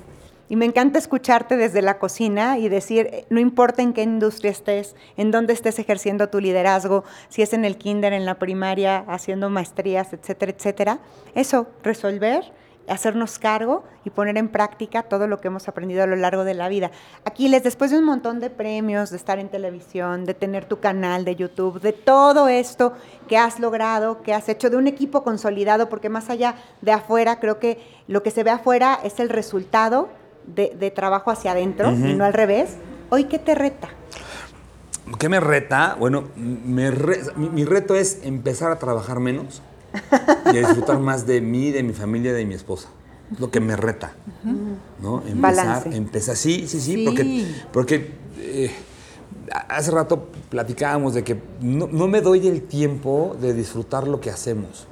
Y 0.50 0.56
me 0.56 0.66
encanta 0.66 1.00
escucharte 1.00 1.58
desde 1.58 1.82
la 1.82 1.98
cocina 1.98 2.60
y 2.60 2.70
decir, 2.70 3.26
no 3.30 3.40
importa 3.40 3.82
en 3.82 3.94
qué 3.94 4.04
industria 4.04 4.52
estés, 4.52 4.96
en 5.18 5.32
dónde 5.32 5.54
estés 5.54 5.80
ejerciendo 5.80 6.30
tu 6.30 6.40
liderazgo, 6.40 7.06
si 7.30 7.42
es 7.42 7.54
en 7.54 7.66
el 7.66 7.78
kinder, 7.78 8.14
en 8.14 8.26
la 8.26 8.36
primaria, 8.36 9.06
haciendo 9.08 9.50
maestrías, 9.50 10.14
etcétera, 10.14 10.52
etcétera. 10.52 11.00
Eso, 11.34 11.68
resolver, 11.82 12.52
hacernos 12.88 13.40
cargo 13.40 13.84
y 14.04 14.10
poner 14.10 14.38
en 14.38 14.50
práctica 14.50 15.04
todo 15.04 15.28
lo 15.28 15.40
que 15.40 15.48
hemos 15.48 15.68
aprendido 15.68 16.04
a 16.04 16.08
lo 16.08 16.16
largo 16.16 16.44
de 16.44 16.54
la 16.54 16.68
vida. 16.68 16.92
Aquiles, 17.24 17.64
después 17.64 17.92
de 17.92 17.98
un 17.98 18.06
montón 18.06 18.40
de 18.40 18.50
premios, 18.50 19.10
de 19.10 19.18
estar 19.18 19.40
en 19.40 19.50
televisión, 19.50 20.26
de 20.26 20.34
tener 20.34 20.66
tu 20.66 20.80
canal 20.80 21.24
de 21.24 21.36
YouTube, 21.36 21.80
de 21.80 21.94
todo 21.94 22.48
esto 22.48 22.94
que 23.28 23.38
has 23.38 23.60
logrado, 23.60 24.22
que 24.22 24.34
has 24.34 24.50
hecho, 24.50 24.70
de 24.70 24.76
un 24.78 24.88
equipo 24.88 25.24
consolidado, 25.24 25.88
porque 25.88 26.10
más 26.10 26.30
allá 26.30 26.56
de 26.82 26.92
afuera, 26.92 27.40
creo 27.40 27.60
que 27.60 27.82
lo 28.08 28.22
que 28.22 28.32
se 28.32 28.44
ve 28.44 28.52
afuera 28.52 29.00
es 29.04 29.20
el 29.20 29.30
resultado 29.30 30.10
de, 30.46 30.76
de 30.78 30.92
trabajo 30.92 31.32
hacia 31.32 31.52
adentro 31.52 31.92
y 31.92 32.14
no 32.16 32.26
al 32.26 32.34
revés. 32.34 32.76
Hoy, 33.10 33.26
¿qué 33.26 33.40
te 33.40 33.56
reta? 33.56 33.90
¿Qué 35.20 35.30
me 35.30 35.40
reta? 35.40 35.96
Bueno, 36.00 36.30
me 36.36 36.92
re- 36.92 37.22
mi, 37.36 37.50
mi 37.50 37.66
reto 37.66 37.96
es 37.96 38.20
empezar 38.24 38.72
a 38.72 38.80
trabajar 38.80 39.20
menos 39.20 39.62
y 40.54 40.58
a 40.58 40.60
disfrutar 40.60 41.00
más 41.00 41.26
de 41.26 41.42
mí, 41.42 41.72
de 41.72 41.84
mi 41.84 41.94
familia, 41.94 42.34
de 42.34 42.46
mi 42.46 42.54
esposa. 42.54 42.90
Es 43.32 43.40
lo 43.40 43.50
que 43.50 43.60
me 43.60 43.76
reta. 43.76 44.14
¿no? 45.02 45.20
Empezar, 45.28 45.40
Balance. 45.40 45.96
empezar, 45.96 46.36
sí, 46.36 46.68
sí, 46.68 46.80
sí, 46.80 46.94
Sí. 46.96 47.06
porque, 47.06 47.48
porque 47.72 48.12
eh, 48.38 48.72
hace 49.70 49.92
rato 49.92 50.28
platicábamos 50.50 51.14
de 51.14 51.24
que 51.24 51.42
no, 51.62 51.88
no 51.88 52.08
me 52.08 52.22
doy 52.22 52.48
el 52.48 52.62
tiempo 52.64 53.36
de 53.40 53.54
disfrutar 53.54 54.08
lo 54.08 54.20
que 54.20 54.30
hacemos, 54.30 54.88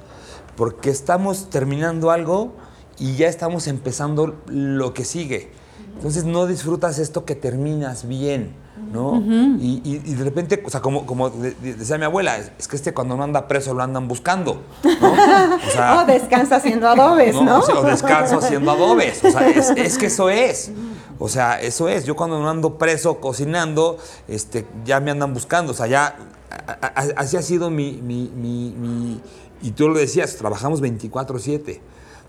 porque 0.56 0.90
estamos 0.90 1.50
terminando 1.50 2.10
algo 2.10 2.54
y 2.98 3.14
ya 3.16 3.28
estamos 3.28 3.66
empezando 3.66 4.36
lo 4.46 4.94
que 4.94 5.04
sigue. 5.04 5.50
Entonces 5.96 6.24
no 6.24 6.46
disfrutas 6.46 6.98
esto 6.98 7.24
que 7.24 7.34
terminas 7.34 8.08
bien, 8.08 8.54
¿no? 8.90 9.22
y, 9.60 9.80
y- 9.84 10.02
y 10.04 10.14
de 10.14 10.24
repente, 10.24 10.62
o 10.66 10.70
sea, 10.70 10.80
como, 10.80 11.06
como 11.06 11.30
de- 11.30 11.52
de- 11.54 11.74
decía 11.74 11.98
mi 11.98 12.04
abuela, 12.04 12.36
es, 12.38 12.50
es 12.58 12.68
que 12.68 12.76
este 12.76 12.92
cuando 12.92 13.16
no 13.16 13.22
anda 13.22 13.46
preso 13.48 13.74
lo 13.74 13.82
andan 13.82 14.08
buscando, 14.08 14.62
¿no? 14.82 15.12
O 15.12 15.70
sea, 15.70 16.04
descansa 16.06 16.56
haciendo 16.56 16.88
adobes, 16.88 17.34
¿no? 17.40 17.58
O, 17.60 17.62
sea, 17.62 17.76
o 17.76 17.82
descanso 17.84 18.38
haciendo 18.38 18.70
adobes. 18.70 19.22
O 19.24 19.30
sea, 19.30 19.48
es, 19.48 19.70
es 19.70 19.98
que 19.98 20.06
eso 20.06 20.28
es. 20.30 20.72
O 21.18 21.28
sea, 21.28 21.60
eso 21.60 21.88
es. 21.88 22.04
Yo 22.04 22.16
cuando 22.16 22.40
no 22.40 22.50
ando 22.50 22.78
preso 22.78 23.20
cocinando, 23.20 23.98
este, 24.28 24.66
ya 24.84 24.98
me 25.00 25.10
andan 25.10 25.32
buscando. 25.32 25.72
O 25.72 25.74
sea, 25.74 25.86
ya 25.86 26.16
a- 26.50 26.72
a- 26.86 27.06
así 27.16 27.36
ha 27.36 27.42
sido 27.42 27.70
mi, 27.70 27.92
mi- 28.02 28.30
mi- 28.34 28.74
mi- 28.76 29.20
Y 29.62 29.70
tú 29.70 29.88
lo 29.88 29.98
decías, 29.98 30.36
trabajamos 30.36 30.80
24/7, 30.82 31.80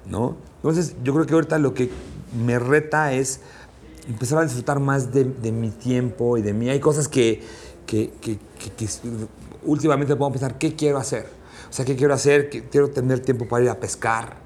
¿no? 0.06 0.36
Entonces, 0.58 0.95
yo 1.04 1.14
creo 1.14 1.26
que 1.26 1.34
ahorita 1.34 1.58
lo 1.58 1.74
que 1.74 1.89
me 2.45 2.60
reta 2.60 3.12
es 3.14 3.41
empezar 4.08 4.39
a 4.39 4.43
disfrutar 4.43 4.80
más 4.80 5.12
de, 5.14 5.24
de 5.26 5.51
mi 5.51 5.70
tiempo 5.70 6.38
y 6.38 6.41
de 6.41 6.54
mí. 6.54 6.70
Hay 6.70 6.80
cosas 6.80 7.08
que, 7.08 7.41
que, 7.86 8.12
que- 8.22 8.38
que- 8.76 8.88
últimamente 9.64 10.16
puedo 10.16 10.32
pensar, 10.32 10.58
¿qué 10.58 10.76
quiero 10.76 10.97
hacer? 10.97 11.28
O 11.70 11.74
sea, 11.74 11.86
¿qué 11.86 11.95
quiero 11.95 12.14
hacer? 12.14 12.49
Quiero 12.70 12.89
tener 12.89 13.20
tiempo 13.20 13.47
para 13.47 13.64
ir 13.64 13.70
a 13.70 13.80
pescar. 13.80 14.41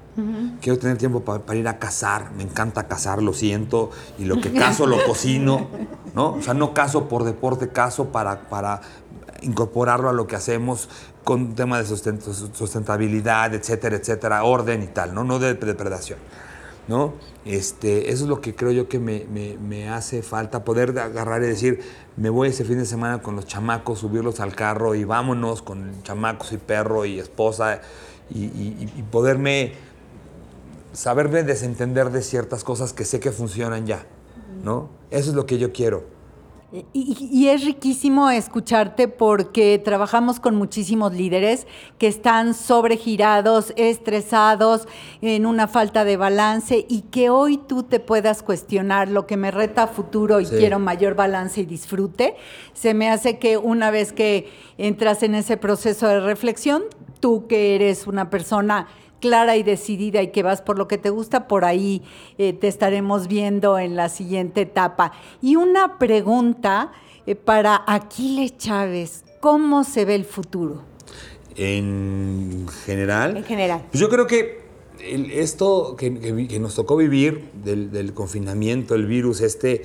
Quiero 0.60 0.78
tener 0.80 0.96
tiempo 0.98 1.20
pa- 1.20 1.40
para, 1.46 1.58
ir 1.58 1.68
a 1.68 1.78
cazar. 1.78 2.32
Me 2.36 2.42
encanta 2.42 2.88
cazar, 2.88 3.22
lo 3.22 3.32
siento. 3.32 3.90
Y 4.18 4.24
lo 4.24 4.40
que 4.40 4.52
cazo 4.52 4.86
lo 4.86 5.04
cocino. 5.04 5.68
¿no? 6.14 6.32
O 6.34 6.42
sea, 6.42 6.54
no 6.54 6.74
cazo 6.74 7.08
por 7.08 7.22
deporte, 7.24 7.68
cazo 7.68 8.06
para, 8.06 8.48
para 8.48 8.80
incorporarlo 9.42 10.08
a 10.08 10.12
lo 10.12 10.26
que 10.26 10.34
hacemos 10.34 10.88
con 11.22 11.54
tema 11.54 11.78
de 11.78 11.84
susten- 11.84 12.18
sustentabilidad, 12.52 13.54
etcétera, 13.54 13.96
etcétera, 13.96 14.42
orden 14.42 14.82
y 14.82 14.86
tal, 14.88 15.14
¿no? 15.14 15.22
No 15.24 15.38
de 15.38 15.54
depredación. 15.54 16.18
¿No? 16.88 17.12
Este, 17.44 18.10
eso 18.10 18.24
es 18.24 18.28
lo 18.30 18.40
que 18.40 18.54
creo 18.54 18.72
yo 18.72 18.88
que 18.88 18.98
me, 18.98 19.26
me- 19.32 19.56
me 19.58 19.88
hace 19.88 20.22
falta, 20.22 20.64
poder 20.64 20.92
de 20.94 21.00
agarrar 21.02 21.42
y 21.42 21.46
decir, 21.46 21.80
me 22.16 22.30
voy 22.30 22.48
ese 22.48 22.64
fin 22.64 22.78
de 22.78 22.86
semana 22.86 23.22
con 23.22 23.36
los 23.36 23.46
chamacos, 23.46 24.00
subirlos 24.00 24.40
al 24.40 24.54
carro 24.54 24.94
y 24.94 25.04
vámonos 25.04 25.62
con 25.62 26.02
chamacos 26.02 26.52
y 26.52 26.56
perro 26.58 27.04
y 27.04 27.18
esposa 27.18 27.80
y, 28.30 28.44
y- 28.44 28.92
y 28.96 29.02
poderme, 29.02 29.72
saberme 30.92 31.42
desentender 31.42 32.10
de 32.10 32.22
ciertas 32.22 32.64
cosas 32.64 32.92
que 32.92 33.04
sé 33.04 33.20
que 33.20 33.30
funcionan 33.32 33.86
ya, 33.86 34.04
¿no? 34.64 34.88
Eso 35.10 35.30
es 35.30 35.36
lo 35.36 35.46
que 35.46 35.58
yo 35.58 35.72
quiero. 35.72 36.04
Y, 36.70 37.48
es 37.48 37.64
riquísimo 37.64 38.28
escucharte 38.28 39.08
porque 39.08 39.80
trabajamos 39.82 40.38
con 40.38 40.54
muchísimos 40.54 41.14
líderes 41.14 41.66
que 41.96 42.08
están 42.08 42.52
sobregirados, 42.52 43.72
estresados, 43.76 44.86
en 45.22 45.46
una 45.46 45.66
falta 45.66 46.04
de 46.04 46.18
balance 46.18 46.84
y 46.86 47.02
que 47.10 47.30
hoy 47.30 47.56
tú 47.56 47.84
te 47.84 48.00
puedas 48.00 48.42
cuestionar 48.42 49.08
lo 49.08 49.26
que 49.26 49.38
me 49.38 49.50
reta 49.50 49.84
a 49.84 49.86
futuro 49.86 50.40
y 50.40 50.44
Sí. 50.44 50.56
quiero 50.58 50.78
mayor 50.78 51.14
balance 51.14 51.62
y 51.62 51.64
disfrute. 51.64 52.36
Se 52.74 52.92
me 52.92 53.08
hace 53.08 53.38
que 53.38 53.56
una 53.56 53.90
vez 53.90 54.12
que 54.12 54.50
entras 54.76 55.22
en 55.22 55.34
ese 55.36 55.56
proceso 55.56 56.06
de 56.06 56.20
reflexión, 56.20 56.82
tú 57.20 57.46
que 57.46 57.76
eres 57.76 58.06
una 58.06 58.28
persona 58.28 58.88
clara 59.20 59.56
y 59.56 59.62
decidida 59.62 60.22
y 60.22 60.28
que 60.32 60.42
vas 60.42 60.62
por 60.62 60.78
lo 60.78 60.88
que 60.88 60.98
te 60.98 61.10
gusta, 61.10 61.48
por 61.48 61.64
ahí 61.64 62.02
eh, 62.38 62.52
te 62.52 62.68
estaremos 62.68 63.28
viendo 63.28 63.78
en 63.78 63.96
la 63.96 64.08
siguiente 64.08 64.62
etapa. 64.62 65.12
Y 65.42 65.56
una 65.56 65.98
pregunta 65.98 66.92
eh, 67.26 67.34
para 67.34 67.82
Aquiles 67.86 68.56
Chávez, 68.58 69.24
¿cómo 69.40 69.84
se 69.84 70.04
ve 70.04 70.14
el 70.14 70.24
futuro? 70.24 70.82
En 71.56 72.66
general. 72.84 73.36
En 73.36 73.44
general. 73.44 73.84
Pues 73.90 74.00
yo 74.00 74.08
creo 74.08 74.26
que 74.26 74.62
el- 75.00 75.30
esto 75.32 75.96
que, 75.96 76.18
que- 76.18 76.48
que 76.48 76.58
nos 76.60 76.74
tocó 76.74 76.96
vivir 76.96 77.50
del, 77.64 77.90
del 77.90 78.14
confinamiento, 78.14 78.94
el 78.94 79.06
virus 79.06 79.40
este, 79.40 79.82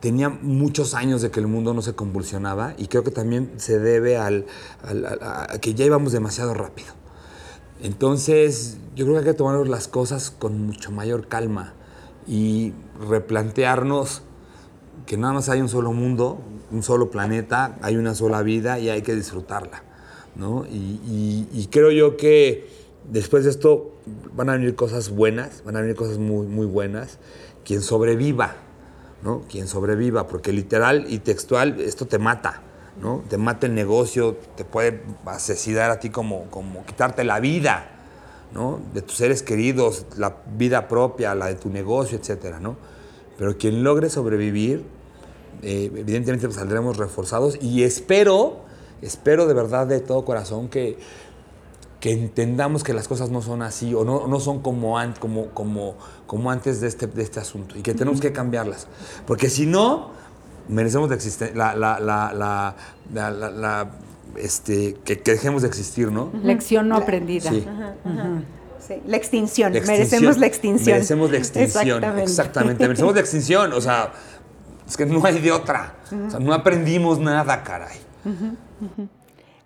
tenía 0.00 0.28
muchos 0.28 0.94
años 0.94 1.22
de 1.22 1.30
que 1.30 1.40
el 1.40 1.46
mundo 1.46 1.74
no 1.74 1.82
se 1.82 1.94
convulsionaba 1.94 2.74
y 2.76 2.86
creo 2.88 3.04
que 3.04 3.10
también 3.10 3.52
se 3.58 3.78
debe 3.78 4.16
al, 4.16 4.46
al- 4.82 5.06
al- 5.06 5.18
a 5.22 5.58
que 5.60 5.74
ya 5.74 5.84
íbamos 5.84 6.12
demasiado 6.12 6.54
rápido. 6.54 6.94
Entonces, 7.82 8.76
yo 8.94 9.04
creo 9.06 9.14
que 9.14 9.28
hay 9.28 9.32
que 9.32 9.38
tomar 9.38 9.66
las 9.66 9.88
cosas 9.88 10.30
con 10.30 10.66
mucho 10.66 10.90
mayor 10.90 11.28
calma 11.28 11.72
y 12.26 12.72
replantearnos 13.08 14.22
que 15.06 15.16
nada 15.16 15.32
más 15.32 15.48
hay 15.48 15.60
un 15.60 15.68
solo 15.68 15.92
mundo, 15.92 16.38
un 16.70 16.82
solo 16.82 17.10
planeta, 17.10 17.78
hay 17.82 17.96
una 17.96 18.14
sola 18.14 18.42
vida 18.42 18.78
y 18.78 18.88
hay 18.90 19.02
que 19.02 19.14
disfrutarla. 19.14 19.82
¿no? 20.36 20.64
Y, 20.70 21.00
y- 21.06 21.48
y 21.52 21.66
creo 21.66 21.90
yo 21.90 22.16
que 22.16 22.68
después 23.10 23.44
de 23.44 23.50
esto 23.50 23.92
van 24.36 24.48
a 24.50 24.52
venir 24.52 24.74
cosas 24.74 25.10
buenas, 25.10 25.62
van 25.64 25.76
a 25.76 25.80
venir 25.80 25.96
cosas 25.96 26.18
muy, 26.18 26.46
muy 26.46 26.66
buenas. 26.66 27.18
Quien 27.64 27.82
sobreviva, 27.82 28.56
¿no? 29.22 29.42
Quien 29.50 29.66
sobreviva, 29.68 30.26
porque 30.28 30.52
literal 30.52 31.04
y 31.08 31.18
textual 31.18 31.80
esto 31.80 32.06
te 32.06 32.18
mata. 32.18 32.62
¿No? 33.00 33.22
Te 33.28 33.36
mata 33.36 33.66
el 33.66 33.74
negocio, 33.74 34.36
te 34.56 34.64
puede 34.64 35.02
asesinar 35.26 35.90
a 35.90 36.00
ti 36.00 36.10
como, 36.10 36.44
como 36.50 36.84
quitarte 36.84 37.24
la 37.24 37.40
vida, 37.40 37.90
¿no? 38.52 38.80
De 38.94 39.02
tus 39.02 39.16
seres 39.16 39.42
queridos, 39.42 40.06
la 40.16 40.36
vida 40.56 40.88
propia, 40.88 41.34
la 41.34 41.46
de 41.46 41.54
tu 41.54 41.68
negocio, 41.70 42.18
etcétera, 42.18 42.58
¿no? 42.60 42.76
Pero 43.38 43.56
quien 43.56 43.82
logre 43.84 44.10
sobrevivir, 44.10 44.84
eh, 45.62 45.90
evidentemente 45.94 46.46
pues, 46.46 46.56
saldremos 46.56 46.96
reforzados 46.96 47.58
y 47.62 47.84
espero, 47.84 48.56
espero 49.02 49.46
de 49.46 49.54
verdad 49.54 49.86
de 49.86 50.00
todo 50.00 50.24
corazón 50.24 50.68
que, 50.68 50.98
que 52.00 52.12
entendamos 52.12 52.82
que 52.82 52.92
las 52.94 53.08
cosas 53.08 53.30
no 53.30 53.40
son 53.42 53.62
así 53.62 53.94
o 53.94 54.04
no, 54.04 54.26
no 54.26 54.40
son 54.40 54.60
como, 54.60 54.98
an- 54.98 55.14
como, 55.18 55.48
como, 55.50 55.96
como 56.26 56.50
antes 56.50 56.80
de 56.80 56.88
este, 56.88 57.06
de 57.06 57.22
este 57.22 57.40
asunto 57.40 57.76
y 57.78 57.82
que 57.82 57.94
tenemos 57.94 58.20
que 58.20 58.32
cambiarlas. 58.32 58.88
Porque 59.26 59.48
si 59.50 59.66
no, 59.66 60.10
merecemos 60.70 61.08
de 61.10 61.52
la, 61.54 61.74
la, 61.74 62.00
la, 62.00 62.32
la, 62.32 62.74
la- 63.12 63.30
la- 63.30 63.50
la- 63.50 63.90
este, 64.36 64.94
que, 65.04 65.20
que 65.20 65.32
dejemos 65.32 65.62
de 65.62 65.68
existir, 65.68 66.10
¿no? 66.12 66.30
Lección 66.42 66.88
no 66.88 66.96
aprendida. 66.96 67.50
Sí. 67.50 67.66
Sí, 68.86 68.94
La 69.06 69.16
extinción. 69.16 69.72
La 69.72 69.78
extinción. 69.80 69.98
Merecemos 69.98 70.38
la 70.38 70.46
extinción. 70.46 70.94
Merecemos 70.96 71.30
la 71.30 71.36
extinción. 71.38 71.86
Exactamente. 71.98 72.22
Exactamente. 72.22 72.86
Merecemos 72.88 73.14
la 73.14 73.20
extinción. 73.20 73.72
O 73.72 73.80
sea, 73.80 74.12
es 74.88 74.96
que 74.96 75.04
no 75.06 75.24
hay 75.24 75.38
de 75.40 75.52
otra. 75.52 75.94
O 76.26 76.30
sea, 76.30 76.40
no 76.40 76.54
aprendimos 76.54 77.18
nada, 77.18 77.62
caray. 77.62 77.98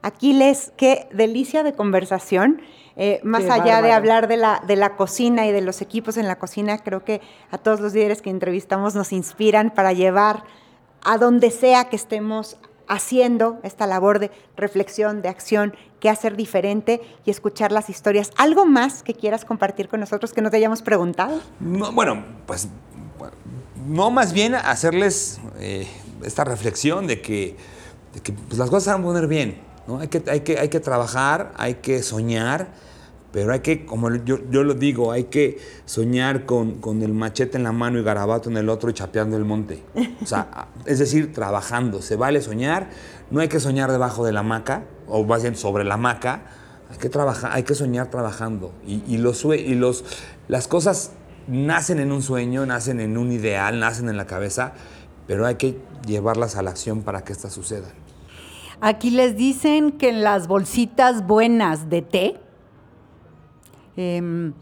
Aquiles, 0.03 0.73
qué 0.77 1.09
delicia 1.13 1.63
de 1.63 1.73
conversación. 1.75 2.61
Eh, 2.97 3.21
más 3.25 3.43
Qué 3.45 3.51
allá 3.51 3.83
de 3.83 3.91
hablar 3.93 4.29
de 4.29 4.37
la, 4.37 4.63
de 4.67 4.77
la 4.77 4.97
cocina 4.97 5.47
y 5.47 5.53
de 5.53 5.61
los 5.63 5.83
equipos 5.83 6.17
en 6.17 6.29
la 6.29 6.37
cocina, 6.39 6.79
creo 6.79 7.05
que 7.05 7.21
a 7.51 7.59
todos 7.59 7.81
los 7.81 7.93
líderes 7.93 8.23
que 8.23 8.31
entrevistamos 8.31 8.95
nos 8.95 9.13
inspiran 9.13 9.71
para 9.71 9.93
llevar 9.93 10.45
a 11.05 11.19
donde 11.19 11.51
sea 11.51 11.89
que 11.89 11.97
estemos 11.97 12.57
haciendo 12.89 13.59
esta 13.63 13.87
labor 13.87 14.19
de 14.19 14.31
reflexión, 14.57 15.23
de 15.23 15.29
acción, 15.29 15.75
qué 16.01 16.11
hacer 16.11 16.37
diferente 16.37 17.01
y 17.25 17.31
escuchar 17.31 17.73
las 17.73 17.89
historias. 17.89 18.31
¿Algo 18.37 18.67
más 18.67 19.03
que 19.03 19.15
quieras 19.15 19.45
compartir 19.45 19.89
con 19.89 20.01
nosotros 20.01 20.33
que 20.33 20.43
nos 20.43 20.53
hayamos 20.53 20.83
preguntado? 20.83 21.41
No, 21.61 21.93
bueno, 21.93 22.25
pues 22.47 22.69
no 23.87 24.11
más 24.11 24.33
bien 24.33 24.55
hacerles 24.55 25.41
eh, 25.59 25.87
esta 26.23 26.45
reflexión 26.45 27.07
de 27.07 27.21
que, 27.21 27.57
de 28.15 28.21
que, 28.21 28.33
pues, 28.33 28.59
las 28.59 28.71
cosas 28.71 28.85
se 28.85 28.91
van 28.91 29.01
a 29.01 29.05
poner 29.05 29.27
bien. 29.27 29.61
¿no? 29.87 30.01
Hay, 30.01 30.09
que, 30.09 30.23
hay, 30.31 30.41
que, 30.41 30.59
hay 30.59 30.69
que 30.69 30.81
trabajar, 30.81 31.53
hay 31.57 31.75
que 31.75 32.03
soñar, 32.03 32.69
pero 33.35 33.53
hay 33.53 33.61
que, 33.61 33.85
como 33.85 34.15
yo, 34.15 34.39
yo 34.49 34.63
lo 34.63 34.75
digo, 34.75 35.11
hay 35.11 35.25
que 35.25 35.59
soñar 35.87 36.47
con, 36.47 36.77
con 36.77 37.03
el 37.03 37.13
machete 37.13 37.57
en 37.57 37.65
la 37.65 37.73
mano 37.73 37.99
y 37.99 38.05
garabato 38.05 38.49
en 38.49 38.57
el 38.57 38.69
otro 38.69 38.91
y 38.91 38.93
chapeando 38.93 39.37
el 39.37 39.45
monte. 39.45 39.83
O 40.23 40.25
sea, 40.25 40.69
es 40.87 41.01
decir, 41.01 41.33
trabajando. 41.33 42.01
Se 42.01 42.15
vale 42.15 42.41
soñar, 42.41 42.91
no 43.33 43.41
hay 43.41 43.49
que 43.49 43.59
soñar 43.59 43.91
debajo 43.91 44.25
de 44.25 44.31
la 44.31 44.41
hamaca, 44.41 44.85
o 45.09 45.25
más 45.25 45.43
bien 45.43 45.57
sobre 45.57 45.83
la 45.83 45.95
hamaca. 45.95 46.45
Hay 46.93 46.99
que 46.99 47.09
trabajar, 47.09 47.51
hay 47.53 47.65
que 47.65 47.75
soñar 47.75 48.09
trabajando. 48.09 48.73
Y, 48.87 49.03
y 49.09 49.19
los, 49.19 49.45
y 49.45 49.75
los, 49.75 50.05
las 50.47 50.69
cosas 50.69 51.11
nacen 51.49 51.99
en 51.99 52.13
un 52.13 52.23
sueño, 52.23 52.65
nacen 52.67 53.01
en 53.01 53.19
un 53.19 53.33
ideal, 53.33 53.81
nacen 53.81 54.09
en 54.09 54.17
la 54.17 54.29
cabeza, 54.29 54.75
pero 55.27 55.45
hay 55.45 55.57
que 55.57 55.77
llevarlas 56.07 56.55
a 56.55 56.63
la 56.63 56.71
acción 56.71 57.03
para 57.03 57.25
que 57.25 57.33
éstas 57.33 57.53
sucedan. 57.53 57.91
Aquí 58.81 59.11
les 59.11 59.37
dicen 59.37 59.91
que 59.91 60.11
en 60.11 60.23
las 60.23 60.47
bolsitas 60.47 61.27
buenas 61.27 61.91
de 61.91 62.03
té 62.03 62.44
em, 63.97 64.53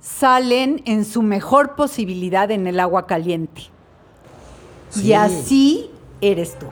salen 0.00 0.82
en 0.86 1.04
su 1.04 1.22
mejor 1.22 1.74
posibilidad 1.76 2.50
en 2.50 2.66
el 2.66 2.80
agua 2.80 3.06
caliente. 3.06 3.62
Sí. 4.90 5.08
Y 5.08 5.12
así 5.12 5.90
eres 6.20 6.58
tú. 6.58 6.66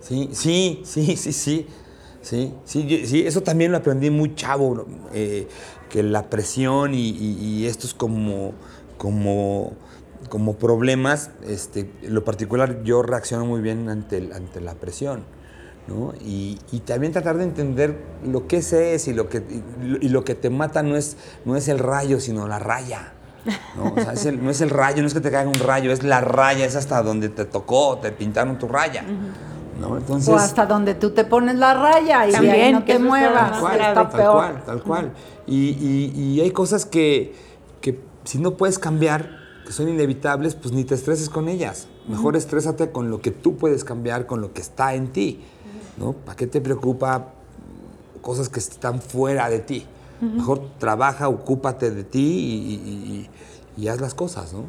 Sí, 0.00 0.28
sí, 0.32 0.82
sí, 0.84 1.16
sí, 1.16 1.32
sí. 1.32 1.66
Sí, 2.22 2.52
sí, 2.64 3.22
eso 3.24 3.40
también 3.42 3.70
lo 3.70 3.78
aprendí 3.78 4.10
muy 4.10 4.34
chavo, 4.34 4.84
eh, 5.14 5.46
que 5.88 6.02
la 6.02 6.28
presión 6.28 6.92
y, 6.92 7.10
y- 7.10 7.36
y 7.40 7.66
estos 7.66 7.94
como, 7.94 8.52
como, 8.98 9.74
como 10.28 10.56
problemas, 10.56 11.30
este, 11.46 11.88
en 12.02 12.14
lo 12.14 12.24
particular 12.24 12.82
yo 12.82 13.02
reacciono 13.02 13.46
muy 13.46 13.60
bien 13.60 13.88
ante, 13.88 14.28
ante 14.34 14.60
la 14.60 14.74
presión, 14.74 15.22
¿no? 15.88 16.12
Y, 16.20 16.58
y 16.72 16.80
también 16.80 17.12
tratar 17.12 17.36
de 17.38 17.44
entender 17.44 17.96
lo 18.26 18.46
que 18.48 18.58
ese 18.58 18.94
es 18.94 19.06
y 19.08 19.14
lo 19.14 19.28
que, 19.28 19.38
y, 19.38 19.84
lo- 19.86 19.98
y 20.00 20.08
lo 20.08 20.24
que 20.24 20.34
te 20.34 20.50
mata 20.50 20.82
no 20.82 20.96
es, 20.96 21.16
no 21.44 21.56
es 21.56 21.68
el 21.68 21.78
rayo, 21.78 22.20
sino 22.20 22.48
la 22.48 22.58
raya. 22.58 23.12
¿no? 23.76 23.92
O 23.92 23.94
sea, 23.94 24.12
es 24.14 24.26
el- 24.26 24.42
no 24.42 24.50
es 24.50 24.60
el 24.60 24.70
rayo, 24.70 25.02
no 25.02 25.06
es 25.06 25.14
que 25.14 25.20
te 25.20 25.30
caiga 25.30 25.48
un 25.48 25.58
rayo, 25.60 25.92
es 25.92 26.02
la 26.02 26.20
raya, 26.20 26.64
es 26.66 26.74
hasta 26.74 27.02
donde 27.02 27.28
te 27.28 27.44
tocó, 27.44 27.98
te 27.98 28.10
pintaron 28.10 28.58
tu 28.58 28.66
raya. 28.66 29.04
¿no? 29.80 29.96
Entonces, 29.96 30.28
o 30.28 30.36
hasta 30.36 30.66
donde 30.66 30.94
tú 30.94 31.10
te 31.10 31.24
pones 31.24 31.54
la 31.56 31.74
raya 31.74 32.26
y 32.26 32.30
de 32.32 32.36
ahí 32.38 32.46
También, 32.48 32.72
no 32.72 32.84
te 32.84 32.98
muevas. 32.98 33.50
Tal 33.52 33.60
cual, 33.60 33.80
está 33.80 33.94
tal 33.94 34.08
peor. 34.10 34.32
cual, 34.34 34.64
tal 34.64 34.82
cual. 34.82 35.12
Y, 35.46 35.54
y- 35.70 36.12
y 36.20 36.40
hay 36.40 36.50
cosas 36.50 36.86
que, 36.86 37.34
que 37.80 38.00
si 38.24 38.38
no 38.38 38.56
puedes 38.56 38.78
cambiar, 38.80 39.28
que 39.64 39.72
son 39.72 39.88
inevitables, 39.88 40.54
pues 40.56 40.72
ni 40.74 40.82
te 40.84 40.94
estreses 40.94 41.28
con 41.28 41.48
ellas. 41.48 41.86
Mejor 42.08 42.36
estrésate 42.36 42.90
con 42.90 43.10
lo 43.10 43.20
que 43.20 43.30
tú 43.32 43.56
puedes 43.56 43.84
cambiar, 43.84 44.26
con 44.26 44.40
lo 44.40 44.52
que 44.52 44.60
está 44.62 44.94
en 44.94 45.08
ti. 45.12 45.44
¿No? 45.96 46.12
¿Para 46.12 46.36
qué 46.36 46.46
te 46.46 46.60
preocupa 46.60 47.28
cosas 48.22 48.48
que 48.48 48.58
están 48.58 49.00
fuera 49.00 49.48
de 49.48 49.58
ti? 49.60 49.86
Mejor 50.20 50.62
trabaja, 50.78 51.28
ocúpate 51.28 51.90
de 51.90 52.02
ti 52.02 52.20
y, 52.20 52.74
y- 52.74 53.30
y- 53.82 53.88
haz 53.88 54.00
las 54.00 54.14
cosas, 54.14 54.52
¿no? 54.54 54.64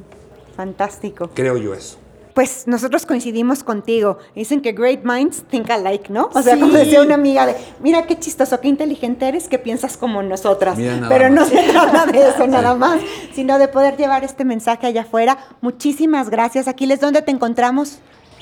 Fantástico. 0.55 1.29
Creo 1.33 1.57
yo 1.57 1.73
eso. 1.73 1.97
Pues 2.33 2.67
nosotros 2.67 3.05
coincidimos 3.07 3.63
contigo. 3.63 4.19
Dicen 4.35 4.61
que 4.61 4.71
great 4.73 5.03
minds 5.03 5.43
think 5.49 5.69
alike, 5.71 6.09
¿no? 6.11 6.29
O 6.33 6.41
sea, 6.43 6.53
Sí. 6.55 6.59
como 6.59 6.73
decía 6.73 7.01
una 7.01 7.15
amiga 7.15 7.45
de, 7.47 7.55
mira 7.81 8.05
qué 8.05 8.19
chistoso, 8.19 8.59
qué 8.59 8.67
inteligente 8.67 9.27
eres, 9.27 9.47
que 9.47 9.57
piensas 9.57 9.97
como 9.97 10.21
nosotras. 10.21 10.77
Pero 11.09 11.29
no 11.31 11.45
se 11.45 11.63
trata 11.71 12.05
de 12.05 12.29
eso 12.29 12.45
nada 12.47 12.75
más, 12.75 13.01
sino 13.33 13.57
de 13.57 13.67
poder 13.69 13.97
llevar 13.97 14.23
este 14.23 14.45
mensaje 14.45 14.85
allá 14.85 15.01
afuera. 15.01 15.37
Muchísimas 15.61 16.29
gracias. 16.29 16.67
Aquiles, 16.67 16.99
¿dónde 16.99 17.21
te 17.23 17.31
encontramos? 17.31 17.99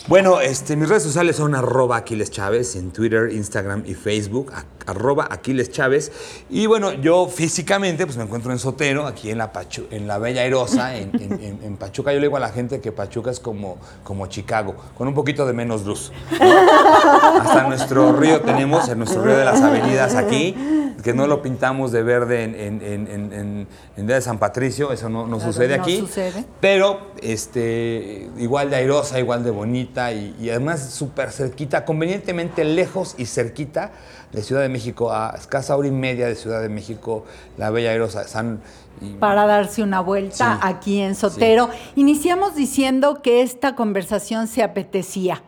Bueno, 0.08 0.40
este, 0.40 0.76
mis 0.76 0.88
redes 0.88 1.02
sociales 1.02 1.38
son 1.38 1.56
arroba 1.56 1.98
Aquiles 1.98 2.30
Chávez 2.30 2.76
en 2.76 2.92
Twitter, 2.92 3.32
Instagram 3.32 3.86
y 3.88 3.96
Facebook, 3.96 4.52
arroba 4.86 5.28
Aquiles 5.32 5.72
Chávez. 5.72 6.12
Y 6.50 6.66
bueno, 6.68 6.94
yo 6.94 7.28
físicamente 7.28 8.06
pues 8.06 8.18
me 8.18 8.24
encuentro 8.24 8.52
en 8.52 8.60
Sotero, 8.60 9.06
aquí 9.08 9.30
en 9.32 9.38
la, 9.38 9.52
Pachu- 9.54 9.88
en 9.92 10.08
la 10.08 10.18
Bella 10.18 10.42
Airosa, 10.42 10.96
en, 10.98 11.12
en- 11.16 11.34
en- 11.44 11.60
en 11.64 11.78
Pachuca. 11.78 12.12
Yo 12.14 12.20
le 12.20 12.28
digo 12.28 12.38
a 12.38 12.40
la 12.42 12.50
gente 12.50 12.80
que 12.82 12.92
Pachuca 12.92 13.32
es 13.32 13.40
como, 13.40 13.78
como 14.04 14.28
Chicago, 14.28 14.76
con 14.98 15.08
un 15.08 15.14
poquito 15.14 15.46
de 15.46 15.54
menos 15.54 15.86
luz. 15.86 16.12
¿no? 16.40 16.46
Hasta 17.42 17.64
nuestro 17.68 18.14
río 18.14 18.42
tenemos, 18.42 18.88
en 18.90 19.00
nuestro 19.00 19.24
río 19.24 19.38
de 19.38 19.46
las 19.46 19.62
avenidas 19.62 20.16
aquí, 20.16 20.56
que 21.04 21.14
no 21.14 21.28
lo 21.28 21.42
pintamos 21.42 21.92
de 21.92 22.02
verde 22.02 22.44
en, 22.44 22.56
en, 22.56 22.82
en, 22.82 23.08
en- 23.08 23.34
en- 23.34 23.68
en 23.98 24.08
Día 24.08 24.16
de 24.16 24.22
San 24.22 24.40
Patricio, 24.40 24.92
eso 24.92 25.08
no, 25.10 25.28
no 25.28 25.38
Claro, 25.38 25.52
sucede 25.54 25.78
no 25.78 25.84
aquí. 25.84 26.00
sucede. 26.00 26.44
Pero 26.60 27.00
este, 27.22 28.30
igual 28.38 28.70
de 28.70 28.78
airosa, 28.78 29.20
igual 29.20 29.44
de 29.44 29.52
bonita 29.52 30.12
y, 30.12 30.36
y 30.40 30.50
además 30.50 30.90
súper 30.94 31.32
cerquita, 31.32 31.86
convenientemente 31.86 32.64
lejos 32.66 33.16
y 33.18 33.26
cerquita 33.26 33.92
de 34.32 34.42
Ciudad 34.42 34.62
de 34.62 34.70
México, 34.70 35.12
a 35.12 35.34
escasa 35.38 35.76
hora 35.76 35.88
y 35.88 35.92
media 35.92 36.28
de 36.28 36.36
Ciudad 36.36 36.62
de 36.62 36.70
México, 36.70 37.26
la 37.58 37.70
Bella 37.70 37.92
Airosa. 37.92 38.28
San, 38.28 38.60
y- 39.02 39.12
para 39.14 39.46
darse 39.46 39.84
una 39.84 40.00
vuelta 40.02 40.56
Sí. 40.56 40.60
aquí 40.64 41.00
en 41.02 41.16
Sotero. 41.16 41.70
Iniciamos 41.96 42.56
diciendo 42.56 43.22
que 43.22 43.42
esta 43.42 43.76
conversación 43.76 44.48
se 44.48 44.64
apetecía 44.64 45.42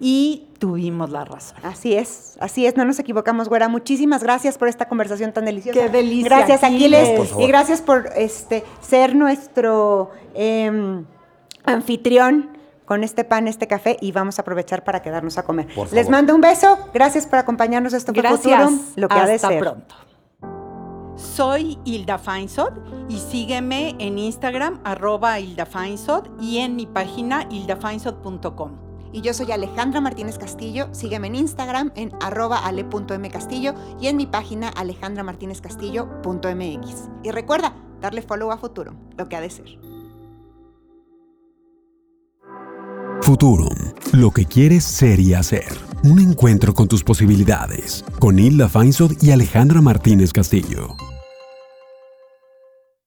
y 0.00 0.48
tuvimos 0.58 1.10
la 1.10 1.24
razón. 1.24 1.58
Así 1.62 1.94
es, 1.94 2.36
así 2.40 2.66
es, 2.66 2.76
no 2.76 2.84
nos 2.84 2.98
equivocamos, 2.98 3.48
güera. 3.48 3.68
Muchísimas 3.68 4.22
gracias 4.22 4.58
por 4.58 4.68
esta 4.68 4.86
conversación 4.88 5.32
tan 5.32 5.44
deliciosa. 5.44 5.78
Qué 5.80 5.88
delicia, 5.88 6.28
Gracias, 6.28 6.62
Aquiles. 6.64 7.30
Y 7.38 7.46
gracias 7.46 7.80
por 7.80 8.08
este, 8.16 8.62
ser 8.80 9.14
nuestro 9.16 10.10
em, 10.34 11.04
anfitrión 11.64 12.48
con 12.92 13.04
este 13.04 13.24
pan, 13.24 13.48
este 13.48 13.66
café, 13.66 13.96
y 14.02 14.12
vamos 14.12 14.38
a 14.38 14.42
aprovechar 14.42 14.84
para 14.84 15.00
quedarnos 15.00 15.38
a 15.38 15.44
comer. 15.44 15.66
Les 15.92 16.10
mando 16.10 16.34
un 16.34 16.42
beso, 16.42 16.76
gracias 16.92 17.24
por 17.24 17.38
acompañarnos. 17.38 17.94
Esto 17.94 18.12
fue 18.12 18.20
Gracias. 18.20 18.64
Futurum, 18.64 18.84
lo 18.96 19.08
que 19.08 19.14
ha 19.14 19.26
de 19.26 19.36
Hasta 19.36 19.48
ser. 19.48 19.60
pronto. 19.60 19.94
Soy 21.16 21.78
Hilda 21.86 22.18
Feinsod 22.18 22.74
y 23.08 23.16
sígueme 23.16 23.96
en 23.98 24.18
Instagram, 24.18 24.78
arroba 24.84 25.40
Hilda 25.40 25.64
Feinsod 25.64 26.28
y 26.38 26.58
en 26.58 26.76
mi 26.76 26.84
página 26.84 27.46
hildafeinsod.com. 27.48 28.72
Y 29.10 29.22
yo 29.22 29.32
soy 29.32 29.50
Alejandra 29.52 30.02
Martínez 30.02 30.36
Castillo. 30.36 30.88
Sígueme 30.92 31.28
en 31.28 31.36
Instagram 31.36 31.92
en 31.94 32.12
arroba 32.20 32.58
ale.mcastillo 32.58 33.72
y 34.02 34.08
en 34.08 34.18
mi 34.18 34.26
página 34.26 34.68
alejandramartinezcastillo.mx. 34.68 37.08
Y 37.22 37.30
recuerda, 37.30 37.74
darle 38.02 38.20
follow 38.20 38.52
a 38.52 38.58
Futurum, 38.58 38.96
lo 39.16 39.30
que 39.30 39.36
ha 39.36 39.40
de 39.40 39.48
ser. 39.48 39.91
Futurum, 43.22 43.76
lo 44.12 44.32
que 44.32 44.46
quieres 44.46 44.82
ser 44.82 45.20
y 45.20 45.34
hacer. 45.34 45.72
Un 46.02 46.18
encuentro 46.18 46.74
con 46.74 46.88
tus 46.88 47.04
posibilidades. 47.04 48.04
Con 48.18 48.40
Hilda 48.40 48.68
Feinsod 48.68 49.12
y 49.22 49.30
Alejandra 49.30 49.80
Martínez 49.80 50.32
Castillo. 50.32 50.96